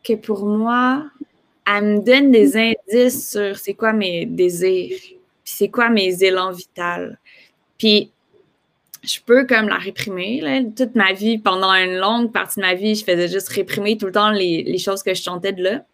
que 0.04 0.14
pour 0.14 0.46
moi, 0.46 1.06
elle 1.66 1.84
me 1.84 2.00
donne 2.00 2.32
des 2.32 2.56
indices 2.56 3.32
sur 3.32 3.58
c'est 3.58 3.74
quoi 3.74 3.94
mes 3.94 4.26
désirs, 4.26 4.98
puis 5.00 5.20
c'est 5.44 5.70
quoi 5.70 5.90
mes 5.90 6.24
élans 6.24 6.52
vitaux. 6.52 7.16
Puis, 7.78 8.12
je 9.04 9.20
peux 9.26 9.46
comme 9.46 9.68
la 9.68 9.78
réprimer. 9.78 10.42
Là. 10.42 10.62
Toute 10.76 10.96
ma 10.96 11.14
vie, 11.14 11.38
pendant 11.38 11.72
une 11.74 11.98
longue 11.98 12.32
partie 12.32 12.60
de 12.60 12.66
ma 12.66 12.74
vie, 12.74 12.96
je 12.96 13.04
faisais 13.04 13.28
juste 13.28 13.50
réprimer 13.50 13.98
tout 13.98 14.08
le 14.08 14.12
temps 14.12 14.32
les, 14.32 14.64
les 14.64 14.78
choses 14.78 15.04
que 15.04 15.14
je 15.14 15.22
chantais 15.22 15.54
de 15.54 15.64
là. 15.64 15.86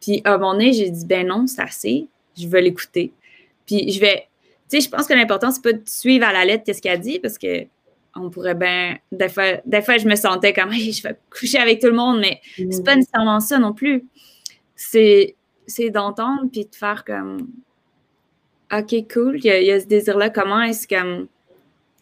Puis 0.00 0.22
à 0.24 0.34
un 0.34 0.38
moment 0.38 0.52
donné, 0.52 0.72
j'ai 0.72 0.90
dit, 0.90 1.04
ben 1.04 1.26
non, 1.26 1.46
c'est 1.46 1.62
assez, 1.62 2.06
je 2.38 2.46
veux 2.46 2.60
l'écouter. 2.60 3.12
Puis 3.66 3.92
je 3.92 4.00
vais, 4.00 4.28
tu 4.68 4.80
sais, 4.80 4.80
je 4.80 4.88
pense 4.88 5.06
que 5.06 5.14
l'important, 5.14 5.50
c'est 5.50 5.62
pas 5.62 5.72
de 5.72 5.82
suivre 5.86 6.26
à 6.26 6.32
la 6.32 6.44
lettre 6.44 6.64
qu'est-ce 6.64 6.82
qu'elle 6.82 7.00
dit 7.00 7.18
parce 7.18 7.38
que 7.38 7.66
on 8.18 8.30
pourrait 8.30 8.54
bien. 8.54 8.96
Des 9.12 9.28
fois, 9.28 9.58
des 9.64 9.82
fois, 9.82 9.98
je 9.98 10.08
me 10.08 10.16
sentais 10.16 10.52
comme, 10.52 10.72
je 10.72 11.02
vais 11.02 11.16
coucher 11.30 11.58
avec 11.58 11.80
tout 11.80 11.88
le 11.88 11.96
monde, 11.96 12.20
mais 12.20 12.40
c'est 12.56 12.84
pas 12.84 12.94
mm. 12.94 12.98
nécessairement 12.98 13.40
ça 13.40 13.58
non 13.58 13.72
plus. 13.72 14.04
C'est, 14.74 15.34
c'est 15.66 15.90
d'entendre 15.90 16.48
puis 16.50 16.64
de 16.64 16.74
faire 16.74 17.04
comme, 17.04 17.48
OK, 18.72 18.94
cool, 19.12 19.38
il 19.38 19.44
y 19.44 19.70
a, 19.70 19.80
ce 19.80 19.86
désir-là. 19.86 20.30
Comment 20.30 20.62
est-ce 20.62 20.88
que. 20.88 21.26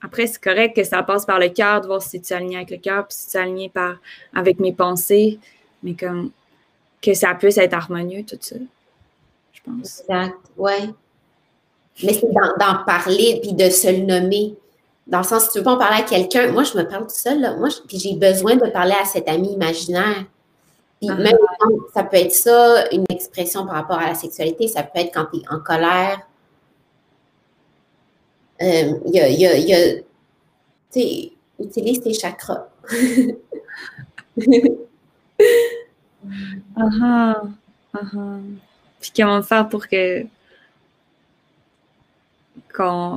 Après, 0.02 0.26
c'est 0.26 0.42
correct 0.42 0.76
que 0.76 0.84
ça 0.84 1.02
passe 1.02 1.24
par 1.24 1.38
le 1.38 1.48
cœur, 1.48 1.80
de 1.80 1.86
voir 1.86 2.02
si 2.02 2.20
tu 2.20 2.32
es 2.32 2.36
aligné 2.36 2.56
avec 2.56 2.70
le 2.70 2.76
cœur, 2.76 3.06
puis 3.06 3.16
si 3.16 3.30
tu 3.30 3.36
es 3.38 3.40
aligné 3.40 3.70
par, 3.70 3.96
avec 4.34 4.60
mes 4.60 4.72
pensées, 4.72 5.38
mais 5.82 5.94
comme 5.94 6.30
que 7.00 7.14
ça 7.14 7.34
puisse 7.34 7.56
être 7.56 7.72
harmonieux, 7.72 8.22
tout 8.22 8.36
ça. 8.40 8.56
Je 9.52 9.60
pense. 9.62 10.00
Exact, 10.00 10.36
ouais. 10.58 10.90
Mais 12.02 12.12
c'est 12.12 12.26
d'en 12.32 12.84
parler 12.84 13.38
puis 13.42 13.52
de 13.52 13.70
se 13.70 13.88
le 13.88 14.04
nommer. 14.04 14.56
Dans 15.06 15.18
le 15.18 15.24
sens, 15.24 15.44
si 15.44 15.50
tu 15.52 15.58
veux 15.58 15.64
pas 15.64 15.74
en 15.74 15.78
parler 15.78 15.98
à 15.98 16.02
quelqu'un, 16.02 16.50
moi, 16.50 16.64
je 16.64 16.76
me 16.76 16.88
parle 16.88 17.06
tout 17.06 17.14
seul, 17.14 17.40
là. 17.40 17.54
Moi, 17.56 17.68
puis 17.86 17.98
j'ai 17.98 18.14
besoin 18.14 18.56
de 18.56 18.66
parler 18.70 18.94
à 19.00 19.04
cet 19.04 19.28
ami 19.28 19.52
imaginaire. 19.52 20.24
Puis 21.00 21.10
ah. 21.10 21.16
même 21.16 21.36
ça 21.92 22.02
peut 22.04 22.16
être 22.16 22.32
ça, 22.32 22.90
une 22.90 23.04
expression 23.10 23.66
par 23.66 23.74
rapport 23.74 23.98
à 23.98 24.08
la 24.08 24.14
sexualité, 24.14 24.68
ça 24.68 24.82
peut 24.82 25.00
être 25.00 25.12
quand 25.12 25.26
tu 25.32 25.40
es 25.40 25.42
en 25.50 25.60
colère. 25.60 26.20
Euh, 28.62 28.94
il 29.06 29.14
y 29.14 29.20
a, 29.20 29.28
y 29.28 29.46
a, 29.46 29.58
y 29.58 29.74
a 29.74 29.94
tu 29.96 31.00
sais, 31.00 31.32
utilise 31.58 32.00
tes 32.00 32.14
chakras. 32.14 32.68
ah 36.76 36.88
ah, 37.02 37.42
ah 37.94 37.98
Puis 39.00 39.12
comment 39.16 39.42
faire 39.42 39.68
pour 39.68 39.86
que 39.88 40.24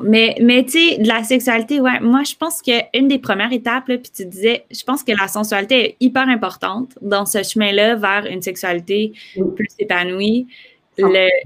mais, 0.03 0.35
mais 0.41 0.63
tu 0.63 0.71
sais, 0.71 0.97
de 0.99 1.07
la 1.07 1.23
sexualité, 1.23 1.79
ouais, 1.79 1.99
moi, 1.99 2.23
je 2.23 2.35
pense 2.35 2.61
qu'une 2.61 3.07
des 3.07 3.19
premières 3.19 3.51
étapes, 3.51 3.85
puis 3.85 4.11
tu 4.15 4.25
disais, 4.25 4.65
je 4.69 4.83
pense 4.83 5.03
que 5.03 5.11
la 5.11 5.27
sensualité 5.27 5.85
est 5.85 5.97
hyper 5.99 6.27
importante 6.29 6.97
dans 7.01 7.25
ce 7.25 7.41
chemin-là 7.41 7.95
vers 7.95 8.25
une 8.27 8.41
sexualité 8.41 9.13
plus 9.55 9.69
épanouie. 9.79 10.47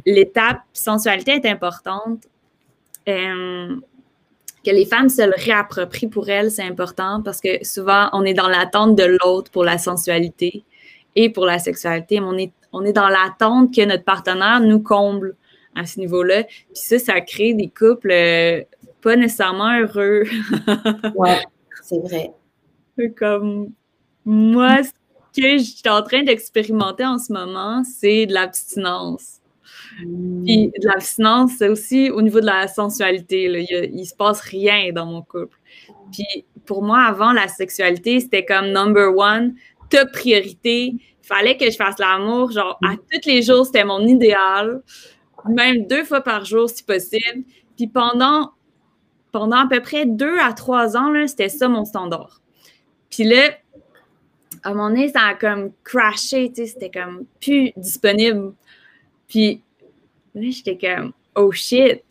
l'étape 0.05 0.61
sensualité 0.73 1.31
est 1.33 1.45
importante. 1.45 2.23
Euh, 3.09 3.75
que 4.63 4.69
les 4.69 4.85
femmes 4.85 5.09
se 5.09 5.23
le 5.23 5.33
réapproprient 5.35 6.07
pour 6.07 6.29
elles, 6.29 6.51
c'est 6.51 6.63
important 6.63 7.21
parce 7.23 7.41
que 7.41 7.63
souvent, 7.63 8.09
on 8.13 8.23
est 8.25 8.35
dans 8.35 8.47
l'attente 8.47 8.95
de 8.95 9.17
l'autre 9.23 9.49
pour 9.51 9.63
la 9.63 9.77
sensualité 9.77 10.63
et 11.15 11.29
pour 11.29 11.45
la 11.45 11.57
sexualité, 11.57 12.19
mais 12.19 12.27
on 12.27 12.37
est, 12.37 12.51
on 12.71 12.85
est 12.85 12.93
dans 12.93 13.07
l'attente 13.07 13.73
que 13.73 13.83
notre 13.83 14.03
partenaire 14.03 14.59
nous 14.59 14.79
comble 14.79 15.35
à 15.75 15.85
ce 15.85 15.99
niveau-là. 15.99 16.43
Puis 16.43 16.57
ça, 16.73 16.99
ça 16.99 17.21
crée 17.21 17.53
des 17.53 17.69
couples 17.69 18.11
euh, 18.11 18.61
pas 19.01 19.15
nécessairement 19.15 19.79
heureux. 19.79 20.23
ouais, 21.15 21.41
c'est 21.83 21.99
vrai. 21.99 22.31
Comme 23.17 23.71
moi, 24.25 24.83
ce 24.83 24.91
que 25.41 25.57
je 25.57 25.63
suis 25.63 25.89
en 25.89 26.03
train 26.03 26.23
d'expérimenter 26.23 27.05
en 27.05 27.17
ce 27.17 27.33
moment, 27.33 27.83
c'est 27.83 28.25
de 28.27 28.33
l'abstinence. 28.33 29.39
Mm. 30.05 30.43
Puis 30.45 30.67
de 30.67 30.87
l'abstinence, 30.87 31.51
c'est 31.57 31.69
aussi 31.69 32.09
au 32.11 32.21
niveau 32.21 32.39
de 32.39 32.45
la 32.45 32.67
sensualité. 32.67 33.45
Il, 33.45 33.99
ne 33.99 34.03
se 34.03 34.15
passe 34.15 34.41
rien 34.41 34.91
dans 34.93 35.05
mon 35.05 35.21
couple. 35.21 35.57
Puis 36.11 36.45
pour 36.65 36.83
moi, 36.83 37.01
avant, 37.01 37.31
la 37.31 37.47
sexualité, 37.47 38.19
c'était 38.19 38.45
comme 38.45 38.67
number 38.67 39.15
one, 39.15 39.55
top 39.89 40.11
priorité. 40.11 40.93
Il 40.93 41.27
fallait 41.27 41.57
que 41.57 41.69
je 41.69 41.75
fasse 41.75 41.97
l'amour, 41.97 42.51
genre 42.51 42.77
à 42.83 42.95
tous 42.95 43.27
les 43.29 43.41
jours, 43.41 43.65
c'était 43.65 43.85
mon 43.85 44.05
idéal. 44.05 44.81
Même 45.49 45.87
deux 45.87 46.03
fois 46.03 46.21
par 46.21 46.45
jour, 46.45 46.69
si 46.69 46.83
possible. 46.83 47.43
Puis 47.75 47.87
pendant, 47.87 48.51
pendant 49.31 49.57
à 49.57 49.67
peu 49.67 49.81
près 49.81 50.05
deux 50.05 50.37
à 50.39 50.53
trois 50.53 50.97
ans, 50.97 51.13
c'était 51.27 51.49
ça 51.49 51.67
mon 51.67 51.85
standard. 51.85 52.41
Puis 53.09 53.23
là, 53.23 53.49
à 54.63 54.69
un 54.69 54.73
moment 54.73 54.89
donné, 54.89 55.09
ça 55.09 55.21
a 55.21 55.33
comme 55.33 55.71
crashé, 55.83 56.51
c'était 56.55 56.91
comme 56.91 57.25
plus 57.39 57.71
disponible. 57.75 58.53
Puis 59.27 59.63
Là, 60.33 60.49
j'étais 60.49 60.77
comme, 60.77 61.11
oh 61.35 61.51
shit, 61.51 62.03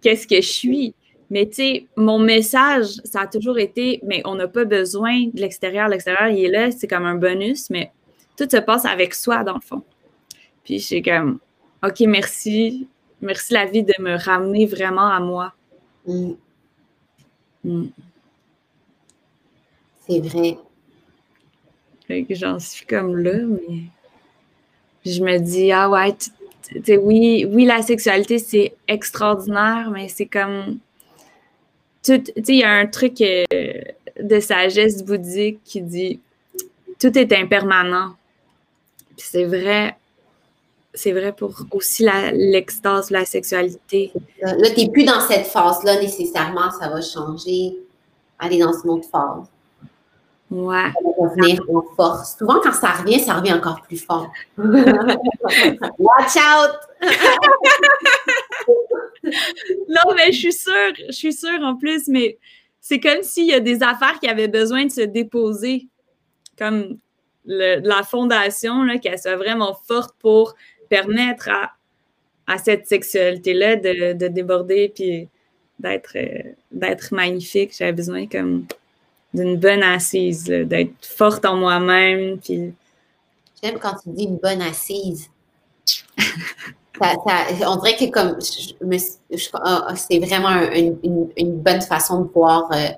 qu'est-ce 0.00 0.26
que 0.26 0.36
je 0.36 0.48
suis? 0.48 0.94
Mais 1.30 1.46
tu 1.46 1.54
sais, 1.54 1.86
mon 1.96 2.18
message, 2.18 2.86
ça 3.04 3.22
a 3.22 3.26
toujours 3.26 3.58
été, 3.58 4.00
mais 4.04 4.22
on 4.24 4.36
n'a 4.36 4.48
pas 4.48 4.64
besoin 4.64 5.26
de 5.26 5.40
l'extérieur. 5.40 5.88
L'extérieur, 5.88 6.28
il 6.28 6.44
est 6.44 6.48
là, 6.48 6.70
c'est 6.70 6.86
comme 6.86 7.04
un 7.04 7.16
bonus, 7.16 7.68
mais 7.68 7.90
tout 8.36 8.48
se 8.50 8.56
passe 8.58 8.84
avec 8.84 9.14
soi, 9.14 9.44
dans 9.44 9.54
le 9.54 9.60
fond. 9.60 9.82
Puis 10.64 10.78
j'étais 10.78 11.10
comme, 11.10 11.40
OK, 11.82 12.00
merci. 12.00 12.88
Merci 13.20 13.52
la 13.52 13.66
vie 13.66 13.82
de 13.82 13.94
me 14.00 14.16
ramener 14.16 14.66
vraiment 14.66 15.08
à 15.08 15.20
moi. 15.20 15.52
Mm. 16.06 16.32
Mm. 17.64 17.86
C'est 20.06 20.20
vrai. 20.20 20.58
Fait 22.06 22.24
que 22.24 22.34
j'en 22.34 22.58
suis 22.58 22.86
comme 22.86 23.16
là, 23.18 23.38
mais 23.44 23.82
je 25.04 25.22
me 25.22 25.38
dis, 25.38 25.70
ah 25.72 25.90
ouais, 25.90 26.14
tu 26.16 26.30
oui, 26.96 27.46
oui, 27.48 27.64
la 27.64 27.82
sexualité, 27.82 28.38
c'est 28.38 28.74
extraordinaire, 28.86 29.90
mais 29.90 30.08
c'est 30.08 30.26
comme. 30.26 30.78
Tu 32.02 32.14
sais, 32.14 32.32
il 32.48 32.56
y 32.56 32.62
a 32.62 32.70
un 32.70 32.86
truc 32.86 33.20
euh, 33.20 33.44
de 34.20 34.40
sagesse 34.40 35.04
bouddhique 35.04 35.60
qui 35.64 35.82
dit 35.82 36.20
tout 36.98 37.16
est 37.18 37.32
impermanent. 37.32 38.14
Puis 39.16 39.26
c'est 39.30 39.44
vrai, 39.44 39.96
c'est 40.98 41.12
vrai 41.12 41.32
pour 41.32 41.54
aussi 41.70 42.06
l'extase 42.32 43.08
de 43.08 43.14
la 43.14 43.24
sexualité. 43.24 44.12
Là, 44.42 44.70
tu 44.74 44.80
n'es 44.80 44.90
plus 44.90 45.04
dans 45.04 45.20
cette 45.20 45.46
phase-là 45.46 46.00
nécessairement, 46.00 46.72
ça 46.72 46.88
va 46.88 47.00
changer, 47.00 47.78
aller 48.38 48.58
dans 48.58 48.72
une 48.72 48.90
autre 48.90 49.08
phase. 49.08 49.46
Ouais. 50.50 50.90
Ça 50.92 51.00
va 51.04 51.10
revenir 51.28 51.62
en 51.72 51.82
force. 51.94 52.36
Souvent, 52.36 52.58
quand 52.60 52.72
ça 52.72 52.90
revient, 52.92 53.20
ça 53.20 53.34
revient 53.34 53.52
encore 53.52 53.82
plus 53.82 54.04
fort. 54.04 54.32
Watch 54.58 56.36
out! 56.36 56.80
non, 59.88 60.14
mais 60.16 60.32
je 60.32 60.38
suis 60.38 60.52
sûre, 60.52 60.94
je 61.06 61.12
suis 61.12 61.32
sûre 61.32 61.60
en 61.62 61.76
plus, 61.76 62.08
mais 62.08 62.38
c'est 62.80 62.98
comme 62.98 63.22
s'il 63.22 63.46
y 63.46 63.54
a 63.54 63.60
des 63.60 63.84
affaires 63.84 64.18
qui 64.18 64.26
avaient 64.26 64.48
besoin 64.48 64.86
de 64.86 64.90
se 64.90 65.02
déposer, 65.02 65.86
comme 66.58 66.96
la 67.44 68.02
fondation, 68.02 68.84
qu'elle 68.98 69.18
soit 69.18 69.36
vraiment 69.36 69.78
forte 69.86 70.16
pour 70.18 70.56
permettre 70.88 71.48
à, 71.48 71.72
à 72.46 72.58
cette 72.58 72.86
sexualité-là 72.86 73.76
de, 73.76 74.12
de, 74.14 74.28
déborder 74.28 74.92
puis 74.94 75.28
d'être 75.78 76.16
d'être 76.72 77.14
magnifique. 77.14 77.74
J'avais 77.76 77.92
besoin 77.92 78.26
comme 78.26 78.66
d'une 79.34 79.56
bonne 79.56 79.82
assise, 79.82 80.44
d'être 80.44 81.04
forte 81.04 81.44
en 81.44 81.56
moi-même. 81.56 82.38
Puis... 82.38 82.72
J'aime 83.62 83.78
quand 83.78 83.94
tu 84.02 84.10
dis 84.10 84.24
une 84.24 84.38
bonne 84.38 84.62
assise. 84.62 85.28
on 87.00 87.76
dirait 87.76 87.96
que 87.96 88.10
comme 88.10 88.38
ah, 89.54 89.86
ah, 89.88 89.96
c'est 89.96 90.18
vraiment 90.18 90.60
une, 90.72 91.60
bonne 91.60 91.82
façon 91.82 92.22
de 92.22 92.28
voir 92.32 92.70
euh, 92.72 92.88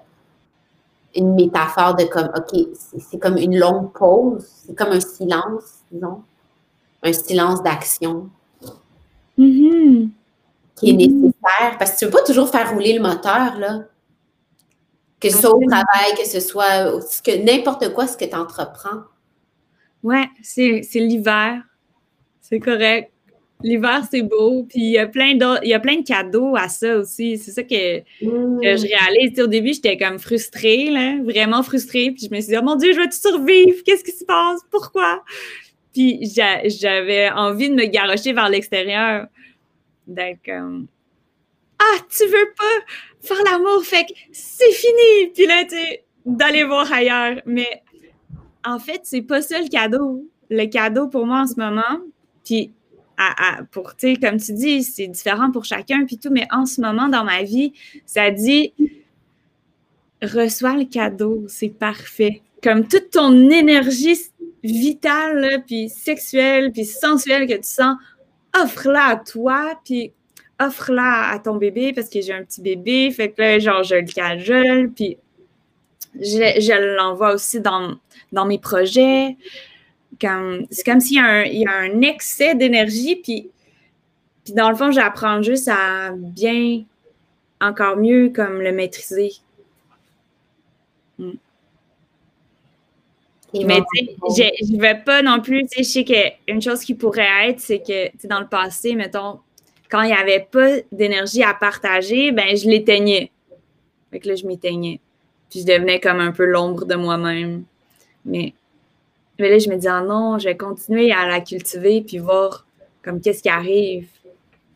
une 1.14 1.34
métaphore 1.34 1.96
de 1.96 2.04
comme, 2.04 2.30
OK, 2.34 2.66
c'est 3.10 3.18
comme 3.18 3.36
une 3.36 3.58
longue 3.58 3.92
pause, 3.92 4.46
c'est 4.66 4.74
comme 4.74 4.92
un 4.92 5.00
silence, 5.00 5.80
disons, 5.90 6.22
un 7.02 7.12
silence 7.12 7.62
d'action. 7.62 8.30
Mm-hmm. 9.38 10.08
Qui 10.76 10.90
est 10.90 10.92
nécessaire 10.92 11.78
parce 11.78 11.92
que 11.92 11.98
tu 11.98 12.04
ne 12.04 12.10
peux 12.10 12.18
pas 12.18 12.24
toujours 12.24 12.50
faire 12.50 12.72
rouler 12.72 12.94
le 12.94 13.00
moteur, 13.00 13.58
là. 13.58 13.84
Que 15.20 15.28
ce 15.28 15.38
soit 15.38 15.54
au 15.54 15.60
travail, 15.66 16.14
que 16.16 16.26
ce 16.26 16.40
soit 16.40 16.98
que 17.22 17.44
n'importe 17.44 17.92
quoi 17.92 18.06
ce 18.06 18.16
que 18.16 18.24
tu 18.24 18.34
entreprends. 18.34 19.02
Ouais, 20.02 20.26
c'est 20.42 20.82
l'hiver. 20.94 21.62
C'est 22.40 22.58
correct. 22.58 23.12
L'hiver, 23.62 24.02
c'est 24.10 24.22
beau. 24.22 24.64
Puis 24.66 24.80
il 24.80 24.90
y 24.92 24.98
a 24.98 25.06
plein 25.06 25.36
il 25.62 25.68
y 25.68 25.74
a 25.74 25.80
plein 25.80 25.96
de 25.96 26.06
cadeaux 26.06 26.56
à 26.56 26.70
ça 26.70 26.96
aussi. 26.96 27.36
C'est 27.36 27.50
ça 27.50 27.62
que, 27.62 28.02
je 28.22 28.26
mmh. 28.26 28.60
réalise. 28.60 29.40
au 29.40 29.46
début, 29.46 29.74
j'étais 29.74 29.98
comme 29.98 30.18
frustrée, 30.18 30.88
là, 30.88 31.22
vraiment 31.22 31.62
frustrée. 31.62 32.12
Puis 32.12 32.28
je 32.30 32.34
me 32.34 32.40
suis 32.40 32.52
dit, 32.52 32.58
oh 32.58 32.64
mon 32.64 32.76
Dieu, 32.76 32.94
je 32.94 33.00
vais 33.00 33.10
survivre? 33.10 33.82
Qu'est-ce 33.84 34.04
qui 34.04 34.12
se 34.12 34.24
passe? 34.24 34.60
Pourquoi? 34.70 35.22
Puis 35.92 36.20
j'avais 36.24 37.30
envie 37.30 37.68
de 37.70 37.74
me 37.74 37.86
garrocher 37.86 38.32
vers 38.32 38.48
l'extérieur. 38.48 39.26
D'être 40.06 40.40
comme, 40.44 40.86
ah, 41.78 41.98
tu 42.08 42.24
veux 42.26 42.52
pas 42.56 42.92
faire 43.20 43.42
l'amour, 43.44 43.84
fait 43.84 44.04
que 44.04 44.12
c'est 44.32 44.72
fini. 44.72 45.30
Puis 45.34 45.46
là, 45.46 45.64
tu 45.64 45.76
d'aller 46.26 46.64
voir 46.64 46.92
ailleurs. 46.92 47.40
Mais 47.46 47.82
en 48.64 48.78
fait, 48.78 49.00
c'est 49.04 49.22
pas 49.22 49.42
ça 49.42 49.60
le 49.60 49.68
cadeau. 49.68 50.26
Le 50.50 50.66
cadeau 50.66 51.08
pour 51.08 51.26
moi 51.26 51.42
en 51.42 51.46
ce 51.46 51.54
moment, 51.56 52.00
puis 52.44 52.72
pour, 53.70 53.94
tu 53.96 54.14
sais, 54.14 54.16
comme 54.16 54.38
tu 54.38 54.52
dis, 54.52 54.82
c'est 54.82 55.06
différent 55.06 55.50
pour 55.52 55.64
chacun, 55.64 56.04
puis 56.06 56.18
tout, 56.18 56.30
mais 56.30 56.46
en 56.50 56.66
ce 56.66 56.80
moment 56.80 57.08
dans 57.08 57.24
ma 57.24 57.42
vie, 57.42 57.72
ça 58.06 58.30
dit 58.30 58.72
reçois 60.22 60.76
le 60.76 60.84
cadeau, 60.84 61.44
c'est 61.48 61.68
parfait. 61.68 62.42
Comme 62.62 62.86
toute 62.86 63.10
ton 63.10 63.50
énergie 63.50 64.16
vitale, 64.62 65.62
puis 65.66 65.88
sexuelle, 65.88 66.72
puis 66.72 66.84
sensuelle 66.84 67.46
que 67.46 67.54
tu 67.54 67.68
sens, 67.68 67.96
offre-la 68.54 69.04
à 69.04 69.16
toi, 69.16 69.80
puis 69.84 70.12
offre-la 70.60 71.30
à 71.30 71.38
ton 71.38 71.56
bébé 71.56 71.92
parce 71.92 72.08
que 72.08 72.20
j'ai 72.20 72.34
un 72.34 72.44
petit 72.44 72.60
bébé. 72.60 73.10
Fait 73.10 73.30
que 73.30 73.40
là, 73.40 73.58
genre, 73.58 73.82
je 73.82 73.96
le 73.96 74.12
cajole, 74.12 74.90
puis 74.90 75.16
je, 76.14 76.96
l'envoie 76.96 77.34
aussi 77.34 77.60
dans, 77.60 77.98
mes 78.46 78.58
projets. 78.58 79.36
c'est 80.20 80.84
comme 80.84 81.00
s'il 81.00 81.16
y, 81.16 81.66
a 81.66 81.72
un 81.72 82.00
excès 82.02 82.54
d'énergie, 82.54 83.16
puis, 83.16 83.50
dans 84.54 84.70
le 84.70 84.76
fond, 84.76 84.90
j'apprends 84.90 85.42
juste 85.42 85.68
à 85.68 86.10
bien, 86.16 86.82
encore 87.60 87.96
mieux, 87.96 88.30
comme 88.30 88.60
le 88.60 88.72
maîtriser. 88.72 89.32
Hmm. 91.18 91.32
Mais 93.54 93.80
tu 93.94 94.34
sais, 94.34 94.52
je 94.62 94.72
ne 94.74 94.80
vais 94.80 95.02
pas 95.04 95.22
non 95.22 95.40
plus, 95.40 95.62
tu 95.66 95.82
sais, 95.82 95.82
je 95.82 95.88
sais 95.88 96.34
qu'une 96.46 96.62
chose 96.62 96.80
qui 96.80 96.94
pourrait 96.94 97.48
être, 97.48 97.60
c'est 97.60 97.80
que, 97.80 98.16
tu 98.16 98.26
dans 98.26 98.40
le 98.40 98.46
passé, 98.46 98.94
mettons, 98.94 99.40
quand 99.90 100.02
il 100.02 100.08
n'y 100.08 100.12
avait 100.12 100.46
pas 100.50 100.76
d'énergie 100.92 101.42
à 101.42 101.52
partager, 101.52 102.30
ben 102.30 102.56
je 102.56 102.68
l'éteignais. 102.68 103.30
Fait 104.10 104.20
que 104.20 104.28
là, 104.28 104.34
je 104.36 104.46
m'éteignais. 104.46 105.00
Puis 105.50 105.60
je 105.60 105.66
devenais 105.66 105.98
comme 105.98 106.20
un 106.20 106.30
peu 106.30 106.44
l'ombre 106.44 106.84
de 106.84 106.94
moi-même. 106.94 107.64
Mais, 108.24 108.54
mais 109.38 109.50
là, 109.50 109.58
je 109.58 109.68
me 109.68 109.76
dis, 109.76 109.88
ah 109.88 110.00
non, 110.00 110.38
je 110.38 110.44
vais 110.44 110.56
continuer 110.56 111.12
à 111.12 111.26
la 111.26 111.40
cultiver 111.40 112.02
puis 112.02 112.18
voir 112.18 112.66
comme 113.02 113.20
qu'est-ce 113.20 113.42
qui 113.42 113.48
arrive. 113.48 114.06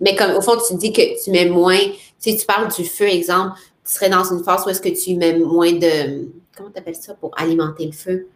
Mais 0.00 0.16
comme 0.16 0.32
au 0.32 0.40
fond, 0.40 0.56
tu 0.68 0.74
dis 0.76 0.92
que 0.92 1.22
tu 1.22 1.30
mets 1.30 1.48
moins, 1.48 1.78
si 2.18 2.36
tu 2.36 2.44
parles 2.44 2.72
du 2.74 2.84
feu, 2.84 3.06
exemple, 3.06 3.56
tu 3.86 3.92
serais 3.92 4.08
dans 4.08 4.24
une 4.24 4.42
phase 4.42 4.64
où 4.66 4.70
est-ce 4.70 4.80
que 4.80 4.88
tu 4.88 5.14
mets 5.16 5.38
moins 5.38 5.72
de, 5.72 6.28
comment 6.56 6.70
tu 6.70 6.78
appelles 6.78 6.96
ça, 6.96 7.14
pour 7.14 7.30
alimenter 7.38 7.86
le 7.86 7.92
feu? 7.92 8.26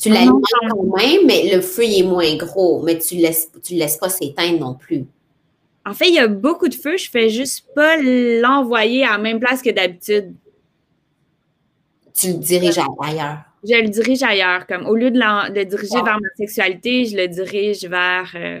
Tu 0.00 0.10
l'alimentes 0.10 0.44
quand 0.70 0.96
même, 0.96 1.26
mais 1.26 1.50
le 1.52 1.60
feu 1.60 1.84
il 1.84 2.00
est 2.00 2.06
moins 2.06 2.36
gros, 2.36 2.82
mais 2.82 2.98
tu 2.98 3.16
ne 3.16 3.22
laisses, 3.22 3.50
tu 3.62 3.74
laisses 3.74 3.96
pas 3.96 4.08
s'éteindre 4.08 4.60
non 4.60 4.74
plus. 4.74 5.04
En 5.84 5.94
fait, 5.94 6.08
il 6.08 6.14
y 6.14 6.18
a 6.18 6.28
beaucoup 6.28 6.68
de 6.68 6.74
feu, 6.74 6.96
je 6.96 7.10
fais 7.10 7.30
juste 7.30 7.66
pas 7.74 7.96
l'envoyer 7.96 9.04
à 9.04 9.12
la 9.12 9.18
même 9.18 9.40
place 9.40 9.62
que 9.62 9.70
d'habitude. 9.70 10.34
Tu 12.14 12.28
le 12.28 12.34
diriges 12.34 12.78
ailleurs. 13.00 13.38
Je 13.64 13.74
le 13.74 13.88
dirige 13.88 14.22
ailleurs. 14.22 14.66
Comme 14.66 14.86
au 14.86 14.94
lieu 14.94 15.10
de, 15.10 15.18
le 15.18 15.64
diriger 15.64 16.02
vers 16.02 16.18
ma 16.20 16.28
sexualité, 16.36 17.06
je 17.06 17.16
le 17.16 17.26
dirige 17.26 17.84
vers 17.84 18.30
euh, 18.34 18.60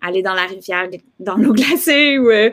aller 0.00 0.22
dans 0.22 0.34
la 0.34 0.46
rivière 0.46 0.88
dans 1.18 1.36
l'eau 1.36 1.52
glacée 1.52 2.18
ou, 2.18 2.30
euh, 2.30 2.50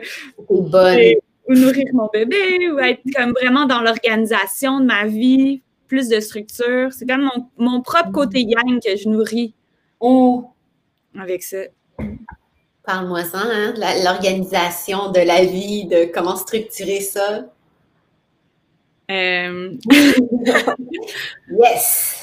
ou 0.48 1.54
nourrir 1.54 1.86
mon 1.94 2.08
bébé 2.12 2.70
ou 2.70 2.78
être 2.78 3.00
comme 3.14 3.32
vraiment 3.32 3.66
dans 3.66 3.80
l'organisation 3.80 4.80
de 4.80 4.86
ma 4.86 5.06
vie, 5.06 5.62
plus 5.88 6.08
de 6.08 6.20
structure. 6.20 6.92
C'est 6.92 7.06
comme 7.06 7.22
mon, 7.22 7.48
mon 7.56 7.80
propre 7.82 8.12
côté 8.12 8.42
yang 8.42 8.80
que 8.80 8.96
je 8.96 9.08
nourris 9.08 9.54
Oh, 10.00 10.50
avec 11.18 11.42
ça. 11.42 11.58
parle-moi-en, 12.84 13.26
hein, 13.34 13.74
l'organisation 14.04 15.10
de 15.10 15.20
la 15.20 15.44
vie, 15.44 15.86
de 15.86 16.04
comment 16.12 16.36
structurer 16.36 17.00
ça. 17.00 17.46
Euh, 19.10 19.72
Yes! 21.50 22.14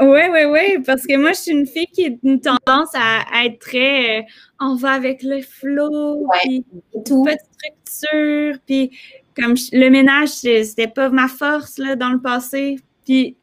Oui, 0.00 0.20
oui, 0.30 0.44
oui, 0.48 0.82
parce 0.84 1.06
que 1.06 1.16
moi, 1.16 1.32
je 1.32 1.38
suis 1.38 1.52
une 1.52 1.66
fille 1.66 1.86
qui 1.86 2.06
a 2.06 2.08
une 2.24 2.40
tendance 2.40 2.90
à, 2.94 3.20
à 3.32 3.44
être 3.46 3.60
très 3.60 4.18
euh, 4.18 4.22
on 4.60 4.74
va 4.74 4.90
avec 4.90 5.22
le 5.22 5.40
flow, 5.40 6.26
puis 6.42 6.64
tout. 7.06 7.22
pas 7.24 7.34
de 7.34 7.40
structure, 7.86 8.58
puis 8.66 8.90
comme 9.36 9.56
je- 9.56 9.70
le 9.72 9.90
ménage, 9.90 10.30
c'était 10.30 10.88
pas 10.88 11.10
ma 11.10 11.28
force 11.28 11.78
là, 11.78 11.94
dans 11.94 12.10
le 12.10 12.20
passé. 12.20 12.76
Puis 13.04 13.36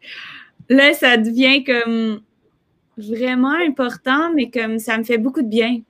là, 0.69 0.93
ça 0.93 1.17
devient 1.17 1.63
comme 1.63 2.21
vraiment 2.97 3.53
important, 3.67 4.31
mais 4.33 4.49
comme 4.49 4.79
ça 4.79 4.97
me 4.97 5.03
fait 5.03 5.17
beaucoup 5.17 5.41
de 5.41 5.47
bien. 5.47 5.81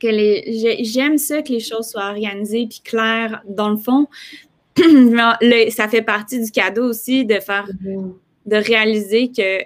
Que 0.00 0.08
les, 0.08 0.44
j'ai- 0.60 0.84
j'aime 0.84 1.16
ça 1.18 1.42
que 1.42 1.48
les 1.52 1.60
choses 1.60 1.88
soient 1.88 2.10
organisées 2.10 2.66
puis 2.68 2.80
claires 2.84 3.42
dans 3.46 3.70
le 3.70 3.76
fond. 3.76 4.06
Le- 4.76 5.70
ça 5.70 5.86
fait 5.88 6.02
partie 6.02 6.42
du 6.42 6.50
cadeau 6.50 6.84
aussi 6.88 7.24
de 7.24 7.34
faire 7.40 7.68
de 8.46 8.56
réaliser 8.56 9.30
que 9.30 9.60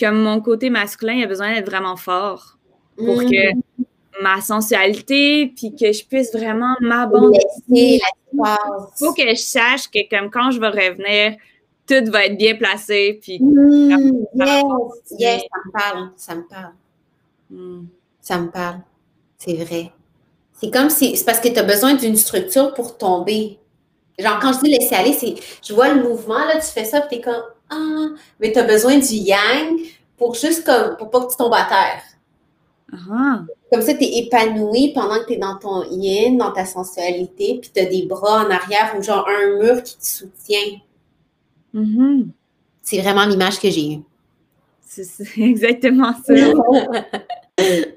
comme 0.00 0.20
mon 0.22 0.40
côté 0.40 0.70
masculin 0.70 1.12
il 1.14 1.22
a 1.24 1.26
besoin 1.26 1.54
d'être 1.54 1.66
vraiment 1.70 1.96
fort 1.96 2.58
pour 2.96 3.18
Mhm. 3.22 3.30
que 3.30 4.22
ma 4.22 4.40
sensualité 4.40 5.52
puis 5.56 5.74
que 5.76 5.92
je 5.92 6.04
puisse 6.04 6.32
vraiment 6.32 6.74
m'abandonner. 6.80 7.38
Il 7.68 8.00
faut 8.98 9.12
que 9.12 9.28
je 9.28 9.34
sache 9.36 9.88
que 9.88 10.08
comme 10.08 10.30
quand 10.30 10.50
je 10.50 10.58
vais 10.58 10.68
revenir, 10.68 11.36
tout 11.86 12.10
va 12.10 12.26
être 12.26 12.36
bien 12.36 12.54
placé 12.56 13.18
puis 13.22 13.38
Mhm. 13.40 14.26
par 14.38 14.48
Yes, 15.18 15.18
yes, 15.18 15.42
ça 15.42 15.58
me 15.64 15.72
parle, 15.72 16.10
ça 16.16 16.34
me 16.34 16.42
parle, 16.48 16.72
Hmm. 17.50 17.84
ça 18.20 18.38
me 18.38 18.50
parle. 18.50 18.80
C'est 19.38 19.54
vrai. 19.54 19.92
C'est 20.60 20.70
comme 20.70 20.88
si, 20.88 21.16
c'est 21.16 21.24
parce 21.24 21.40
que 21.40 21.48
tu 21.48 21.58
as 21.58 21.62
besoin 21.62 21.94
d'une 21.94 22.16
structure 22.16 22.72
pour 22.74 22.96
tomber. 22.96 23.58
Genre, 24.18 24.38
quand 24.40 24.52
je 24.54 24.60
dis 24.60 24.70
laisser 24.70 24.94
aller, 24.94 25.12
c'est, 25.12 25.34
je 25.66 25.74
vois 25.74 25.92
le 25.92 26.02
mouvement, 26.02 26.38
là, 26.46 26.54
tu 26.54 26.66
fais 26.68 26.84
ça, 26.84 27.00
puis 27.02 27.16
t'es 27.18 27.22
comme, 27.22 27.42
ah, 27.70 28.06
mais 28.40 28.52
tu 28.52 28.58
as 28.58 28.62
besoin 28.62 28.96
du 28.98 29.14
yang 29.14 29.78
pour 30.16 30.34
juste 30.34 30.64
comme, 30.64 30.96
pour 30.96 31.10
pas 31.10 31.20
que 31.24 31.30
tu 31.32 31.36
tombes 31.36 31.52
à 31.52 31.64
terre. 31.64 32.02
Ah. 33.10 33.40
Comme 33.72 33.82
ça, 33.82 33.92
tu 33.94 34.04
es 34.04 34.18
épanoui 34.24 34.92
pendant 34.94 35.18
que 35.18 35.26
tu 35.26 35.32
es 35.32 35.36
dans 35.36 35.56
ton 35.58 35.82
yin, 35.90 36.38
dans 36.38 36.52
ta 36.52 36.64
sensualité, 36.64 37.58
puis 37.60 37.70
tu 37.74 37.80
as 37.80 37.86
des 37.86 38.06
bras 38.06 38.44
en 38.46 38.50
arrière 38.50 38.94
ou 38.96 39.02
genre 39.02 39.28
un 39.28 39.58
mur 39.58 39.82
qui 39.82 39.98
te 39.98 40.06
soutient. 40.06 40.78
Mhm. 41.74 42.30
C'est 42.82 43.00
vraiment 43.00 43.26
l'image 43.26 43.58
que 43.60 43.68
j'ai 43.70 43.94
eue. 43.94 44.02
C'est 44.80 45.04
c'est 45.04 45.40
exactement 45.42 46.14
ça. 46.24 46.34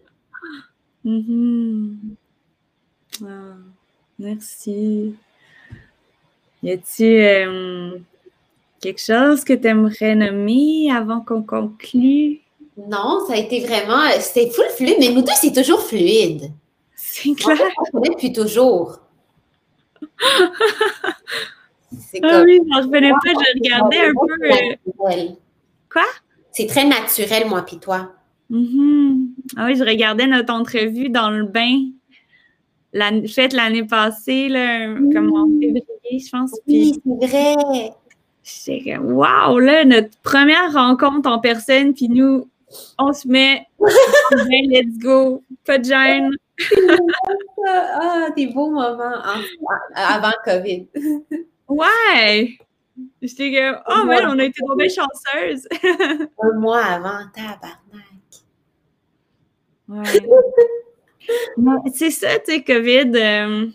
Mhm. 1.03 2.15
Ah, 3.23 3.55
merci. 4.19 5.15
Y 6.63 6.71
a-t-il 6.71 7.21
euh, 7.21 7.97
quelque 8.81 8.99
chose 8.99 9.45
que 9.45 9.53
tu 9.53 9.67
aimerais 9.67 10.15
nommer 10.15 10.91
avant 10.91 11.21
qu'on 11.21 11.43
conclue? 11.43 12.41
Non, 12.77 13.25
ça 13.25 13.33
a 13.33 13.37
été 13.37 13.61
vraiment. 13.65 14.01
C'était 14.19 14.49
full 14.49 14.65
fluide, 14.75 14.97
mais 14.99 15.09
nous 15.13 15.21
deux, 15.21 15.31
c'est 15.39 15.53
toujours 15.53 15.81
fluide. 15.81 16.51
C'est 16.95 17.29
On 17.29 17.35
clair. 17.35 17.57
se 17.85 17.91
connaît 17.91 18.09
depuis 18.09 18.33
toujours. 18.33 18.99
C'est 21.91 22.19
Ah 22.23 22.41
oui, 22.43 22.59
je 22.63 22.77
ne 22.79 22.83
revenais 22.85 23.11
pas, 23.11 23.17
je 23.33 23.59
regardais 23.63 23.99
un 23.99 24.13
peu. 24.13 25.05
euh. 25.05 25.29
Quoi? 25.91 26.03
C'est 26.51 26.67
très 26.67 26.85
naturel, 26.85 27.47
moi, 27.47 27.61
puis 27.63 27.77
toi. 27.79 28.11
mhm. 28.49 29.29
Ah 29.55 29.65
oui, 29.67 29.75
je 29.75 29.83
regardais 29.83 30.27
notre 30.27 30.53
entrevue 30.53 31.09
dans 31.09 31.29
le 31.29 31.45
bain, 31.45 31.79
l'année- 32.93 33.27
faite 33.27 33.53
l'année 33.53 33.85
passée, 33.85 34.49
là, 34.49 34.87
comme 35.13 35.31
en 35.33 35.47
février, 35.59 36.19
je 36.19 36.29
pense. 36.29 36.51
Oui, 36.67 36.99
c'est 37.03 37.27
vrai. 37.27 37.91
J'étais 38.43 38.95
comme, 38.95 39.11
wow, 39.13 39.59
là, 39.59 39.83
notre 39.85 40.17
première 40.23 40.71
rencontre 40.73 41.29
en 41.29 41.39
personne, 41.39 41.93
puis 41.93 42.07
nous, 42.09 42.49
on 42.97 43.13
se 43.13 43.27
met, 43.27 43.65
ben, 43.79 44.65
let's 44.69 44.97
go, 44.99 45.43
pas 45.65 45.77
de 45.77 45.85
gêne. 45.85 46.31
Ah, 47.69 47.99
ah, 48.01 48.29
des 48.35 48.47
beaux 48.47 48.69
moments 48.71 49.03
en- 49.03 49.41
avant 49.95 50.31
COVID. 50.43 50.87
Ouais! 51.67 52.57
J'étais 53.21 53.51
comme, 53.53 53.81
oh, 53.89 54.05
man, 54.05 54.25
on 54.27 54.39
a 54.39 54.43
été 54.45 54.61
trop 54.65 54.75
bien 54.75 54.87
chanceuses. 54.87 55.67
Un 56.41 56.59
mois 56.59 56.83
avant, 56.83 57.19
tabarnak. 57.33 58.03
Ouais. 59.87 60.03
C'est 61.93 62.11
ça, 62.11 62.39
tu 62.39 62.53
sais, 62.53 62.63
COVID, 62.63 63.11
euh, 63.15 63.67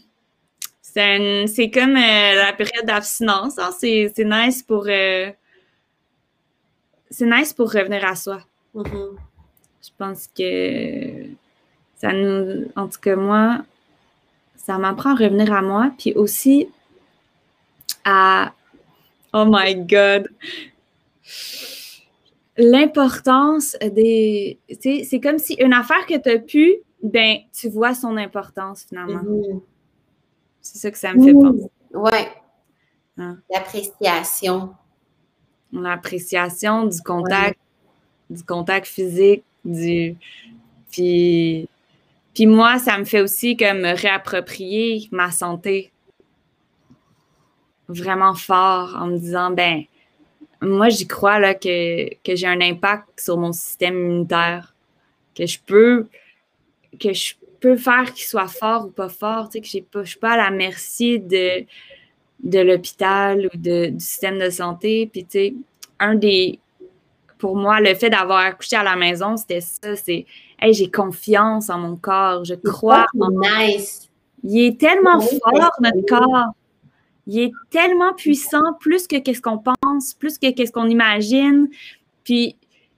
c'est 0.82 1.70
comme 1.72 1.96
euh, 1.96 2.34
la 2.34 2.52
période 2.52 2.84
d'abstinence. 2.86 3.58
hein. 3.58 3.70
C'est 3.78 4.12
nice 4.18 4.62
pour. 4.62 4.86
euh, 4.88 5.30
c'est 7.10 7.26
nice 7.26 7.52
pour 7.52 7.70
revenir 7.72 8.04
à 8.04 8.14
soi. 8.16 8.40
Mhm. 8.74 9.16
Je 9.82 9.88
pense 9.98 10.28
que 10.28 11.26
ça 11.96 12.12
nous. 12.12 12.70
En 12.76 12.88
tout 12.88 13.00
cas, 13.00 13.16
moi, 13.16 13.62
ça 14.56 14.78
m'apprend 14.78 15.10
à 15.10 15.14
revenir 15.14 15.52
à 15.52 15.62
moi, 15.62 15.92
puis 15.98 16.14
aussi 16.14 16.68
à. 18.04 18.52
Oh 19.32 19.44
my 19.48 19.74
God! 19.76 20.28
L'importance 22.56 23.76
des. 23.80 24.58
C'est 24.80 25.20
comme 25.20 25.38
si 25.38 25.54
une 25.54 25.72
affaire 25.72 26.04
que 26.06 26.18
tu 26.18 26.28
as 26.30 26.38
pu, 26.38 26.76
ben, 27.02 27.38
tu 27.58 27.68
vois 27.70 27.94
son 27.94 28.16
importance 28.16 28.84
finalement. 28.88 29.22
Mhm. 29.22 29.60
C'est 30.60 30.78
ça 30.78 30.90
que 30.90 30.98
ça 30.98 31.14
me 31.14 31.24
fait 31.24 31.32
Mhm. 31.32 31.42
penser. 31.42 31.70
Ouais. 31.94 32.28
Hein? 33.18 33.38
L'appréciation. 33.50 34.74
L'appréciation 35.72 36.84
du 36.86 37.00
contact, 37.00 37.58
du 38.28 38.42
contact 38.44 38.86
physique, 38.86 39.44
du. 39.64 40.16
Puis. 40.90 41.68
Puis 42.34 42.46
moi, 42.46 42.78
ça 42.78 42.96
me 42.96 43.04
fait 43.04 43.20
aussi 43.20 43.58
comme 43.58 43.80
me 43.80 43.94
réapproprier 43.94 45.08
ma 45.12 45.30
santé 45.30 45.91
vraiment 47.92 48.34
fort 48.34 48.96
en 48.98 49.06
me 49.06 49.18
disant, 49.18 49.50
ben, 49.50 49.84
moi, 50.60 50.88
j'y 50.88 51.06
crois 51.06 51.38
là, 51.38 51.54
que, 51.54 52.14
que 52.22 52.36
j'ai 52.36 52.46
un 52.46 52.60
impact 52.60 53.20
sur 53.20 53.36
mon 53.36 53.52
système 53.52 53.96
immunitaire, 53.96 54.74
que 55.34 55.46
je 55.46 55.58
peux, 55.64 56.06
que 57.00 57.12
je 57.12 57.34
peux 57.60 57.76
faire 57.76 58.12
qu'il 58.12 58.24
soit 58.26 58.48
fort 58.48 58.86
ou 58.86 58.90
pas 58.90 59.08
fort, 59.08 59.48
tu 59.48 59.62
sais, 59.62 59.80
que 59.82 59.86
pas, 59.86 60.04
je 60.04 60.10
suis 60.10 60.18
pas 60.18 60.32
à 60.32 60.36
la 60.36 60.50
merci 60.50 61.18
de, 61.18 61.64
de 62.42 62.58
l'hôpital 62.60 63.50
ou 63.52 63.56
de, 63.56 63.86
du 63.86 64.00
système 64.00 64.38
de 64.38 64.50
santé. 64.50 65.08
Puis, 65.12 65.24
tu 65.24 65.30
sais, 65.30 65.54
un 65.98 66.14
des, 66.14 66.60
pour 67.38 67.56
moi, 67.56 67.80
le 67.80 67.94
fait 67.94 68.10
d'avoir 68.10 68.38
accouché 68.38 68.76
à 68.76 68.84
la 68.84 68.94
maison, 68.94 69.36
c'était 69.36 69.60
ça, 69.60 69.96
c'est, 69.96 70.26
hey, 70.60 70.72
j'ai 70.74 70.90
confiance 70.90 71.70
en 71.70 71.78
mon 71.78 71.96
corps, 71.96 72.44
je 72.44 72.54
crois 72.54 73.06
en 73.18 73.30
Nice. 73.30 74.08
il 74.44 74.66
est 74.66 74.80
tellement 74.80 75.18
Oui, 75.18 75.40
fort, 75.42 75.72
notre 75.80 76.06
corps. 76.06 76.54
Il 77.26 77.38
est 77.38 77.52
tellement 77.70 78.12
puissant, 78.14 78.74
plus 78.80 79.06
que 79.06 79.16
qu'est-ce 79.16 79.40
qu'on 79.40 79.58
pense, 79.58 80.14
plus 80.14 80.38
que 80.38 80.50
qu'est-ce 80.50 80.72
qu'on 80.72 80.88
imagine. 80.88 81.68
Puis, 82.24 82.56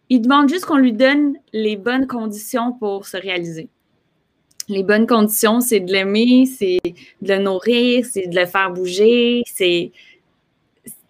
il 0.09 0.21
demande 0.21 0.49
juste 0.49 0.65
qu'on 0.65 0.77
lui 0.77 0.93
donne 0.93 1.37
les 1.53 1.77
bonnes 1.77 2.07
conditions 2.07 2.73
pour 2.73 3.07
se 3.07 3.17
réaliser. 3.17 3.69
Les 4.69 4.83
bonnes 4.83 5.07
conditions, 5.07 5.61
c'est 5.61 5.81
de 5.81 5.93
l'aimer, 5.93 6.47
c'est 6.47 6.81
de 6.85 7.35
le 7.35 7.39
nourrir, 7.39 8.05
c'est 8.07 8.27
de 8.27 8.39
le 8.39 8.47
faire 8.47 8.73
bouger, 8.73 9.43
c'est 9.47 9.93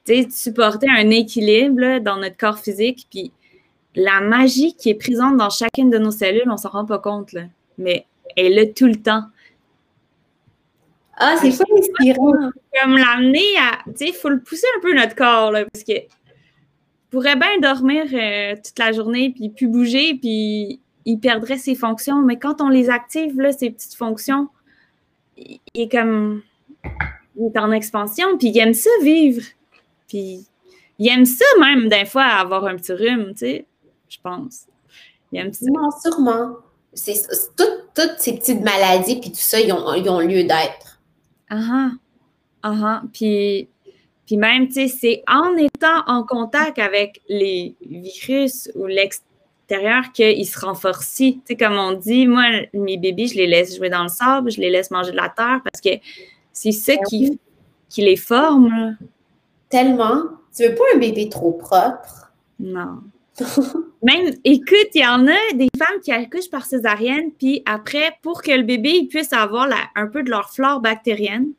de 0.08 0.26
supporter 0.30 0.88
un 0.88 1.10
équilibre 1.10 2.00
dans 2.00 2.16
notre 2.16 2.36
corps 2.36 2.58
physique. 2.58 3.06
Puis, 3.10 3.32
la 3.94 4.20
magie 4.20 4.74
qui 4.74 4.90
est 4.90 4.94
présente 4.94 5.36
dans 5.36 5.50
chacune 5.50 5.88
de 5.88 5.98
nos 5.98 6.10
cellules, 6.10 6.50
on 6.50 6.56
s'en 6.56 6.70
rend 6.70 6.84
pas 6.84 6.98
compte, 6.98 7.34
mais 7.78 8.06
elle 8.36 8.46
est 8.52 8.64
là 8.64 8.66
tout 8.66 8.86
le 8.86 8.96
temps. 8.96 9.24
Ah, 11.16 11.36
c'est 11.40 11.56
pas 11.56 11.64
inspirant. 11.78 12.50
comme 12.80 12.96
l'amener 12.96 13.56
à. 13.58 13.78
Tu 13.86 13.92
sais, 13.96 14.08
il 14.08 14.14
faut 14.14 14.28
le 14.28 14.40
pousser 14.40 14.66
un 14.76 14.80
peu 14.80 14.94
notre 14.94 15.14
corps, 15.14 15.52
là, 15.52 15.64
parce 15.72 15.84
que 15.84 15.92
pourrait 17.10 17.36
bien 17.36 17.58
dormir 17.60 18.04
euh, 18.12 18.56
toute 18.56 18.78
la 18.78 18.92
journée, 18.92 19.30
puis 19.30 19.48
plus 19.48 19.68
bouger, 19.68 20.14
puis 20.14 20.80
il 21.04 21.18
perdrait 21.18 21.58
ses 21.58 21.76
fonctions. 21.76 22.22
Mais 22.22 22.38
quand 22.38 22.60
on 22.60 22.68
les 22.68 22.90
active, 22.90 23.40
là, 23.40 23.52
ces 23.52 23.70
petites 23.70 23.94
fonctions, 23.94 24.48
il 25.36 25.60
est 25.74 25.90
comme. 25.90 26.42
Il 27.36 27.46
est 27.46 27.58
en 27.58 27.72
expansion, 27.72 28.38
puis 28.38 28.48
il 28.48 28.58
aime 28.58 28.74
ça 28.74 28.90
vivre. 29.02 29.42
Puis 30.08 30.46
il 30.98 31.08
aime 31.08 31.24
ça 31.24 31.44
même, 31.60 31.88
des 31.88 32.04
fois, 32.04 32.24
avoir 32.24 32.64
un 32.66 32.76
petit 32.76 32.92
rhume, 32.92 33.32
tu 33.32 33.38
sais, 33.38 33.66
je 34.08 34.18
pense. 34.22 34.66
Il 35.32 35.40
aime 35.40 35.52
ça. 35.52 35.66
Non, 35.66 35.90
sûrement. 36.02 36.56
C'est 36.92 37.14
toutes 37.56 38.18
ces 38.18 38.34
petites 38.34 38.62
maladies 38.62 39.18
puis 39.20 39.30
tout 39.32 39.38
ça, 39.38 39.58
ils 39.58 39.72
ont, 39.72 39.92
ils 39.94 40.08
ont 40.08 40.20
lieu 40.20 40.44
d'être. 40.44 40.93
Ah 41.49 41.61
ah. 41.70 41.90
Ah 42.62 42.74
ah. 42.82 43.03
Puis, 43.12 43.68
puis 44.26 44.36
même, 44.36 44.68
tu 44.68 44.74
sais, 44.74 44.88
c'est 44.88 45.22
en 45.28 45.57
étant 45.57 46.03
en 46.07 46.24
contact 46.24 46.78
avec 46.78 47.20
les 47.28 47.74
virus 47.84 48.70
ou 48.74 48.86
l'extérieur 48.86 50.12
qu'ils 50.12 50.47
se 50.47 50.59
renforcent. 50.59 51.16
Tu 51.16 51.40
sais, 51.45 51.57
comme 51.57 51.74
on 51.78 51.92
dit, 51.92 52.26
moi, 52.26 52.45
mes 52.72 52.97
bébés, 52.97 53.26
je 53.26 53.34
les 53.34 53.47
laisse 53.47 53.76
jouer 53.76 53.90
dans 53.90 54.03
le 54.05 54.09
sable, 54.09 54.51
je 54.51 54.61
les 54.61 54.70
laisse 54.70 54.90
manger 54.90 55.12
de 55.12 55.16
la 55.16 55.28
terre 55.28 55.61
parce 55.62 55.80
que 55.80 56.03
c'est 56.53 56.72
ça 56.72 56.95
Ben 56.95 57.03
qui, 57.09 57.40
qui 57.88 58.03
les 58.03 58.16
forme. 58.16 58.68
là. 58.68 58.92
Tellement. 59.68 60.22
Tu 60.57 60.62
veux 60.68 60.74
pas 60.74 60.84
un 60.95 60.99
bébé 60.99 61.28
trop 61.28 61.53
propre? 61.53 62.32
Non. 62.61 63.01
Même, 64.03 64.35
écoute, 64.45 64.89
il 64.95 65.01
y 65.01 65.07
en 65.07 65.26
a 65.26 65.55
des 65.55 65.68
femmes 65.78 66.01
qui 66.03 66.12
accouchent 66.12 66.51
par 66.51 66.66
césarienne, 66.66 67.32
puis 67.39 67.62
après, 67.66 68.12
pour 68.22 68.43
que 68.43 68.51
le 68.51 68.62
bébé 68.62 69.07
puisse 69.09 69.32
avoir 69.32 69.68
un 69.95 70.07
peu 70.07 70.22
de 70.22 70.30
leur 70.30 70.51
flore 70.51 70.80
bactérienne, 70.80 71.53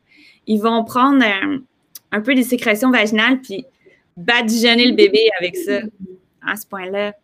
ils 0.46 0.60
vont 0.60 0.84
prendre 0.84 1.24
euh, 1.24 1.58
un 2.12 2.20
peu 2.20 2.34
des 2.34 2.44
sécrétions 2.44 2.90
vaginales, 2.90 3.40
puis 3.40 3.66
badigeonner 4.16 4.86
le 4.86 4.94
bébé 4.94 5.28
avec 5.40 5.56
ça, 5.56 5.80
à 6.46 6.56
ce 6.56 6.66
point-là. 6.66 7.14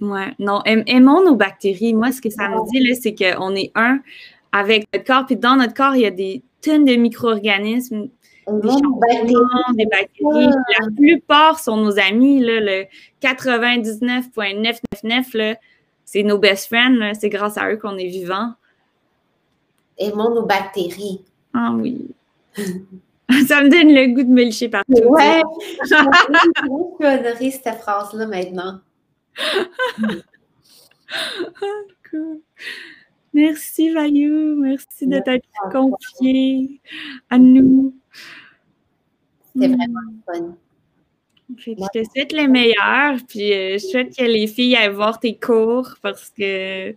Ouais, 0.00 0.32
non, 0.38 0.62
aim- 0.64 0.82
aimons 0.86 1.22
nos 1.22 1.36
bactéries. 1.36 1.92
Moi, 1.92 2.10
ce 2.10 2.22
que 2.22 2.30
ça 2.30 2.48
me 2.48 2.70
dit, 2.70 2.96
c'est 2.96 3.14
qu'on 3.14 3.54
est 3.54 3.70
un 3.74 4.00
avec 4.50 4.86
notre 4.92 5.04
corps, 5.04 5.26
puis 5.26 5.36
dans 5.36 5.56
notre 5.56 5.74
corps, 5.74 5.94
il 5.94 6.02
y 6.02 6.06
a 6.06 6.10
des 6.10 6.42
tonnes 6.62 6.86
de 6.86 6.96
micro-organismes, 6.96 8.08
des 8.46 8.68
champignons, 8.68 9.72
des 9.74 9.86
bactéries. 9.86 10.54
La 10.78 10.86
plupart 10.96 11.58
sont 11.58 11.76
nos 11.76 11.98
amis. 11.98 12.38
Là, 12.40 12.60
le 12.60 12.84
99,999, 13.20 15.34
là, 15.34 15.56
c'est 16.04 16.22
nos 16.22 16.38
best 16.38 16.66
friends. 16.66 17.12
C'est 17.18 17.28
grâce 17.28 17.58
à 17.58 17.68
eux 17.70 17.76
qu'on 17.76 17.98
est 17.98 18.08
vivant. 18.08 18.54
Aimons 19.98 20.32
nos 20.34 20.46
bactéries. 20.46 21.22
Ah 21.54 21.72
oui. 21.74 22.08
Ça 23.46 23.62
me 23.62 23.68
donne 23.68 23.94
le 23.94 24.06
goût 24.14 24.24
de 24.24 24.28
me 24.28 24.68
partout. 24.68 24.92
Ouais. 24.92 25.42
Je 25.84 25.94
peux 26.98 27.06
honorer 27.06 27.50
cette 27.50 27.80
phrase-là 27.80 28.26
maintenant. 28.26 28.80
Cool. 32.10 32.40
Merci, 33.32 33.92
Vaillou. 33.92 34.60
Merci 34.60 35.06
de 35.06 35.20
t'être 35.20 35.46
confié 35.70 36.80
à 37.30 37.38
nous. 37.38 37.94
C'était 39.52 39.68
Mm. 39.68 39.76
vraiment 39.76 40.00
fun. 40.26 40.56
Je 41.56 41.72
te 41.72 42.04
souhaite 42.04 42.32
le 42.32 42.46
meilleur, 42.46 43.18
puis 43.28 43.52
euh, 43.52 43.72
je 43.78 43.78
souhaite 43.86 44.16
que 44.16 44.22
les 44.22 44.46
filles 44.46 44.76
aillent 44.76 44.94
voir 44.94 45.18
tes 45.18 45.36
cours 45.36 45.96
parce 46.00 46.30
que 46.30 46.94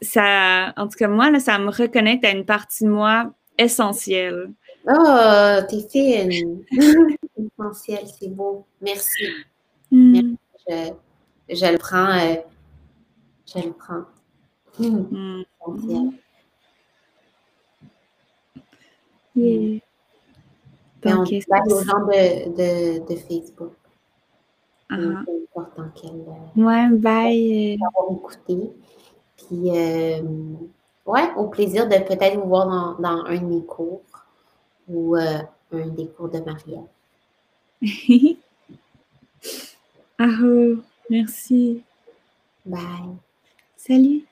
ça, 0.00 0.72
en 0.76 0.86
tout 0.86 0.96
cas, 0.96 1.08
moi, 1.08 1.28
là, 1.30 1.40
ça 1.40 1.58
me 1.58 1.68
reconnecte 1.70 2.24
à 2.24 2.30
une 2.30 2.44
partie 2.44 2.84
de 2.84 2.88
moi 2.90 3.34
essentielle. 3.58 4.52
Oh, 4.88 5.58
t'es 5.68 5.80
fine. 5.90 6.62
Essentiel, 7.36 8.06
c'est 8.18 8.28
beau. 8.28 8.64
Merci. 8.80 9.24
Mm. 9.90 10.34
Je, 10.68 10.92
je 11.50 11.72
le 11.72 11.78
prends. 11.78 12.18
euh, 12.18 12.36
je 13.52 13.60
le 13.66 13.72
prends. 13.72 14.04
Hum, 14.78 15.08
Mm. 15.10 15.42
essentiel. 15.60 16.10
Yeah. 19.34 19.80
Mais 21.04 21.14
on 21.14 21.24
c'est- 21.24 21.44
aux 21.72 21.82
gens 21.84 22.06
de, 22.06 22.48
de, 22.56 23.08
de 23.08 23.16
Facebook. 23.16 23.72
Ah. 24.90 24.96
Peu 24.96 25.32
importe 25.58 25.76
dans 25.78 25.88
quel. 25.94 26.10
euh, 26.10 26.62
Ouais, 26.62 26.88
bye. 26.98 27.78
euh, 27.80 27.86
avoir 27.86 28.12
écouté. 28.18 28.70
Puis, 29.36 29.70
euh, 29.70 30.22
ouais, 31.06 31.32
au 31.36 31.48
plaisir 31.48 31.88
de 31.88 31.96
peut-être 31.96 32.38
vous 32.38 32.48
voir 32.48 32.66
dans, 32.66 32.94
dans 33.00 33.24
un 33.24 33.38
de 33.38 33.44
mes 33.46 33.62
cours 33.64 34.02
ou 34.88 35.16
euh, 35.16 35.38
un 35.72 35.86
des 35.88 36.08
cours 36.08 36.28
de 36.28 36.38
Marielle. 36.40 36.84
Ah, 40.18 40.28
oh, 40.44 40.76
merci. 41.10 41.82
Bye. 42.64 43.16
Salut. 43.76 44.24